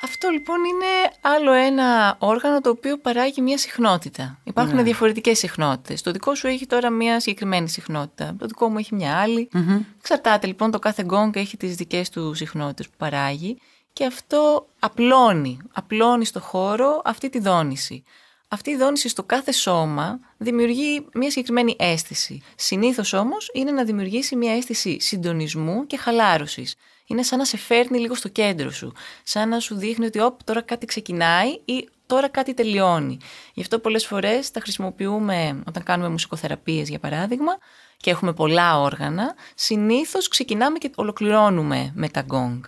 αυτό 0.01 0.29
λοιπόν 0.29 0.57
είναι 0.63 1.11
άλλο 1.21 1.51
ένα 1.51 2.15
όργανο 2.19 2.61
το 2.61 2.69
οποίο 2.69 2.97
παράγει 2.97 3.41
μια 3.41 3.57
συχνότητα. 3.57 4.39
Υπάρχουν 4.43 4.75
ναι. 4.75 4.83
διαφορετικές 4.83 5.37
συχνότητες. 5.37 6.01
Το 6.01 6.11
δικό 6.11 6.35
σου 6.35 6.47
έχει 6.47 6.65
τώρα 6.65 6.89
μια 6.89 7.19
συγκεκριμένη 7.19 7.69
συχνότητα. 7.69 8.35
Το 8.39 8.45
δικό 8.45 8.69
μου 8.69 8.77
έχει 8.77 8.95
μια 8.95 9.17
άλλη. 9.17 9.49
mm 9.53 9.79
Εξαρτάται 10.01 10.47
λοιπόν 10.47 10.71
το 10.71 10.79
κάθε 10.79 11.03
γκονγκ 11.03 11.35
έχει 11.35 11.57
τις 11.57 11.75
δικές 11.75 12.09
του 12.09 12.33
συχνότητες 12.33 12.89
που 12.89 12.95
παράγει 12.97 13.57
και 13.93 14.05
αυτό 14.05 14.67
απλώνει, 14.79 15.59
απλώνει 15.73 16.25
στο 16.25 16.39
χώρο 16.39 17.01
αυτή 17.05 17.29
τη 17.29 17.39
δόνηση. 17.39 18.03
Αυτή 18.47 18.69
η 18.71 18.75
δόνηση 18.75 19.09
στο 19.09 19.23
κάθε 19.23 19.51
σώμα 19.51 20.19
δημιουργεί 20.37 21.07
μια 21.13 21.29
συγκεκριμένη 21.29 21.75
αίσθηση. 21.79 22.41
Συνήθως 22.55 23.13
όμως 23.13 23.49
είναι 23.53 23.71
να 23.71 23.83
δημιουργήσει 23.83 24.35
μια 24.35 24.55
αίσθηση 24.55 24.99
συντονισμού 24.99 25.85
και 25.85 25.97
χαλάρωσης 25.97 26.75
είναι 27.09 27.23
σαν 27.23 27.37
να 27.37 27.45
σε 27.45 27.57
φέρνει 27.57 27.99
λίγο 27.99 28.15
στο 28.15 28.27
κέντρο 28.27 28.69
σου. 28.71 28.93
Σαν 29.23 29.49
να 29.49 29.59
σου 29.59 29.75
δείχνει 29.75 30.05
ότι 30.05 30.19
όπ, 30.19 30.43
τώρα 30.43 30.61
κάτι 30.61 30.85
ξεκινάει 30.85 31.49
ή 31.65 31.89
τώρα 32.05 32.27
κάτι 32.29 32.53
τελειώνει. 32.53 33.17
Γι' 33.53 33.61
αυτό 33.61 33.79
πολλές 33.79 34.05
φορές 34.05 34.51
τα 34.51 34.59
χρησιμοποιούμε 34.59 35.63
όταν 35.67 35.83
κάνουμε 35.83 36.09
μουσικοθεραπείες 36.09 36.89
για 36.89 36.99
παράδειγμα 36.99 37.57
και 37.97 38.09
έχουμε 38.09 38.33
πολλά 38.33 38.79
όργανα, 38.79 39.35
συνήθως 39.55 40.27
ξεκινάμε 40.27 40.77
και 40.77 40.91
ολοκληρώνουμε 40.95 41.91
με 41.95 42.09
τα 42.09 42.21
γκόγκ. 42.21 42.63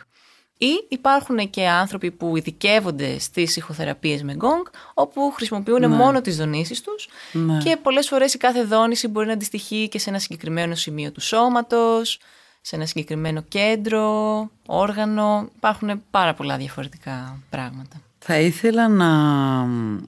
Ή 0.58 0.86
υπάρχουν 0.90 1.50
και 1.50 1.68
άνθρωποι 1.68 2.12
που 2.12 2.38
ειδικεύονται 2.38 3.20
στις 3.20 3.56
ηχοθεραπείες 3.56 4.24
με 4.24 4.34
γκόγκ, 4.34 4.66
όπου 4.94 5.32
χρησιμοποιούν 5.32 5.80
ναι. 5.80 5.88
μόνο 5.88 6.22
τις 6.22 6.38
δονήσεις 6.38 6.82
τους 6.82 7.08
ναι. 7.32 7.58
και 7.58 7.78
πολλές 7.78 8.08
φορές 8.08 8.34
η 8.34 8.38
κάθε 8.38 8.64
δόνηση 8.64 9.08
μπορεί 9.08 9.28
να 9.28 9.34
αντιστοιχεί 9.34 9.88
και 9.88 10.00
σε 10.00 10.10
ένα 10.10 10.20
συγκεκριμένο 10.20 10.76
σημείο 10.76 11.12
του 11.12 11.22
σώματος, 11.22 12.20
σε 12.62 12.76
ένα 12.76 12.86
συγκεκριμένο 12.86 13.42
κέντρο, 13.48 14.50
όργανο. 14.66 15.50
Υπάρχουν 15.56 16.02
πάρα 16.12 16.34
πολλά 16.34 16.58
διαφορετικά 16.58 17.40
πράγματα. 17.50 18.02
Θα 18.20 18.40
ήθελα 18.40 18.88
να 18.88 19.10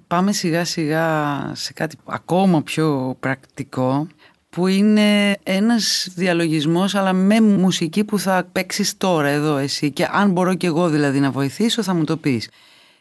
πάμε 0.07 0.31
σιγά 0.31 0.65
σιγά 0.65 1.51
σε 1.53 1.73
κάτι 1.73 1.97
ακόμα 2.05 2.61
πιο 2.61 3.15
πρακτικό 3.19 4.07
που 4.49 4.67
είναι 4.67 5.37
ένας 5.43 6.07
διαλογισμός 6.15 6.95
αλλά 6.95 7.13
με 7.13 7.41
μουσική 7.41 8.03
που 8.03 8.19
θα 8.19 8.47
παίξεις 8.51 8.97
τώρα 8.97 9.27
εδώ 9.27 9.57
εσύ 9.57 9.91
και 9.91 10.07
αν 10.11 10.31
μπορώ 10.31 10.53
και 10.53 10.67
εγώ 10.67 10.89
δηλαδή 10.89 11.19
να 11.19 11.31
βοηθήσω 11.31 11.83
θα 11.83 11.93
μου 11.93 12.03
το 12.03 12.17
πεις. 12.17 12.49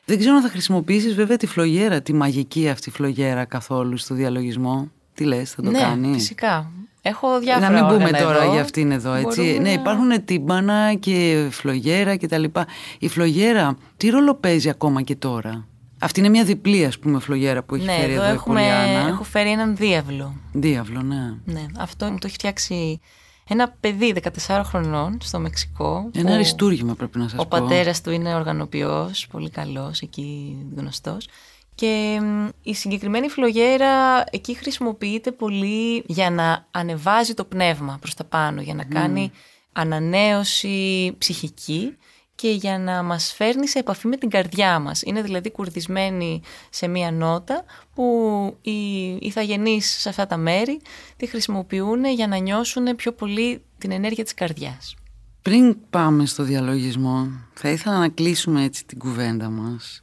Δεν 0.05 0.19
ξέρω 0.19 0.35
αν 0.35 0.43
θα 0.43 0.49
χρησιμοποιήσεις 0.49 1.15
βέβαια 1.15 1.37
τη 1.37 1.47
φλογέρα, 1.47 2.01
τη 2.01 2.13
μαγική 2.13 2.69
αυτή 2.69 2.91
φλογέρα 2.91 3.45
καθόλου 3.45 3.97
στο 3.97 4.15
διαλογισμό. 4.15 4.91
Τι 5.15 5.25
λες, 5.25 5.51
θα 5.51 5.63
το 5.63 5.71
ναι, 5.71 5.79
κάνεις; 5.79 6.17
φυσικά. 6.17 6.71
Έχω 7.03 7.39
διάφορα 7.41 7.71
Να 7.71 7.81
μην 7.81 7.97
πούμε 7.97 8.19
εδώ. 8.19 8.27
τώρα 8.27 8.45
για 8.45 8.61
αυτήν 8.61 8.91
εδώ, 8.91 9.13
έτσι. 9.13 9.59
Ναι, 9.61 9.73
υπάρχουν 9.73 10.25
τύμπανα 10.25 10.95
και 10.95 11.49
φλογέρα 11.51 12.17
και 12.17 12.27
τα 12.27 12.39
λοιπά. 12.39 12.67
Η 12.99 13.09
φλογέρα, 13.09 13.77
τι 13.97 14.09
ρόλο 14.09 14.35
παίζει 14.35 14.69
ακόμα 14.69 15.03
και 15.03 15.17
τώρα; 15.17 15.67
Αυτή 15.99 16.21
είναι 16.21 16.29
μια 16.29 16.45
διπλή, 16.45 16.85
ας 16.85 16.99
πούμε, 16.99 17.19
φλογέρα 17.19 17.63
που 17.63 17.75
έχει 17.75 17.85
ναι, 17.85 17.93
φέρει 17.93 18.13
εδώ, 18.13 18.23
εδώ 18.23 18.33
έχουμε, 18.33 18.61
η 18.61 18.65
Πολιάνα. 18.65 19.09
έχω 19.09 19.25
φέρει 19.25 19.51
έναν 19.51 19.77
διάβλο. 19.77 20.35
Διάβλο, 20.53 21.03
ναι. 21.03 21.35
Ναι, 21.45 21.67
αυτό 21.79 22.07
μου 22.07 22.19
το 22.19 22.27
έχει 22.27 22.35
φτιάξει 22.35 23.01
ένα 23.49 23.77
παιδί 23.81 24.15
14 24.47 24.61
χρονών 24.65 25.19
στο 25.23 25.39
Μεξικό. 25.39 26.11
Ένα 26.17 26.33
αριστούργημα 26.33 26.95
πρέπει 26.95 27.19
να 27.19 27.29
σας 27.29 27.41
ο 27.41 27.47
πω. 27.47 27.57
Ο 27.57 27.61
πατέρας 27.61 28.01
του 28.01 28.11
είναι 28.11 28.35
οργανοποιός, 28.35 29.27
πολύ 29.31 29.51
καλός, 29.51 30.01
εκεί 30.01 30.57
γνωστός. 30.77 31.29
Και 31.75 32.21
η 32.63 32.75
συγκεκριμένη 32.75 33.29
φλογέρα 33.29 34.25
εκεί 34.31 34.55
χρησιμοποιείται 34.55 35.33
πολύ 35.33 36.05
για 36.07 36.31
να 36.31 36.67
ανεβάζει 36.71 37.35
το 37.35 37.45
πνεύμα 37.45 37.99
προς 38.01 38.15
τα 38.15 38.25
πάνω, 38.25 38.61
για 38.61 38.75
να 38.75 38.85
κάνει 38.85 39.33
ανανέωση 39.73 41.15
ψυχική 41.19 41.97
και 42.35 42.51
για 42.51 42.79
να 42.79 43.03
μας 43.03 43.33
φέρνει 43.33 43.69
σε 43.69 43.79
επαφή 43.79 44.07
με 44.07 44.17
την 44.17 44.31
καρδιά 44.31 44.79
μας. 44.79 45.03
Είναι 45.03 45.23
δηλαδή 45.23 45.51
κουρδισμένη 45.51 46.43
σε 46.71 46.89
μία 46.89 47.11
νότα 47.11 47.65
που 47.95 48.57
οι 48.61 49.07
ηθαγενείς 49.21 50.01
σε 50.01 50.09
αυτά 50.09 50.27
τα 50.27 50.37
μέρη 50.37 50.81
τη 51.17 51.27
χρησιμοποιούν 51.27 52.05
για 52.05 52.27
να 52.27 52.37
νιώσουν 52.37 52.97
πιο 52.97 53.13
πολύ 53.13 53.65
την 53.79 53.93
ενέργεια 53.93 54.25
της 54.25 54.35
καρδιάς. 54.35 54.95
Πριν 55.43 55.77
πάμε 55.91 56.27
στο 56.27 56.43
διαλογισμό, 56.43 57.29
θα 57.55 57.69
ήθελα 57.71 57.99
να 57.99 58.09
κλείσουμε 58.09 58.65
έτσι 58.65 58.85
την 58.85 58.99
κουβέντα 58.99 59.49
μας 59.49 60.03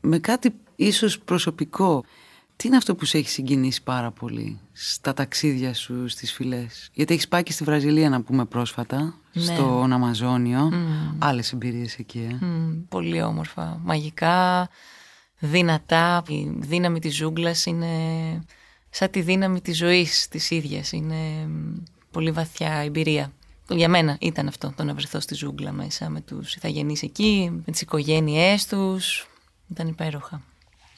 με 0.00 0.18
κάτι 0.18 0.54
ίσως 0.76 1.18
προσωπικό. 1.18 2.04
Τι 2.56 2.66
είναι 2.66 2.76
αυτό 2.76 2.94
που 2.94 3.04
σε 3.04 3.18
έχει 3.18 3.28
συγκινήσει 3.28 3.82
πάρα 3.82 4.10
πολύ 4.10 4.58
στα 4.72 5.14
ταξίδια 5.14 5.74
σου 5.74 6.08
στις 6.08 6.32
φυλές; 6.32 6.88
Γιατί 6.92 7.12
έχεις 7.12 7.28
πάει 7.28 7.42
και 7.42 7.52
στη 7.52 7.64
Βραζιλία 7.64 8.08
να 8.08 8.22
πούμε 8.22 8.44
πρόσφατα, 8.44 9.14
Ναι. 9.32 9.42
στον 9.42 9.92
Αμαζόνιο. 9.92 10.72
Άλλες 11.18 11.52
εμπειρίες 11.52 11.98
εκεί. 11.98 12.28
Ε. 12.30 12.44
Μμ, 12.44 12.86
πολύ 12.88 13.22
όμορφα, 13.22 13.80
μαγικά, 13.84 14.68
δυνατά. 15.38 16.22
Η 16.28 16.48
δύναμη 16.58 16.98
της 17.00 17.16
ζούγκλας 17.16 17.66
είναι 17.66 17.88
σαν 18.90 19.10
τη 19.10 19.20
δύναμη 19.20 19.60
της 19.60 19.76
ζωής 19.76 20.28
της 20.28 20.50
ίδιας. 20.50 20.92
Είναι 20.92 21.46
μ, 21.46 21.82
πολύ 22.10 22.30
βαθιά 22.30 22.72
εμπειρία. 22.72 23.32
Για 23.68 23.88
μένα 23.88 24.16
ήταν 24.20 24.48
αυτό 24.48 24.72
το 24.76 24.84
να 24.84 24.94
βρεθώ 24.94 25.20
στη 25.20 25.34
ζούγκλα 25.34 25.72
μέσα 25.72 26.08
με 26.08 26.20
τους 26.20 26.54
ηθαγενείς 26.54 27.02
εκεί, 27.02 27.50
με 27.66 27.72
τις 27.72 27.80
οικογένειές 27.80 28.66
τους. 28.66 29.26
Ήταν 29.70 29.88
υπέροχα. 29.88 30.42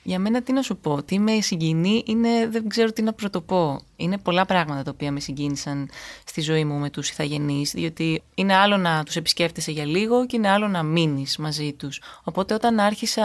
Για 0.09 0.19
μένα 0.19 0.43
τι 0.43 0.53
να 0.53 0.63
σου 0.63 0.77
πω, 0.77 1.03
τι 1.03 1.19
με 1.19 1.41
συγκινεί 1.41 2.03
είναι, 2.07 2.47
δεν 2.49 2.69
ξέρω 2.69 2.93
τι 2.93 3.03
να 3.03 3.13
πρωτοπώ. 3.13 3.81
Είναι 3.97 4.19
πολλά 4.19 4.47
πράγματα 4.47 4.83
τα 4.83 4.91
οποία 4.95 5.13
με 5.13 5.21
συγκίνησαν 5.21 5.91
στη 6.25 6.41
ζωή 6.41 6.65
μου 6.65 6.79
με 6.79 6.91
τους 6.91 7.11
ηθαγενείς, 7.11 7.73
διότι 7.73 8.23
είναι 8.35 8.55
άλλο 8.55 8.77
να 8.77 9.05
τους 9.05 9.17
επισκέφτεσαι 9.17 9.71
για 9.71 9.85
λίγο 9.85 10.27
και 10.27 10.37
είναι 10.37 10.49
άλλο 10.49 10.69
να 10.69 10.83
μείνεις 10.83 11.37
μαζί 11.37 11.73
τους. 11.73 12.01
Οπότε 12.25 12.55
όταν 12.55 12.79
άρχισα 12.79 13.25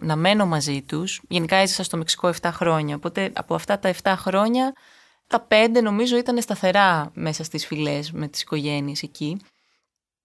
να 0.00 0.16
μένω 0.16 0.46
μαζί 0.46 0.82
τους, 0.82 1.20
γενικά 1.28 1.56
έζησα 1.56 1.82
στο 1.82 1.96
Μεξικό 1.96 2.28
7 2.40 2.50
χρόνια, 2.52 2.96
οπότε 2.96 3.30
από 3.34 3.54
αυτά 3.54 3.78
τα 3.78 3.94
7 4.02 4.14
χρόνια, 4.16 4.72
τα 5.26 5.46
5 5.48 5.82
νομίζω 5.82 6.16
ήταν 6.16 6.42
σταθερά 6.42 7.10
μέσα 7.14 7.44
στις 7.44 7.66
φυλές 7.66 8.12
με 8.12 8.28
τις 8.28 8.42
οικογένειες 8.42 9.02
εκεί. 9.02 9.40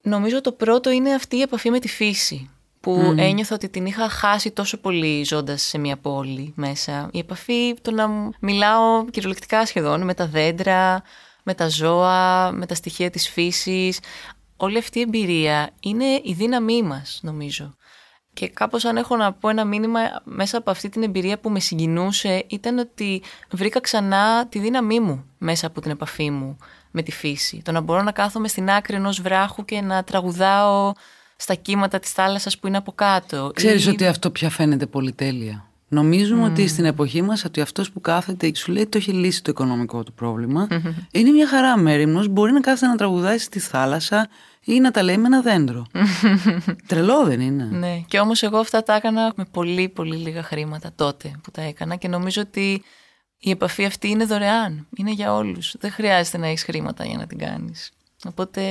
Νομίζω 0.02 0.42
το 0.42 0.52
πρώτο 0.52 0.90
είναι 0.90 1.14
αυτή 1.14 1.36
η 1.36 1.42
επαφή 1.42 1.70
με 1.70 1.80
τη 1.80 1.88
φύση 1.88 2.50
που 2.84 3.14
ένιωθα 3.18 3.56
ότι 3.56 3.70
την 3.70 3.86
είχα 3.86 4.10
χάσει 4.10 4.52
τόσο 4.52 4.78
πολύ 4.78 5.24
ζώντας 5.24 5.62
σε 5.62 5.78
μια 5.78 5.98
πόλη 5.98 6.54
μέσα. 6.56 7.10
Η 7.12 7.20
επαφή, 7.20 7.74
το 7.82 7.92
να 7.92 8.08
μιλάω 8.40 9.06
κυριολεκτικά 9.06 9.66
σχεδόν 9.66 10.04
με 10.04 10.14
τα 10.14 10.28
δέντρα, 10.28 11.02
με 11.44 11.54
τα 11.54 11.70
ζώα, 11.70 12.52
με 12.52 12.66
τα 12.66 12.76
στοιχεία 12.76 13.10
της 13.10 13.30
φύσης. 13.30 14.00
Όλη 14.58 14.78
αυτή 14.78 15.00
η 15.00 15.02
εμπειρία 15.02 15.70
είναι 15.80 16.06
η 16.06 16.34
δύναμή 16.38 16.84
μας, 16.84 17.20
νομίζω. 17.24 17.76
Και 18.34 18.50
κάπως 18.50 18.86
αν 18.86 18.98
έχω 18.98 19.16
να 19.16 19.34
πω 19.34 19.50
ένα 19.50 19.66
μήνυμα 19.66 20.00
μέσα 20.24 20.58
από 20.58 20.72
αυτή 20.72 20.90
την 20.90 21.04
εμπειρία 21.04 21.40
που 21.40 21.50
με 21.50 21.60
συγκινούσε 21.60 22.46
ήταν 22.50 22.78
ότι 22.78 23.22
βρήκα 23.52 23.80
ξανά 23.80 24.48
τη 24.48 24.60
δύναμή 24.60 25.00
μου 25.00 25.26
μέσα 25.38 25.68
από 25.68 25.82
την 25.82 25.92
επαφή 25.92 26.30
μου 26.30 26.58
με 26.92 27.02
τη 27.02 27.12
φύση. 27.12 27.62
Το 27.64 27.72
να 27.72 27.82
μπορώ 27.82 28.02
να 28.02 28.12
κάθομαι 28.12 28.48
στην 28.48 28.70
άκρη 28.70 28.96
ενός 28.96 29.22
βράχου 29.22 29.66
και 29.66 29.82
να 29.82 30.04
τραγουδάω 30.04 30.94
στα 31.44 31.54
κύματα 31.54 32.00
της 32.00 32.12
θάλασσας 32.12 32.60
που 32.60 32.68
είναι 32.68 32.78
από 32.78 32.92
κάτω. 32.92 33.52
Ξέρεις 33.56 33.88
ότι 33.88 34.06
αυτό 34.06 34.32
πια 34.32 34.50
φαίνεται 34.50 34.86
πολυτέλεια. 34.86 35.68
Νομίζουμε 35.88 36.44
ότι 36.44 36.68
στην 36.68 36.86
εποχή 36.86 37.22
μας 37.22 37.46
ότι 37.46 37.62
αυτός 37.62 37.92
που 37.92 38.02
κάθεται 38.02 38.56
σου 38.56 38.72
λέει 38.72 38.88
το 38.88 38.98
έχει 38.98 39.12
λύσει 39.12 39.44
το 39.44 39.52
οικονομικό 39.52 40.04
του 40.04 40.14
προβλημα 40.14 40.68
είναι 41.12 41.32
μια 41.32 41.48
χαρά 41.48 41.78
μέρημνος, 41.78 42.28
μπορεί 42.28 42.52
να 42.52 42.60
κάθεται 42.60 42.88
να 42.88 42.96
τραγουδάει 42.96 43.38
στη 43.38 43.60
θάλασσα 43.60 44.30
ή 44.64 44.80
να 44.80 44.92
τα 44.92 45.04
λέει 45.04 45.18
με 45.18 45.26
ένα 45.26 45.42
δέντρο. 45.42 45.86
Τρελό 46.88 47.24
δεν 47.24 47.40
είναι. 47.40 47.64
Ναι, 47.64 47.98
και 48.08 48.20
όμως 48.20 48.44
εγώ 48.44 48.58
αυτά 48.58 48.84
τα 48.84 48.96
έκανα 48.96 49.34
με 49.36 49.46
πολύ 49.52 49.90
πολύ 49.90 50.16
λίγα 50.16 50.44
χρήματα 50.44 50.92
τότε 50.96 51.32
που 51.44 51.52
τα 51.52 51.62
έκανα 51.62 51.96
και 51.96 52.08
νομίζω 52.08 52.42
ότι 52.42 52.84
η 53.38 53.50
επαφή 53.50 53.86
αυτή 53.86 54.10
είναι 54.10 54.26
δωρεάν, 54.26 54.88
είναι 54.96 55.12
για 55.12 55.34
όλους. 55.34 55.76
Δεν 55.80 55.92
χρειάζεται 55.92 56.38
να 56.38 56.48
έχεις 56.48 56.64
χρήματα 56.64 57.06
για 57.06 57.18
να 57.18 57.28
την 57.28 57.38
κάνεις. 57.38 57.92
Οπότε 58.28 58.62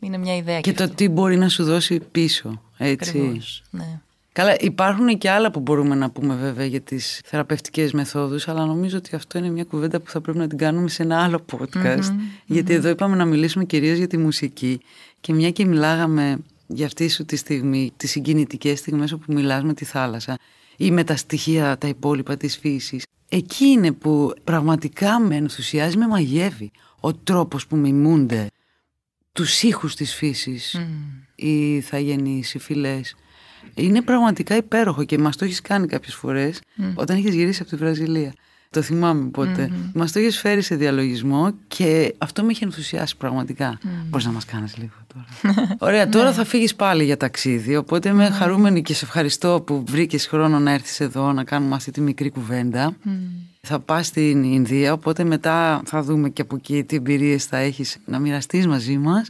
είναι 0.00 0.18
μια 0.18 0.36
ιδέα. 0.36 0.60
Και, 0.60 0.72
το 0.72 0.88
τι 0.88 1.08
μπορεί 1.08 1.36
να 1.36 1.48
σου 1.48 1.64
δώσει 1.64 2.00
πίσω, 2.10 2.62
έτσι. 2.76 3.18
Ακριβώς, 3.18 3.62
ναι. 3.70 4.00
Καλά, 4.32 4.56
υπάρχουν 4.60 5.18
και 5.18 5.30
άλλα 5.30 5.50
που 5.50 5.60
μπορούμε 5.60 5.94
να 5.94 6.10
πούμε 6.10 6.34
βέβαια 6.34 6.66
για 6.66 6.80
τις 6.80 7.20
θεραπευτικές 7.24 7.92
μεθόδους, 7.92 8.48
αλλά 8.48 8.64
νομίζω 8.64 8.96
ότι 8.96 9.16
αυτό 9.16 9.38
είναι 9.38 9.50
μια 9.50 9.64
κουβέντα 9.64 10.00
που 10.00 10.10
θα 10.10 10.20
πρέπει 10.20 10.38
να 10.38 10.46
την 10.46 10.58
κάνουμε 10.58 10.88
σε 10.88 11.02
ένα 11.02 11.22
άλλο 11.22 11.44
podcast, 11.52 12.14
γιατι 12.46 12.72
εδώ 12.72 12.88
είπαμε 12.88 13.16
να 13.16 13.24
μιλήσουμε 13.24 13.64
κυρίως 13.64 13.98
για 13.98 14.06
τη 14.06 14.18
μουσική 14.18 14.80
και 15.20 15.32
μια 15.32 15.50
και 15.50 15.64
μιλάγαμε 15.64 16.38
για 16.66 16.86
αυτή 16.86 17.08
σου 17.08 17.24
τη 17.24 17.36
στιγμή, 17.36 17.92
τις 17.96 18.10
συγκινητικές 18.10 18.78
στιγμές 18.78 19.12
όπου 19.12 19.32
μιλάς 19.32 19.62
με 19.62 19.74
τη 19.74 19.84
θάλασσα 19.84 20.36
ή 20.76 20.90
με 20.90 21.04
τα 21.04 21.16
στοιχεία 21.16 21.78
τα 21.78 21.88
υπόλοιπα 21.88 22.36
της 22.36 22.58
φύσης. 22.58 23.04
Εκεί 23.28 23.64
είναι 23.64 23.92
που 23.92 24.32
πραγματικά 24.44 25.20
με 25.20 25.36
ενθουσιάζει, 25.36 25.96
με 25.96 26.06
μαγεύει 26.06 26.70
ο 27.00 27.14
τρόπος 27.14 27.66
που 27.66 27.76
μιμούνται 27.76 28.46
τους 29.38 29.62
ήχους 29.62 29.94
της 29.94 30.14
φύσης 30.14 30.76
mm. 30.78 30.82
οι 31.34 31.80
θαγενείς, 31.80 32.54
οι 32.54 32.58
φυλές. 32.58 33.16
Είναι 33.74 34.02
πραγματικά 34.02 34.56
υπέροχο 34.56 35.04
και 35.04 35.18
μας 35.18 35.36
το 35.36 35.44
έχεις 35.44 35.60
κάνει 35.60 35.86
κάποιες 35.86 36.14
φορές 36.14 36.60
όταν 36.94 37.16
είχες 37.16 37.34
γυρίσει 37.34 37.62
από 37.62 37.70
τη 37.70 37.76
Βραζιλία. 37.76 38.32
Το 38.70 38.82
θυμάμαι 38.82 39.30
ποτέ. 39.30 39.70
Mm-hmm. 39.70 39.90
Μας 39.94 40.12
το 40.12 40.18
έχεις 40.18 40.38
φέρει 40.38 40.62
σε 40.62 40.74
διαλογισμό 40.74 41.54
και 41.66 42.14
αυτό 42.18 42.42
με 42.42 42.52
είχε 42.52 42.64
ενθουσιάσει 42.64 43.16
πραγματικά. 43.16 43.78
Mm. 43.82 43.86
Μπορείς 44.08 44.26
να 44.26 44.32
μας 44.32 44.44
κάνεις 44.44 44.76
λίγο 44.76 44.94
τώρα. 45.14 45.26
Ωραία, 45.88 46.08
τώρα 46.08 46.28
ναι. 46.28 46.34
θα 46.34 46.44
φύγεις 46.44 46.74
πάλι 46.74 47.04
για 47.04 47.16
ταξίδι. 47.16 47.76
Οπότε 47.76 48.08
είμαι 48.08 48.30
χαρούμενη 48.30 48.82
και 48.82 48.94
σε 48.94 49.04
ευχαριστώ 49.04 49.62
που 49.66 49.84
βρήκες 49.86 50.26
χρόνο 50.26 50.58
να 50.58 50.70
έρθεις 50.70 51.00
εδώ 51.00 51.32
να 51.32 51.44
κάνουμε 51.44 51.74
αυτή 51.74 51.90
τη 51.90 52.00
μικρή 52.00 52.30
κουβέντα. 52.30 52.96
Θα 53.70 53.80
πας 53.80 54.06
στην 54.06 54.42
Ινδία, 54.42 54.92
οπότε 54.92 55.24
μετά 55.24 55.82
θα 55.84 56.02
δούμε 56.02 56.28
και 56.28 56.42
από 56.42 56.56
εκεί 56.56 56.84
τι 56.84 56.96
εμπειρίες 56.96 57.44
θα 57.44 57.56
έχεις 57.56 57.98
να 58.04 58.18
μοιραστείς 58.18 58.66
μαζί 58.66 58.98
μας. 58.98 59.28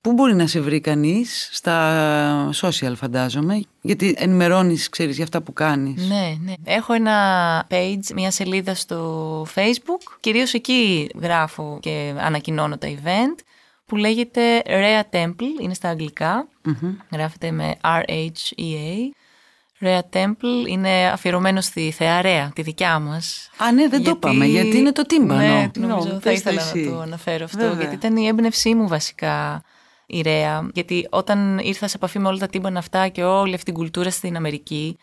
Πού 0.00 0.12
μπορεί 0.12 0.34
να 0.34 0.46
σε 0.46 0.60
βρει 0.60 0.80
κανείς, 0.80 1.48
στα 1.52 2.50
social 2.54 2.92
φαντάζομαι, 2.96 3.62
γιατί 3.80 4.14
ενημερώνεις, 4.18 4.88
ξέρεις, 4.88 5.14
για 5.14 5.24
αυτά 5.24 5.40
που 5.40 5.52
κάνεις. 5.52 6.08
Ναι, 6.08 6.36
ναι. 6.44 6.52
Έχω 6.64 6.92
ένα 6.92 7.66
page, 7.70 8.12
μια 8.14 8.30
σελίδα 8.30 8.74
στο 8.74 9.42
facebook, 9.54 10.16
κυρίως 10.20 10.54
εκεί 10.54 11.10
γράφω 11.20 11.78
και 11.80 12.14
ανακοινώνω 12.18 12.78
τα 12.78 12.88
event, 12.88 13.42
που 13.86 13.96
λέγεται 13.96 14.62
Rhea 14.66 15.02
Temple, 15.16 15.62
είναι 15.62 15.74
στα 15.74 15.88
αγγλικα 15.88 16.48
γράφεται 17.12 17.50
με 17.50 17.76
R-H-E-A. 17.84 19.17
Rhea 19.80 20.00
Temple 20.12 20.68
είναι 20.68 21.10
αφιερωμένο 21.12 21.60
στη 21.60 21.90
Θεά 21.90 22.22
Ρέα, 22.22 22.50
τη 22.54 22.62
δικιά 22.62 22.98
μας. 22.98 23.50
Α, 23.56 23.72
ναι, 23.72 23.88
δεν 23.88 24.02
το 24.02 24.10
είπαμε, 24.10 24.46
γιατί 24.46 24.76
είναι 24.76 24.92
το 24.92 25.02
τύμπανο. 25.02 25.40
Ναι, 25.40 25.70
νομίζω, 25.74 26.18
θα 26.22 26.32
ήθελα 26.32 26.62
να 26.74 26.90
το 26.90 27.00
αναφέρω 27.00 27.44
αυτό, 27.44 27.74
γιατί 27.78 27.94
ήταν 27.94 28.16
η 28.16 28.26
έμπνευσή 28.26 28.74
μου 28.74 28.88
βασικά 28.88 29.62
ηρέα, 30.06 30.70
γιατί 30.74 31.06
όταν 31.10 31.58
ήρθα 31.58 31.88
σε 31.88 31.96
επαφή 31.96 32.18
με 32.18 32.28
όλα 32.28 32.38
τα 32.38 32.46
τύμπανα 32.46 32.78
αυτά 32.78 33.08
και 33.08 33.24
όλη 33.24 33.54
αυτή 33.54 33.64
την 33.64 33.74
κουλτούρα 33.74 34.10
στην 34.10 34.36
Αμερική, 34.36 34.98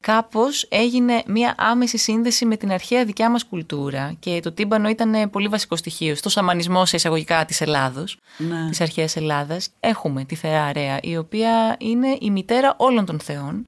κάπως 0.00 0.66
έγινε 0.68 1.22
μια 1.26 1.54
άμεση 1.58 1.98
σύνδεση 1.98 2.44
με 2.44 2.56
την 2.56 2.72
αρχαία 2.72 3.04
δικιά 3.04 3.30
μας 3.30 3.44
κουλτούρα 3.44 4.14
και 4.18 4.40
το 4.42 4.52
τύμπανο 4.52 4.88
ήταν 4.88 5.30
πολύ 5.30 5.48
βασικό 5.48 5.76
στοιχείο 5.76 6.14
στο 6.14 6.28
σαμανισμό 6.28 6.86
σε 6.86 6.96
εισαγωγικά 6.96 7.44
της 7.44 7.60
Ελλάδος, 7.60 8.18
ναι. 8.38 8.68
της 8.68 8.80
αρχαίας 8.80 9.16
Ελλάδας. 9.16 9.68
Έχουμε 9.80 10.24
τη 10.24 10.34
θεά 10.34 10.72
Ρέα, 10.72 10.98
η 11.02 11.16
οποία 11.16 11.76
είναι 11.78 12.16
η 12.20 12.30
μητέρα 12.30 12.74
όλων 12.76 13.04
των 13.04 13.20
θεών 13.20 13.66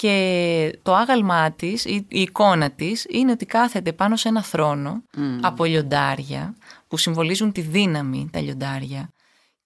και 0.00 0.78
το 0.82 0.94
άγαλμά 0.94 1.52
της, 1.52 1.84
η, 1.84 2.06
εικόνα 2.08 2.70
της 2.70 3.06
είναι 3.10 3.30
ότι 3.30 3.46
κάθεται 3.46 3.92
πάνω 3.92 4.16
σε 4.16 4.28
ένα 4.28 4.42
θρόνο 4.42 5.02
από 5.40 5.64
λιοντάρια 5.64 6.54
που 6.88 6.96
συμβολίζουν 6.96 7.52
τη 7.52 7.60
δύναμη 7.60 8.28
τα 8.32 8.40
λιοντάρια 8.40 9.12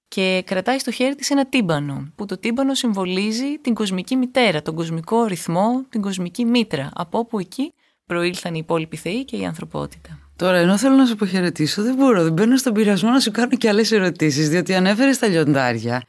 και 0.08 0.42
κρατάει 0.46 0.78
στο 0.78 0.90
χέρι 0.90 1.14
της 1.14 1.30
ένα 1.30 1.46
τύμπανο, 1.46 2.12
που 2.14 2.26
το 2.26 2.38
τύμπανο 2.38 2.74
συμβολίζει 2.74 3.58
την 3.60 3.74
κοσμική 3.74 4.16
μητέρα, 4.16 4.62
τον 4.62 4.74
κοσμικό 4.74 5.24
ρυθμό, 5.24 5.84
την 5.88 6.00
κοσμική 6.00 6.44
μήτρα, 6.44 6.90
από 6.94 7.18
όπου 7.18 7.38
εκεί 7.38 7.72
προήλθαν 8.06 8.54
οι 8.54 8.58
υπόλοιποι 8.62 8.96
θεοί 8.96 9.24
και 9.24 9.36
η 9.36 9.44
ανθρωπότητα. 9.44 10.18
Τώρα, 10.36 10.56
ενώ 10.56 10.76
θέλω 10.76 10.96
να 10.96 11.06
σε 11.06 11.12
αποχαιρετήσω, 11.12 11.82
δεν 11.82 11.94
μπορώ, 11.94 12.22
δεν 12.22 12.32
μπαίνω 12.32 12.56
στον 12.56 12.72
πειρασμό 12.72 13.10
να 13.10 13.20
σου 13.20 13.30
κάνω 13.30 13.56
και 13.56 13.68
άλλες 13.68 13.92
ερωτήσεις, 13.92 14.48
διότι 14.48 14.74
ανέφερες 14.74 15.18
τα 15.18 15.26
λιοντάρια 15.26 16.02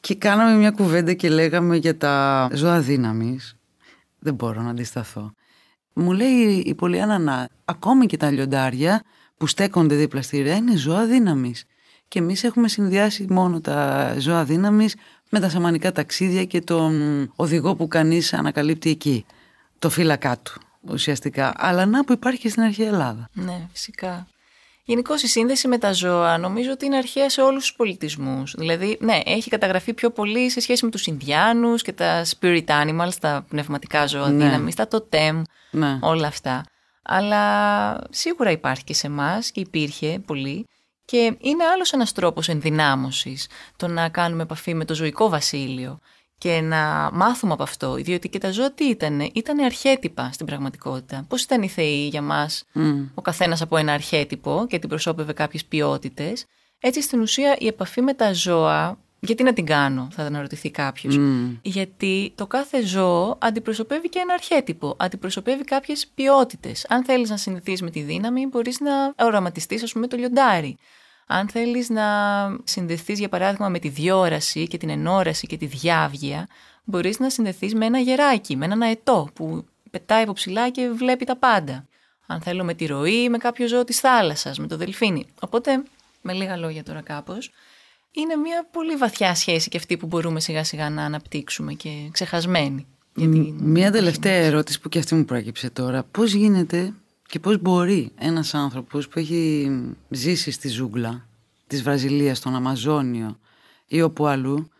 και 0.00 0.14
κάναμε 0.14 0.54
μια 0.54 0.70
κουβέντα 0.70 1.12
και 1.12 1.28
λέγαμε 1.28 1.76
για 1.76 1.96
τα 1.96 2.48
ζώα 2.52 2.80
δύναμη. 2.80 3.38
Δεν 4.18 4.34
μπορώ 4.34 4.62
να 4.62 4.70
αντισταθώ. 4.70 5.32
Μου 5.92 6.12
λέει 6.12 6.62
η 6.66 6.74
Πολιάνα 6.74 7.18
να 7.18 7.48
ακόμη 7.64 8.06
και 8.06 8.16
τα 8.16 8.30
λιοντάρια 8.30 9.02
που 9.36 9.46
στέκονται 9.46 9.94
δίπλα 9.94 10.22
στη 10.22 10.42
ρέα 10.42 10.56
είναι 10.56 10.76
ζώα 10.76 11.06
δύναμη 11.06 11.54
και 12.08 12.18
εμείς 12.18 12.44
έχουμε 12.44 12.68
συνδυάσει 12.68 13.26
μόνο 13.28 13.60
τα 13.60 14.14
ζώα 14.18 14.44
δύναμης 14.44 14.96
με 15.30 15.40
τα 15.40 15.48
σαμανικά 15.48 15.92
ταξίδια 15.92 16.44
και 16.44 16.60
τον 16.60 16.92
οδηγό 17.36 17.76
που 17.76 17.88
κανείς 17.88 18.32
ανακαλύπτει 18.32 18.90
εκεί, 18.90 19.26
το 19.78 19.90
φύλακά 19.90 20.38
του 20.38 20.60
ουσιαστικά. 20.80 21.52
Αλλά 21.56 21.86
να 21.86 22.04
που 22.04 22.12
υπάρχει 22.12 22.40
και 22.40 22.48
στην 22.48 22.62
αρχαία 22.62 22.86
Ελλάδα. 22.86 23.28
Ναι, 23.32 23.68
φυσικά. 23.72 24.26
Γενικώ 24.88 25.14
η 25.14 25.26
σύνδεση 25.26 25.68
με 25.68 25.78
τα 25.78 25.92
ζώα 25.92 26.38
νομίζω 26.38 26.70
ότι 26.72 26.84
είναι 26.84 26.96
αρχαία 26.96 27.30
σε 27.30 27.40
όλους 27.40 27.62
τους 27.62 27.74
πολιτισμούς. 27.76 28.54
Δηλαδή, 28.58 28.98
ναι, 29.00 29.20
έχει 29.24 29.50
καταγραφεί 29.50 29.94
πιο 29.94 30.10
πολύ 30.10 30.50
σε 30.50 30.60
σχέση 30.60 30.84
με 30.84 30.90
τους 30.90 31.06
Ινδιάνους 31.06 31.82
και 31.82 31.92
τα 31.92 32.24
spirit 32.24 32.64
animals, 32.66 33.14
τα 33.20 33.44
πνευματικά 33.48 34.06
ζώα 34.06 34.28
ναι. 34.28 34.44
δύναμης, 34.44 34.74
τα 34.74 34.88
totem, 34.90 35.42
ναι. 35.70 35.98
όλα 36.00 36.26
αυτά. 36.26 36.64
Αλλά 37.02 37.42
σίγουρα 38.10 38.50
υπάρχει 38.50 38.84
και 38.84 38.94
σε 38.94 39.06
εμάς 39.06 39.50
και 39.50 39.60
υπήρχε 39.60 40.22
πολύ. 40.26 40.66
Και 41.04 41.36
είναι 41.38 41.64
άλλος 41.64 41.92
ένας 41.92 42.12
τρόπος 42.12 42.48
ενδυνάμωσης 42.48 43.46
το 43.76 43.88
να 43.88 44.08
κάνουμε 44.08 44.42
επαφή 44.42 44.74
με 44.74 44.84
το 44.84 44.94
ζωικό 44.94 45.28
βασίλειο 45.28 45.98
και 46.38 46.60
να 46.60 47.10
μάθουμε 47.12 47.52
από 47.52 47.62
αυτό, 47.62 47.94
διότι 47.94 48.28
και 48.28 48.38
τα 48.38 48.50
ζώα 48.50 48.72
τι 48.72 48.84
ήτανε, 48.84 49.30
ήτανε 49.32 49.64
αρχέτυπα 49.64 50.30
στην 50.32 50.46
πραγματικότητα. 50.46 51.24
Πώς 51.28 51.42
ήταν 51.42 51.62
οι 51.62 51.68
θεοί 51.68 52.08
για 52.08 52.22
μας, 52.22 52.64
ο 53.14 53.22
καθένας 53.22 53.62
από 53.62 53.76
ένα 53.76 53.92
αρχέτυπο 53.92 54.66
και 54.68 54.78
την 54.78 54.88
προσώπευε 54.88 55.32
κάποιες 55.32 55.64
ποιότητες. 55.64 56.44
Έτσι 56.80 57.02
στην 57.02 57.20
ουσία 57.20 57.56
η 57.58 57.66
επαφή 57.66 58.00
με 58.00 58.14
τα 58.14 58.32
ζώα, 58.32 58.98
γιατί 59.20 59.42
να 59.42 59.52
την 59.52 59.66
κάνω, 59.66 60.08
θα 60.12 60.22
αναρωτηθεί 60.22 60.70
κάποιος. 60.70 61.18
Γιατί 61.62 62.32
το 62.34 62.46
κάθε 62.46 62.82
ζώο 62.82 63.36
αντιπροσωπεύει 63.40 64.08
και 64.08 64.18
ένα 64.18 64.34
αρχέτυπο, 64.34 64.96
αντιπροσωπεύει 64.98 65.64
κάποιες 65.64 66.06
ποιότητες. 66.14 66.86
Αν 66.88 67.04
θέλεις 67.04 67.30
να 67.30 67.36
συνδεθεί 67.36 67.84
με 67.84 67.90
τη 67.90 68.00
δύναμη, 68.00 68.46
μπορείς 68.46 68.80
να 68.80 69.26
οραματιστείς, 69.26 69.82
ας 69.82 69.92
πούμε, 69.92 70.06
το 70.06 70.16
λιοντάρι. 70.16 70.76
Αν 71.30 71.48
θέλεις 71.48 71.88
να 71.88 72.04
συνδεθείς 72.64 73.18
για 73.18 73.28
παράδειγμα 73.28 73.68
με 73.68 73.78
τη 73.78 73.88
διόραση 73.88 74.66
και 74.66 74.78
την 74.78 74.88
ενόραση 74.88 75.46
και 75.46 75.56
τη 75.56 75.66
διάβγεια, 75.66 76.48
μπορείς 76.84 77.18
να 77.18 77.30
συνδεθείς 77.30 77.74
με 77.74 77.86
ένα 77.86 77.98
γεράκι, 77.98 78.56
με 78.56 78.64
έναν 78.64 78.82
αετό 78.82 79.28
που 79.34 79.64
πετάει 79.90 80.22
από 80.22 80.32
ψηλά 80.32 80.70
και 80.70 80.88
βλέπει 80.88 81.24
τα 81.24 81.36
πάντα. 81.36 81.84
Αν 82.26 82.40
θέλω 82.40 82.64
με 82.64 82.74
τη 82.74 82.86
ροή, 82.86 83.28
με 83.28 83.38
κάποιο 83.38 83.66
ζώο 83.66 83.84
της 83.84 84.00
θάλασσας, 84.00 84.58
με 84.58 84.66
το 84.66 84.76
δελφίνι. 84.76 85.26
Οπότε, 85.40 85.82
με 86.22 86.32
λίγα 86.32 86.56
λόγια 86.56 86.82
τώρα 86.82 87.00
κάπως, 87.00 87.50
είναι 88.10 88.36
μια 88.36 88.66
πολύ 88.70 88.96
βαθιά 88.96 89.34
σχέση 89.34 89.68
και 89.68 89.76
αυτή 89.76 89.96
που 89.96 90.06
μπορούμε 90.06 90.40
σιγά 90.40 90.64
σιγά 90.64 90.90
να 90.90 91.04
αναπτύξουμε 91.04 91.72
και 91.72 91.90
ξεχασμένη. 92.10 92.86
Μια 93.58 93.90
τελευταία 93.90 94.32
ερώτηση 94.32 94.80
που 94.80 94.88
και 94.88 94.98
αυτή 94.98 95.14
μου 95.14 95.24
προέκυψε 95.24 95.70
τώρα. 95.70 96.02
Πώς 96.02 96.32
γίνεται 96.32 96.92
και 97.28 97.38
πώς 97.38 97.58
μπορεί 97.58 98.12
ένας 98.18 98.54
άνθρωπος 98.54 99.08
που 99.08 99.18
έχει 99.18 99.70
ζήσει 100.08 100.50
στη 100.50 100.68
ζούγκλα 100.68 101.26
της 101.66 101.82
Βραζιλίας, 101.82 102.38
στον 102.38 102.54
Αμαζόνιο 102.54 103.38
ή 103.86 104.02
όπου 104.02 104.26
αλλού, 104.26 104.70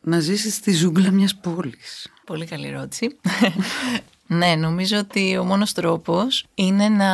να 0.00 0.20
ζήσει 0.20 0.50
στη 0.50 0.72
ζούγκλα 0.72 1.10
μιας 1.10 1.36
πόλης; 1.36 2.08
Πολύ 2.26 2.46
καλή 2.46 2.66
ερώτηση. 2.66 3.16
ναι, 4.26 4.54
νομίζω 4.54 4.98
ότι 4.98 5.36
ο 5.36 5.44
μόνος 5.44 5.72
τρόπος 5.72 6.46
είναι 6.54 6.88
να 6.88 7.12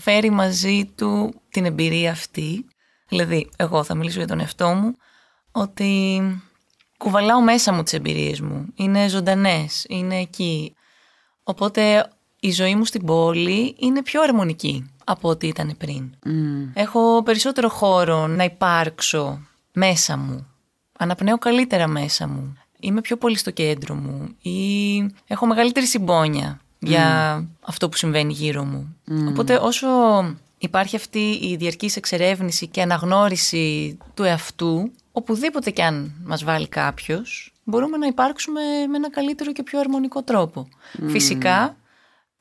φέρει 0.00 0.30
μαζί 0.30 0.84
του 0.96 1.40
την 1.50 1.64
εμπειρία 1.64 2.10
αυτή. 2.10 2.66
Δηλαδή, 3.08 3.50
εγώ 3.56 3.84
θα 3.84 3.94
μιλήσω 3.94 4.18
για 4.18 4.26
τον 4.26 4.40
εαυτό 4.40 4.68
μου, 4.68 4.96
ότι 5.52 6.22
κουβαλάω 6.96 7.40
μέσα 7.40 7.72
μου 7.72 7.82
τις 7.82 7.92
εμπειρίες 7.92 8.40
μου. 8.40 8.66
Είναι 8.74 9.08
ζωντανές, 9.08 9.84
είναι 9.88 10.18
εκεί. 10.18 10.74
Οπότε 11.42 12.10
η 12.44 12.50
ζωή 12.50 12.74
μου 12.74 12.84
στην 12.84 13.04
πόλη 13.04 13.74
είναι 13.78 14.02
πιο 14.02 14.22
αρμονική 14.22 14.90
από 15.04 15.28
ό,τι 15.28 15.46
ήταν 15.46 15.74
πριν. 15.78 16.14
Έχω 16.74 17.22
περισσότερο 17.22 17.68
χώρο 17.68 18.26
να 18.26 18.44
υπάρξω 18.44 19.40
μέσα 19.72 20.16
μου. 20.16 20.46
Αναπνέω 20.98 21.38
καλύτερα 21.38 21.86
μέσα 21.86 22.28
μου. 22.28 22.56
Είμαι 22.80 23.00
πιο 23.00 23.16
πολύ 23.16 23.36
στο 23.36 23.50
κέντρο 23.50 23.94
μου 23.94 24.28
ή 24.42 24.96
έχω 25.26 25.46
μεγαλύτερη 25.46 25.86
συμπόνια 25.86 26.60
για 26.78 27.36
αυτό 27.60 27.88
που 27.88 27.96
συμβαίνει 27.96 28.32
γύρω 28.32 28.64
μου. 28.64 28.96
Οπότε 29.28 29.58
όσο 29.62 29.88
υπάρχει 30.58 30.96
αυτή 30.96 31.30
η 31.42 31.56
διαρκής 31.56 31.96
εξερεύνηση 31.96 32.66
και 32.66 32.82
αναγνώριση 32.82 33.98
του 34.14 34.22
εαυτού, 34.22 34.90
οπουδήποτε 35.12 35.70
κι 35.70 35.82
αν 35.82 36.12
μας 36.24 36.44
βάλει 36.44 36.68
κάποιος, 36.68 37.52
μπορούμε 37.64 37.96
να 37.96 38.06
υπάρξουμε 38.06 38.60
με 38.90 38.96
ένα 38.96 39.10
καλύτερο 39.10 39.52
και 39.52 39.62
πιο 39.62 39.80
αρμονικό 39.80 40.22
τρόπο. 40.22 40.68
Φυσικά, 41.08 41.76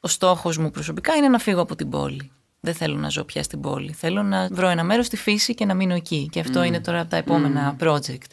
ο 0.01 0.07
στόχος 0.07 0.57
μου 0.57 0.69
προσωπικά 0.71 1.15
είναι 1.15 1.27
να 1.27 1.39
φύγω 1.39 1.61
από 1.61 1.75
την 1.75 1.89
πόλη. 1.89 2.31
Δεν 2.59 2.73
θέλω 2.73 2.95
να 2.95 3.09
ζω 3.09 3.23
πια 3.23 3.43
στην 3.43 3.61
πόλη. 3.61 3.93
Θέλω 3.93 4.23
να 4.23 4.47
βρω 4.51 4.67
ένα 4.67 4.83
μέρος 4.83 5.05
στη 5.05 5.17
φύση 5.17 5.53
και 5.53 5.65
να 5.65 5.73
μείνω 5.73 5.93
εκεί. 5.93 6.29
Και 6.31 6.39
αυτό 6.39 6.63
είναι 6.63 6.79
τώρα 6.81 6.99
από 6.99 7.09
τα 7.09 7.17
επόμενα 7.17 7.75
project 7.79 8.29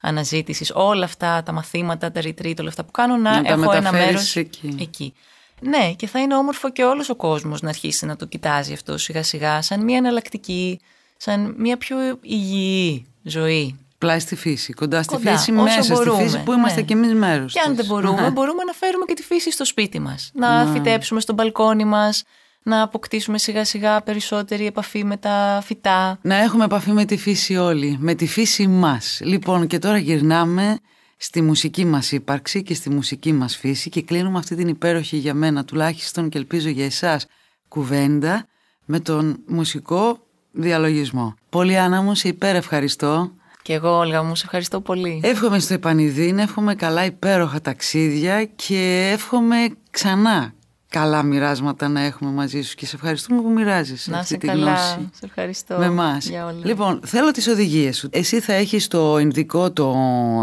αναζήτησης. 0.00 0.72
Όλα 0.74 1.04
αυτά 1.04 1.42
τα 1.42 1.52
μαθήματα, 1.52 2.12
τα 2.12 2.20
retreat, 2.24 2.54
όλα 2.60 2.68
αυτά 2.68 2.84
που 2.84 2.90
κάνω, 2.90 3.16
να, 3.16 3.30
Να 3.30 3.42
τα 3.42 3.52
έχω 3.52 3.72
ένα 3.72 3.92
μεταφέρεις 3.92 4.06
μέρος 4.06 4.36
εκεί. 4.36 4.76
εκεί. 4.80 5.14
Ναι, 5.60 5.92
και 5.96 6.06
θα 6.06 6.20
είναι 6.20 6.36
όμορφο 6.36 6.70
και 6.70 6.84
όλος 6.84 7.08
ο 7.08 7.16
κόσμος 7.16 7.62
να 7.62 7.68
αρχίσει 7.68 8.06
να 8.06 8.16
το 8.16 8.26
κοιτάζει 8.26 8.72
αυτό 8.72 8.98
σιγά 8.98 9.22
σιγά 9.22 9.62
σαν 9.62 9.84
μια 9.84 9.96
εναλλακτική, 9.96 10.80
σαν 11.16 11.54
μια 11.58 11.76
πιο 11.76 11.96
υγιή 12.22 13.06
ζωή. 13.22 13.83
Πλάι 14.04 14.18
στη 14.18 14.36
φύση, 14.36 14.72
κοντά 14.72 15.02
στη 15.02 15.14
Κοντά, 15.14 15.30
φύση, 15.36 15.52
όσο 15.52 15.62
μέσα 15.62 15.82
στη 15.82 15.92
μπορούμε, 15.92 16.22
φύση 16.22 16.42
που 16.42 16.52
είμαστε 16.52 16.80
ναι. 16.80 16.86
κι 16.86 16.92
εμείς 16.92 17.14
μέρος 17.14 17.52
Και 17.52 17.60
αν 17.60 17.76
της. 17.76 17.76
δεν 17.76 17.86
μπορούμε, 17.86 18.30
μπορούμε 18.30 18.64
να 18.64 18.72
φέρουμε 18.72 19.04
και 19.04 19.14
τη 19.14 19.22
φύση 19.22 19.50
στο 19.50 19.64
σπίτι 19.64 19.98
μας. 19.98 20.30
Να 20.34 20.66
φυτέψουμε 20.66 21.20
στο 21.20 21.32
μπαλκόνι 21.32 21.84
μας, 21.84 22.22
να 22.62 22.82
αποκτήσουμε 22.82 23.38
σιγά 23.38 23.64
σιγά 23.64 24.02
περισσότερη 24.02 24.66
επαφή 24.66 25.04
με 25.04 25.16
τα 25.16 25.60
φυτά. 25.64 26.18
Να 26.22 26.36
έχουμε 26.36 26.64
επαφή 26.64 26.90
με 26.90 27.04
τη 27.04 27.16
φύση 27.16 27.56
όλοι, 27.56 27.96
με 28.00 28.14
τη 28.14 28.26
φύση 28.26 28.66
μας. 28.66 29.20
Λοιπόν, 29.22 29.66
και 29.66 29.78
τώρα 29.78 29.98
γυρνάμε 29.98 30.78
στη 31.16 31.42
μουσική 31.42 31.84
μας 31.84 32.12
ύπαρξη 32.12 32.62
και 32.62 32.74
στη 32.74 32.90
μουσική 32.90 33.32
μας 33.32 33.56
φύση 33.56 33.90
και 33.90 34.02
κλείνουμε 34.02 34.38
αυτή 34.38 34.54
την 34.54 34.68
υπέροχη 34.68 35.16
για 35.16 35.34
μένα 35.34 35.64
τουλάχιστον 35.64 36.28
και 36.28 36.38
ελπίζω 36.38 36.68
για 36.68 36.84
εσάς 36.84 37.26
κουβέντα 37.68 38.46
με 38.84 39.00
τον 39.00 39.38
μουσικό 39.46 40.18
διαλογισμό. 40.52 41.34
Πολύ 41.48 41.78
Άννα 41.78 42.02
μου, 42.02 42.14
σε 42.14 42.28
υπέρ 42.28 42.56
ευχαριστώ. 42.56 43.32
Και 43.64 43.72
εγώ, 43.72 43.98
Όλγα 43.98 44.22
μου, 44.22 44.34
σε 44.34 44.42
ευχαριστώ 44.44 44.80
πολύ. 44.80 45.20
Εύχομαι 45.22 45.58
στο 45.58 45.74
επανειδήν, 45.74 46.38
εύχομαι 46.38 46.74
καλά 46.74 47.04
υπέροχα 47.04 47.60
ταξίδια 47.60 48.44
και 48.44 49.10
εύχομαι 49.12 49.56
ξανά 49.90 50.54
καλά 50.88 51.22
μοιράσματα 51.22 51.88
να 51.88 52.00
έχουμε 52.00 52.30
μαζί 52.30 52.62
σου 52.62 52.74
και 52.74 52.86
σε 52.86 52.96
ευχαριστούμε 52.96 53.42
που 53.42 53.50
μοιράζεσαι 53.50 54.10
να 54.10 54.18
αυτή 54.18 54.32
είσαι 54.32 54.40
τη 54.40 54.46
καλά. 54.46 54.64
γνώση 54.74 55.08
Σε 55.12 55.24
ευχαριστώ. 55.24 55.76
με 55.78 55.84
εμάς. 55.84 56.28
για 56.28 56.44
όλα. 56.44 56.60
Λοιπόν, 56.64 57.00
θέλω 57.04 57.30
τις 57.30 57.46
οδηγίες 57.48 57.96
σου. 57.96 58.08
Εσύ 58.12 58.40
θα 58.40 58.52
έχεις 58.52 58.88
το 58.88 59.18
ινδικό 59.18 59.72
το 59.72 59.94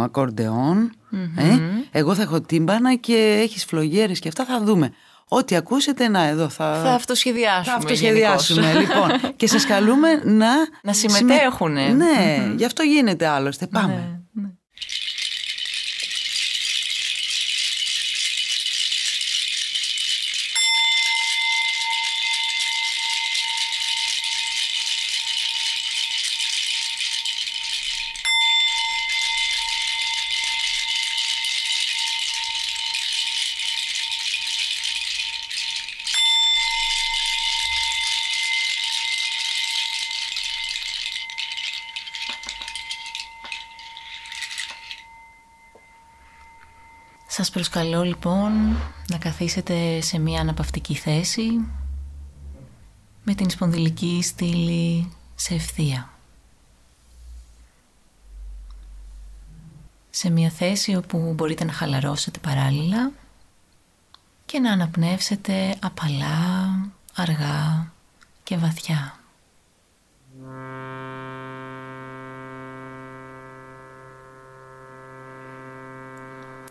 ακορντεόν, 0.03 0.91
ε; 1.35 1.59
εγώ 1.91 2.15
θα 2.15 2.21
έχω 2.21 2.41
τύμπανα 2.41 2.95
και 2.95 3.39
έχεις 3.41 3.65
φλογέρες 3.65 4.19
και 4.19 4.27
αυτά 4.27 4.45
θα 4.45 4.61
δούμε. 4.63 4.91
Ό,τι 5.33 5.55
ακούσετε, 5.55 6.07
να 6.07 6.23
εδώ 6.23 6.49
θα... 6.49 6.81
Θα 6.83 6.93
αυτοσχεδιάσουμε. 6.93 7.63
Θα 7.63 7.73
αυτοσχεδιάσουμε, 7.73 8.71
γενικώς. 8.71 8.87
λοιπόν. 8.87 9.35
και 9.35 9.47
σας 9.47 9.65
καλούμε 9.65 10.21
να... 10.23 10.47
Να 10.83 10.93
συμμετέχουνε. 10.93 11.87
Ναι, 11.87 12.51
γι' 12.55 12.65
αυτό 12.65 12.83
γίνεται 12.83 13.27
άλλωστε. 13.27 13.67
Πάμε. 13.67 13.93
Ναι, 13.93 14.20
Σας 47.41 47.49
προσκαλώ 47.51 48.03
λοιπόν 48.03 48.51
να 49.07 49.17
καθίσετε 49.17 50.01
σε 50.01 50.19
μια 50.19 50.41
αναπαυτική 50.41 50.95
θέση 50.95 51.45
με 53.23 53.33
την 53.33 53.49
σπονδυλική 53.49 54.19
στήλη 54.23 55.11
σε 55.35 55.53
ευθεία. 55.53 56.09
Σε 60.09 60.29
μια 60.29 60.49
θέση 60.49 60.95
όπου 60.95 61.33
μπορείτε 61.35 61.63
να 61.63 61.71
χαλαρώσετε 61.71 62.39
παράλληλα 62.39 63.11
και 64.45 64.59
να 64.59 64.71
αναπνεύσετε 64.71 65.75
απαλά, 65.79 66.69
αργά 67.15 67.91
και 68.43 68.57
βαθιά. 68.57 69.20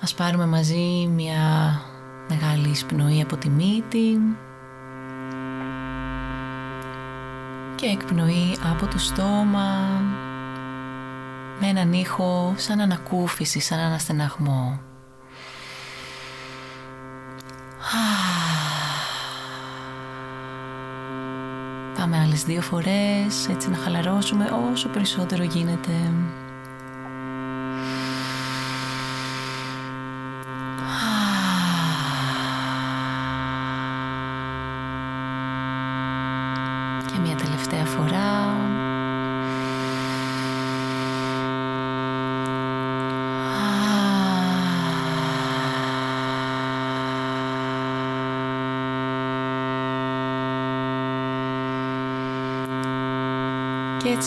Ας 0.02 0.14
πάρουμε 0.14 0.46
μαζί 0.46 1.10
μια 1.14 1.80
μεγάλη 2.28 2.68
εισπνοή 2.68 3.22
από 3.22 3.36
τη 3.36 3.48
μύτη 3.48 4.18
και 7.74 7.86
εκπνοή 7.86 8.56
από 8.72 8.86
το 8.86 8.98
στόμα 8.98 10.00
με 11.60 11.66
έναν 11.66 11.92
ήχο 11.92 12.54
σαν 12.56 12.80
ανακούφιση, 12.80 13.60
σαν 13.60 13.78
αναστεναγμό. 13.78 14.80
Πάμε 21.98 22.18
άλλες 22.18 22.44
δύο 22.44 22.60
φορές, 22.60 23.48
έτσι 23.50 23.70
να 23.70 23.76
χαλαρώσουμε 23.76 24.44
όσο 24.72 24.88
περισσότερο 24.88 25.42
γίνεται. 25.42 25.92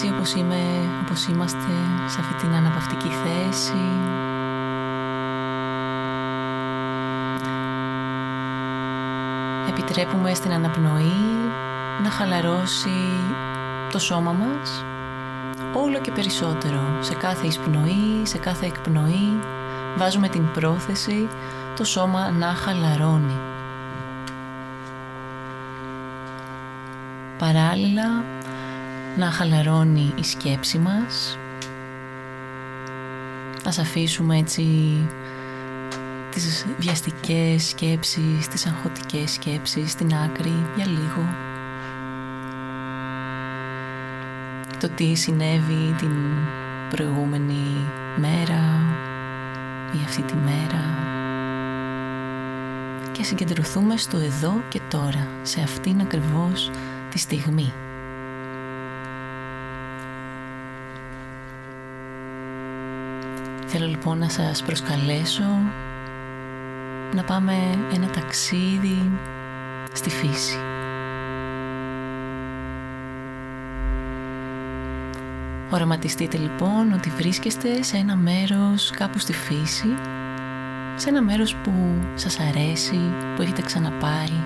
Και 0.04 0.10
έτσι 0.10 0.20
όπως 0.20 0.42
είμαι, 0.42 0.62
όπως 1.02 1.26
είμαστε 1.28 1.72
σε 2.08 2.20
αυτή 2.20 2.34
την 2.34 2.54
αναπαυτική 2.54 3.08
θέση 3.08 3.84
Επιτρέπουμε 9.70 10.34
στην 10.34 10.52
αναπνοή 10.52 11.52
να 12.04 12.10
χαλαρώσει 12.10 12.90
το 13.92 14.00
σώμα 14.00 14.32
μας 14.32 14.86
όλο 15.74 16.00
και 16.02 16.12
περισσότερο. 16.12 16.82
Σε 17.00 17.14
κάθε 17.14 17.48
εισπνοή, 17.48 18.22
σε 18.24 18.38
κάθε 18.38 18.66
εκπνοή 18.66 19.40
βάζουμε 19.96 20.28
την 20.28 20.52
πρόθεση 20.52 21.28
το 21.76 21.84
σώμα 21.84 22.32
να 22.32 22.48
χαλαρώνει. 22.48 23.40
Παράλληλα 27.38 28.24
να 29.18 29.32
χαλαρώνει 29.32 30.14
η 30.16 30.24
σκέψη 30.24 30.78
μας. 30.78 31.38
Ας 33.66 33.80
αφήσουμε 33.80 34.38
έτσι 34.38 34.64
τις 36.32 36.66
βιαστικές 36.78 37.68
σκέψεις, 37.68 38.48
τις 38.48 38.66
αγχωτικές 38.66 39.32
σκέψεις 39.32 39.92
στην 39.92 40.14
άκρη 40.14 40.66
για 40.76 40.86
λίγο. 40.86 41.28
Το 44.80 44.90
τι 44.90 45.16
συνέβη 45.16 45.96
την 45.98 46.16
προηγούμενη 46.90 47.88
μέρα 48.18 48.62
ή 49.94 50.00
αυτή 50.06 50.22
τη 50.22 50.36
μέρα 50.36 50.84
και 53.12 53.24
συγκεντρωθούμε 53.24 53.98
στο 53.98 54.18
εδώ 54.18 54.62
και 54.70 54.82
τώρα, 54.90 55.28
σε 55.42 55.62
αυτήν 55.62 56.02
ακριβώς 56.02 56.72
τη 57.10 57.20
στιγμή. 57.20 57.74
Θέλω 63.76 63.88
λοιπόν 63.88 64.18
να 64.18 64.30
σας 64.30 64.64
προσκαλέσω 64.64 65.44
να 67.16 67.24
πάμε 67.24 67.54
ένα 67.94 68.10
ταξίδι 68.10 69.12
στη 69.94 70.10
φύση. 70.10 70.58
Οραματιστείτε 75.70 76.38
λοιπόν 76.38 76.94
ότι 76.94 77.10
βρίσκεστε 77.10 77.84
σε 77.84 77.98
ένα 77.98 78.16
μέρος 78.16 78.90
κάπου 78.90 79.20
στη 79.20 79.34
φύση, 79.34 79.94
σε 80.96 81.10
ένα 81.10 81.22
μέρος 81.22 81.56
που 81.56 82.02
σας 82.16 82.40
αρέσει, 82.40 83.00
που 83.36 83.42
έχετε 83.42 83.62
ξαναπάει 83.62 84.44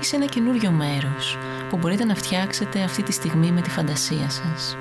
ή 0.00 0.04
σε 0.04 0.16
ένα 0.16 0.26
καινούριο 0.26 0.70
μέρος 0.70 1.38
που 1.70 1.76
μπορείτε 1.76 2.04
να 2.04 2.14
φτιάξετε 2.14 2.82
αυτή 2.82 3.02
τη 3.02 3.12
στιγμή 3.12 3.52
με 3.52 3.60
τη 3.60 3.70
φαντασία 3.70 4.30
σας. 4.30 4.76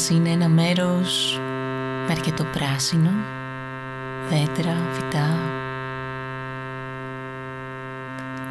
Ας 0.00 0.08
είναι 0.08 0.28
ένα 0.28 0.48
μέρος 0.48 1.40
με 2.06 2.12
αρκετό 2.12 2.44
πράσινο, 2.44 3.10
δέντρα, 4.28 4.76
φυτά 4.92 5.38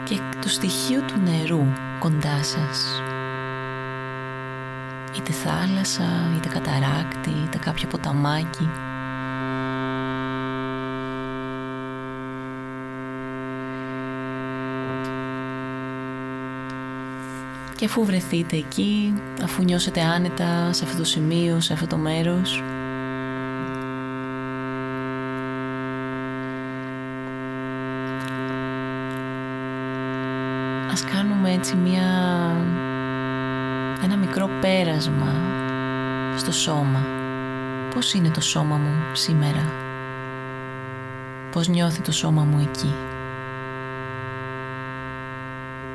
και 0.03 0.19
το 0.41 0.49
στοιχείο 0.49 1.01
του 1.01 1.19
νερού 1.19 1.65
κοντά 1.99 2.43
σας. 2.43 3.01
Είτε 5.17 5.31
θάλασσα, 5.31 6.31
είτε 6.35 6.47
καταράκτη, 6.47 7.29
είτε 7.29 7.57
κάποιο 7.57 7.87
ποταμάκι. 7.87 8.69
Και 17.79 17.85
αφού 17.85 18.05
βρεθείτε 18.05 18.55
εκεί, 18.55 19.13
αφού 19.43 19.63
νιώσετε 19.63 20.01
άνετα 20.01 20.73
σε 20.73 20.85
αυτό 20.85 20.97
το 20.97 21.03
σημείο, 21.03 21.59
σε 21.59 21.73
αυτό 21.73 21.87
το 21.87 21.97
μέρος, 21.97 22.63
ας 30.91 31.03
κάνουμε 31.03 31.53
έτσι 31.53 31.75
μια, 31.75 32.01
ένα 34.03 34.17
μικρό 34.17 34.49
πέρασμα 34.61 35.33
στο 36.37 36.51
σώμα. 36.51 37.05
Πώς 37.93 38.13
είναι 38.13 38.29
το 38.29 38.41
σώμα 38.41 38.75
μου 38.75 38.95
σήμερα; 39.13 39.71
Πώς 41.51 41.67
νιώθει 41.67 42.01
το 42.01 42.11
σώμα 42.11 42.43
μου 42.43 42.59
εκεί; 42.59 42.93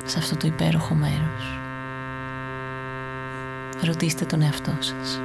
Σε 0.05 0.19
αυτό 0.19 0.37
το 0.37 0.47
υπέροχο 0.47 0.93
μέρος. 0.93 1.59
Ρωτήστε 3.83 4.25
τον 4.25 4.41
εαυτό 4.41 4.77
σας. 4.79 5.21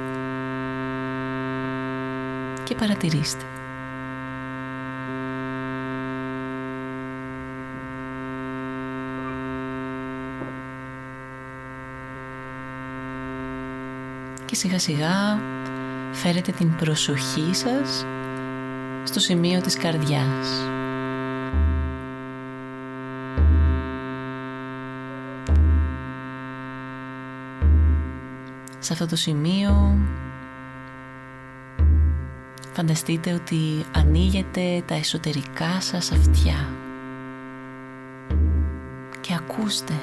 Και 2.63 2.75
παρατηρήστε. 2.75 3.45
Και 14.45 14.55
σιγά 14.55 14.79
σιγά 14.79 15.39
φέρετε 16.11 16.51
την 16.51 16.75
προσοχή 16.75 17.53
σας 17.55 18.05
στο 19.03 19.19
σημείο 19.19 19.61
της 19.61 19.77
καρδιάς. 19.77 20.80
Σε 28.91 29.03
αυτό 29.03 29.15
το 29.15 29.21
σημείο. 29.21 29.97
Φανταστείτε 32.73 33.33
ότι 33.33 33.85
ανοίγετε 33.95 34.83
τα 34.85 34.95
εσωτερικά 34.95 35.81
σας 35.81 36.11
αυτιά 36.11 36.69
και 39.21 39.33
ακούστε. 39.33 39.93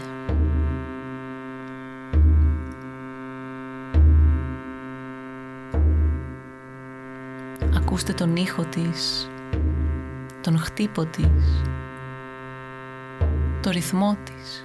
Ακούστε 7.76 8.12
τον 8.12 8.36
ήχο 8.36 8.64
της 8.64 9.30
τον 10.41 10.59
χτύπο 10.59 11.05
της 11.05 11.62
το 13.61 13.70
ρυθμό 13.70 14.16
της 14.24 14.64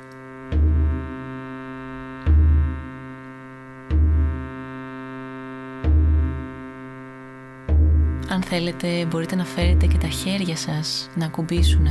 θέλετε 8.56 9.06
μπορείτε 9.06 9.36
να 9.36 9.45
φέρετε 9.45 9.86
και 9.86 9.97
τα 9.97 10.08
χέρια 10.08 10.56
σας 10.56 11.10
να 11.16 11.26
ακουμπήσουν 11.26 11.88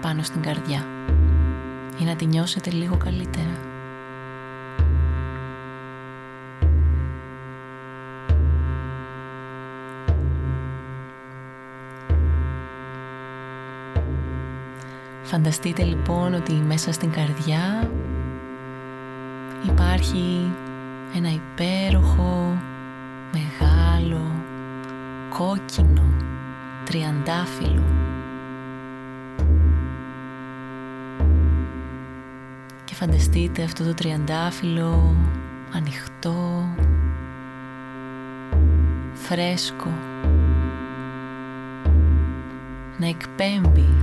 πάνω 0.00 0.22
στην 0.22 0.42
καρδιά 0.42 0.86
ή 2.00 2.04
να 2.04 2.16
τη 2.16 2.26
νιώσετε 2.26 2.70
λίγο 2.70 2.96
καλύτερα. 2.96 3.58
Φανταστείτε 15.22 15.82
λοιπόν 15.82 16.34
ότι 16.34 16.52
μέσα 16.52 16.92
στην 16.92 17.10
καρδιά 17.10 17.90
υπάρχει 19.66 20.50
ένα 21.16 21.28
υπέροχο, 21.28 22.39
κόκκινο 25.40 26.02
τριαντάφυλλο. 26.84 27.82
Και 32.84 32.94
φανταστείτε 32.94 33.62
αυτό 33.62 33.84
το 33.84 33.94
τριαντάφυλλο 33.94 35.16
ανοιχτό 35.72 36.68
φρέσκο 39.14 39.90
να 42.98 43.06
εκπέμπει 43.06 43.94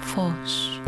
φως. 0.00 0.80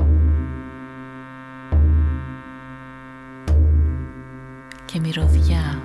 Και 4.85 5.01
μυρωδιά 5.01 5.83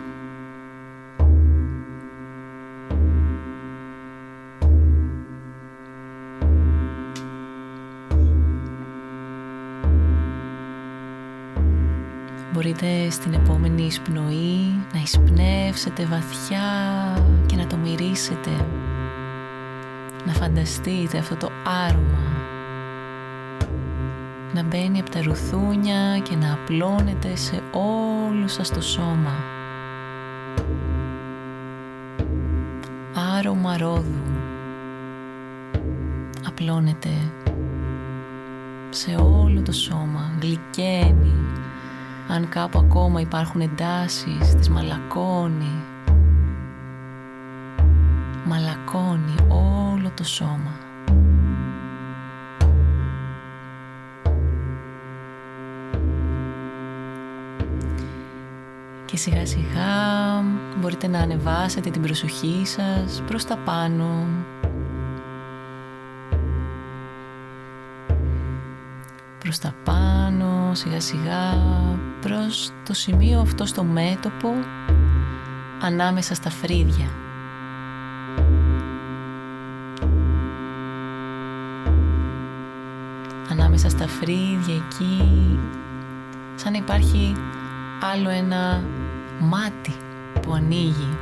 στην 13.14 13.34
επόμενη 13.34 13.84
εισπνοή 13.84 14.86
να 14.93 14.99
εισπνεύσετε 14.99 16.05
βαθιά 16.05 16.61
και 17.45 17.55
να 17.55 17.68
το 17.68 17.78
μυρίσετε. 17.78 18.51
Να 20.26 20.34
φανταστείτε 20.34 21.18
αυτό 21.18 21.36
το 21.36 21.49
άρωμα 21.86 22.32
να 24.53 24.64
μπαίνει 24.64 24.99
από 24.99 25.09
τα 25.09 25.22
ρουθούνια 25.22 26.20
και 26.20 26.36
να 26.36 26.53
απλώνεται 26.53 27.36
σε 27.36 27.61
όλο 27.72 28.47
σας 28.47 28.70
το 28.70 28.82
σώμα. 28.82 29.34
Άρωμα 33.38 33.78
ρόδου 33.78 34.24
απλώνεται 36.47 37.09
σε 38.89 39.16
όλο 39.16 39.61
το 39.61 39.72
σώμα, 39.72 40.32
γλυκαίνει 40.41 41.34
αν 42.34 42.49
κάπου 42.49 42.79
ακόμα 42.79 43.21
υπάρχουν 43.21 43.61
εντάσεις, 43.61 44.55
τις 44.55 44.69
μαλακώνει. 44.69 45.84
Μαλακώνει 48.45 49.36
όλο 49.47 50.11
το 50.15 50.23
σώμα. 50.23 50.77
Και 59.05 59.17
σιγά 59.17 59.45
σιγά 59.45 60.43
μπορείτε 60.79 61.07
να 61.07 61.19
ανεβάσετε 61.19 61.89
την 61.89 62.01
προσοχή 62.01 62.61
σας 62.65 63.21
προς 63.27 63.45
τα 63.45 63.57
πάνω 63.57 64.25
προς 69.43 69.59
τα 69.59 69.73
πάνω, 69.84 70.62
σιγά 70.76 70.99
σιγά, 70.99 71.61
προς 72.21 72.71
το 72.86 72.93
σημείο 72.93 73.39
αυτό 73.39 73.65
στο 73.65 73.84
μέτωπο, 73.84 74.53
ανάμεσα 75.82 76.36
στα 76.36 76.49
φρύδια. 76.49 77.07
Ανάμεσα 83.49 83.89
στα 83.89 84.07
φρύδια 84.07 84.76
εκεί, 84.76 85.59
σαν 86.55 86.71
να 86.71 86.78
υπάρχει 86.78 87.36
άλλο 88.13 88.30
ένα 88.30 88.84
μάτι 89.39 89.93
που 90.41 90.53
ανοίγει. 90.53 91.17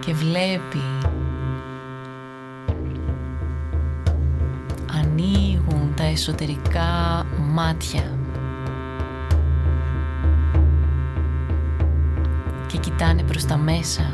Και 0.00 0.12
βλέπει 0.12 1.01
εσωτερικά 6.12 7.24
μάτια. 7.52 8.18
Και 12.66 12.78
κοιτάνε 12.78 13.22
προς 13.22 13.44
τα 13.44 13.56
μέσα. 13.56 14.12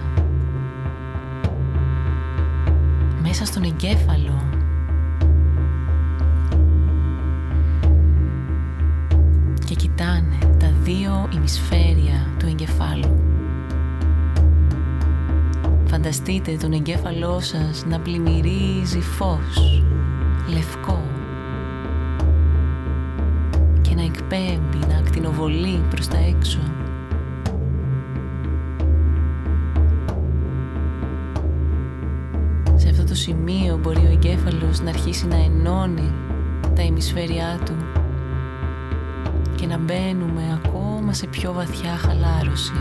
Μέσα 3.23 3.45
στον 3.45 3.63
εγκέφαλο. 3.63 4.43
Και 9.65 9.75
κοιτάνε 9.75 10.39
τα 10.59 10.73
δύο 10.83 11.29
ημισφαίρια 11.35 12.27
του 12.39 12.47
εγκεφάλου. 12.47 13.23
Φανταστείτε 15.87 16.57
τον 16.57 16.73
εγκέφαλό 16.73 17.41
σας 17.41 17.85
να 17.87 18.01
πλημμυρίζει 18.01 19.01
φως, 19.01 19.83
λευκό 20.49 21.08
να 35.89 36.01
ενώνει 36.01 36.13
τα 36.75 36.83
ημισφαίριά 36.83 37.59
του 37.65 37.77
και 39.55 39.67
να 39.67 39.79
μπαίνουμε 39.79 40.61
ακόμα 40.65 41.13
σε 41.13 41.27
πιο 41.27 41.53
βαθιά 41.53 41.97
χαλάρωση. 41.97 42.73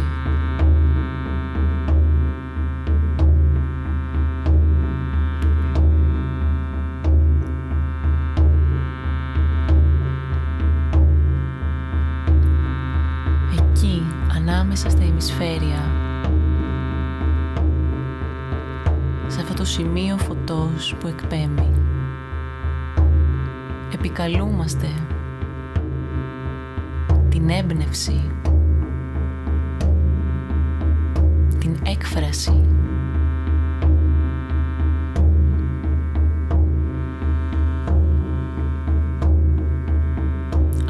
Έκφραση, 31.84 32.63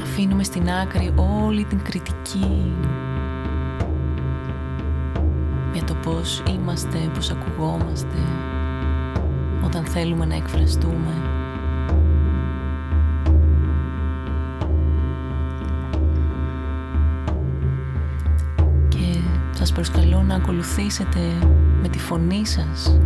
αφήνουμε 0.02 0.44
στην 0.44 0.70
άκρη 0.70 1.14
όλη 1.16 1.64
την 1.64 1.82
κριτική 1.84 2.74
για 5.74 5.84
το 5.84 5.94
πώς 5.94 6.44
είμαστε, 6.50 6.98
πώς 7.14 7.32
ακουγόμαστε, 7.32 8.18
όταν 9.66 9.86
θέλουμε 9.86 10.26
να 10.26 10.36
εκφραστούμε. 10.36 11.37
Προσκαλώ 19.78 20.22
να 20.22 20.36
ακολουθήσετε 20.36 21.20
με 21.82 21.88
τη 21.88 22.00
φωνή 22.00 22.46
σας 22.46 23.00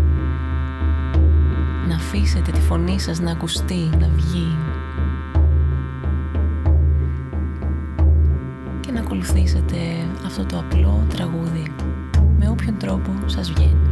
να 1.88 1.96
αφήσετε 1.96 2.52
τη 2.52 2.62
φωνή 2.62 3.00
σας 3.00 3.20
να 3.20 3.32
ακουστεί, 3.32 3.90
να 4.00 4.10
βγει 4.16 4.58
και 8.80 8.92
να 8.92 9.00
ακολουθήσετε 9.00 9.78
αυτό 10.26 10.46
το 10.46 10.58
απλό 10.58 11.06
τραγούδι 11.10 11.74
με 12.40 12.50
όποιον 12.50 12.78
τρόπο 12.78 13.12
σας 13.26 13.52
βγαίνει. 13.52 13.91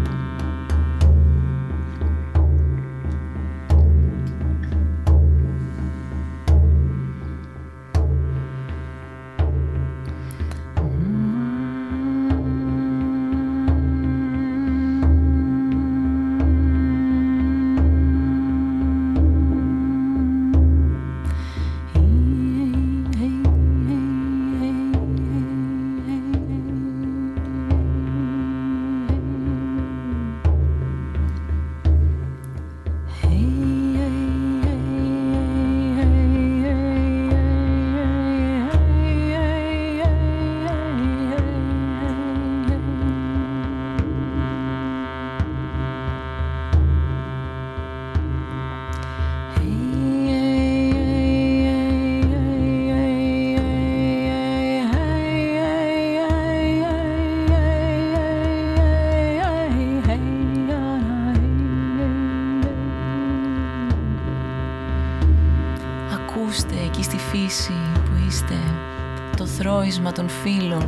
Των 70.20 70.30
φίλων, 70.30 70.88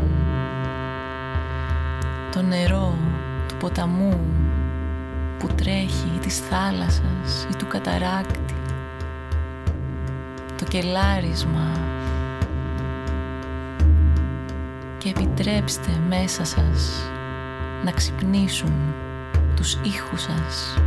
το 2.31 2.41
νερό 2.41 2.97
του 3.47 3.55
ποταμού 3.59 4.19
που 5.39 5.47
τρέχει 5.47 6.11
ή 6.15 6.19
της 6.19 6.39
θάλασσας 6.39 7.47
ή 7.51 7.55
του 7.55 7.67
καταράκτη, 7.67 8.55
το 10.57 10.65
κελάρισμα 10.69 11.71
και 14.97 15.09
επιτρέψτε 15.09 15.91
μέσα 16.09 16.45
σας 16.45 17.09
να 17.83 17.91
ξυπνήσουν 17.91 18.73
τους 19.55 19.77
ήχους 19.83 20.21
σας. 20.21 20.77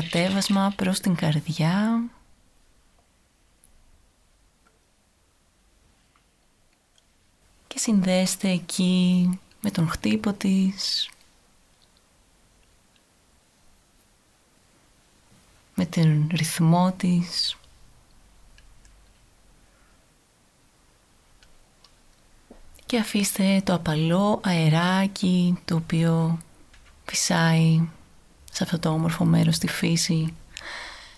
Κατέβασμα 0.00 0.72
προς 0.76 1.00
την 1.00 1.14
καρδιά. 1.14 2.02
Και 7.66 7.78
συνδέστε 7.78 8.48
εκεί 8.48 9.28
με 9.60 9.70
τον 9.70 9.88
χτύπο 9.88 10.32
της 10.32 11.08
με 15.74 15.86
τον 15.86 16.28
ρυθμό 16.30 16.92
της. 16.92 17.56
Και 22.86 22.98
αφήστε 22.98 23.62
το 23.64 23.74
απαλό 23.74 24.40
αεράκι 24.44 25.58
το 25.64 25.76
οποίο 25.76 26.38
φυσάει 27.04 27.88
σε 28.50 28.62
αυτό 28.62 28.78
το 28.78 28.88
όμορφο 28.88 29.24
μέρος 29.24 29.54
στη 29.54 29.68
φύση 29.68 30.34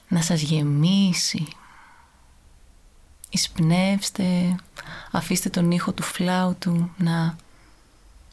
να 0.09 0.23
σας 0.23 0.41
γεμίσει. 0.41 1.47
Εισπνεύστε, 3.31 4.57
αφήστε 5.11 5.49
τον 5.49 5.71
ήχο 5.71 5.93
του 5.93 6.03
φλάουτου 6.03 6.91
να 6.97 7.37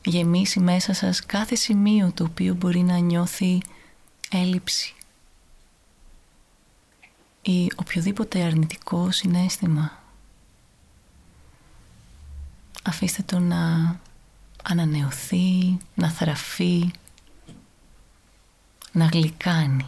γεμίσει 0.06 0.60
μέσα 0.60 0.94
σας 0.94 1.26
κάθε 1.26 1.56
σημείο 1.56 2.12
το 2.14 2.24
οποίο 2.24 2.54
μπορεί 2.54 2.80
να 2.80 2.98
νιώθει 2.98 3.62
έλλειψη 4.30 4.94
ή 7.42 7.72
οποιοδήποτε 7.76 8.44
αρνητικό 8.44 9.12
συνέστημα. 9.12 10.04
Αφήστε 12.84 13.22
το 13.22 13.40
να 13.40 13.96
ανανεωθεί, 14.64 15.78
να 15.96 16.10
θραφεί, 16.10 16.92
να 19.00 19.06
γλυκάνει. 19.06 19.86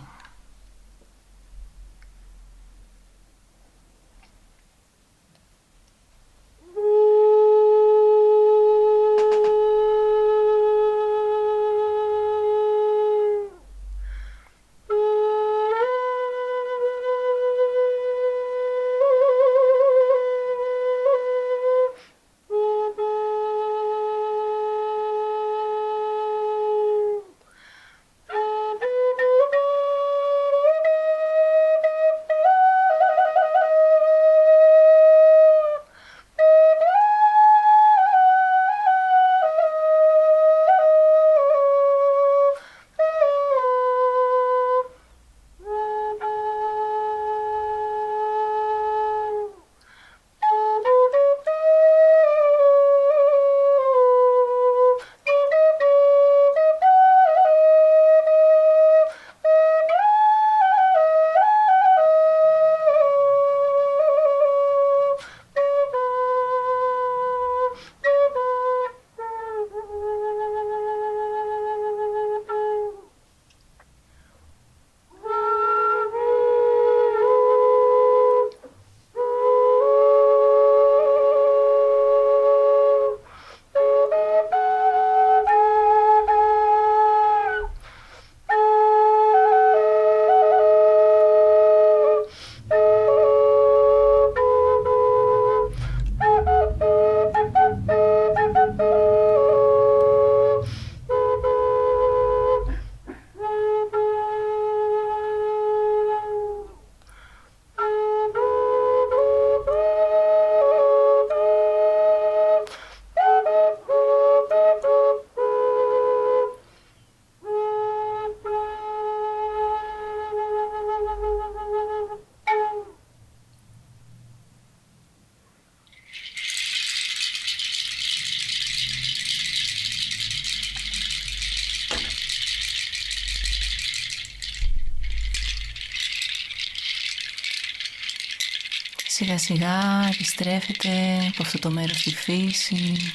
Σιγά 139.32 139.44
σιγά 139.44 140.10
επιστρέφετε 140.14 141.26
από 141.28 141.44
αυτό 141.44 141.60
το 141.60 141.72
μέρος 141.72 142.00
στη 142.00 142.16
φύση. 142.16 143.14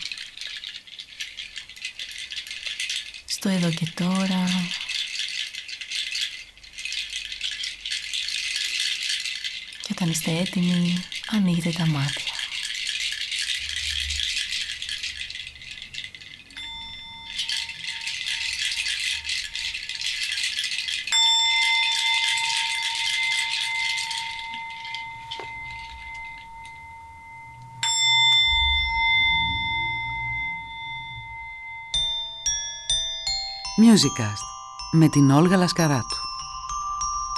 Στο 3.24 3.48
εδώ 3.48 3.70
και 3.70 3.92
τώρα. 3.94 4.44
Και 9.80 9.88
όταν 9.90 10.10
είστε 10.10 10.30
έτοιμοι 10.30 11.04
ανοίγετε 11.26 11.70
τα 11.70 11.86
μάτια 11.86 12.35
Musicast 33.96 34.42
με 34.92 35.08
την 35.08 35.30
Όλγα 35.30 35.56
Λασκαράτου. 35.56 36.16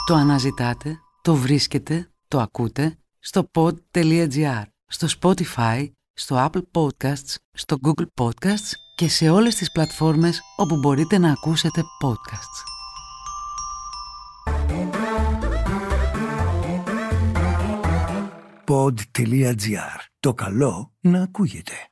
Το 0.06 0.14
αναζητάτε, 0.14 0.98
το 1.22 1.34
βρίσκετε, 1.34 2.10
το 2.28 2.40
ακούτε 2.40 2.98
στο 3.18 3.50
pod.gr, 3.54 4.62
στο 4.86 5.06
Spotify, 5.20 5.88
στο 6.12 6.48
Apple 6.50 6.62
Podcasts, 6.72 7.34
στο 7.52 7.76
Google 7.82 8.06
Podcasts 8.14 8.72
και 8.96 9.08
σε 9.08 9.30
όλες 9.30 9.54
τις 9.54 9.72
πλατφόρμες 9.72 10.40
όπου 10.56 10.76
μπορείτε 10.76 11.18
να 11.18 11.30
ακούσετε 11.30 11.82
podcasts. 12.04 12.62
Pod.gr. 18.66 19.98
Το 20.20 20.34
καλό 20.34 20.92
να 21.00 21.22
ακούγεται. 21.22 21.87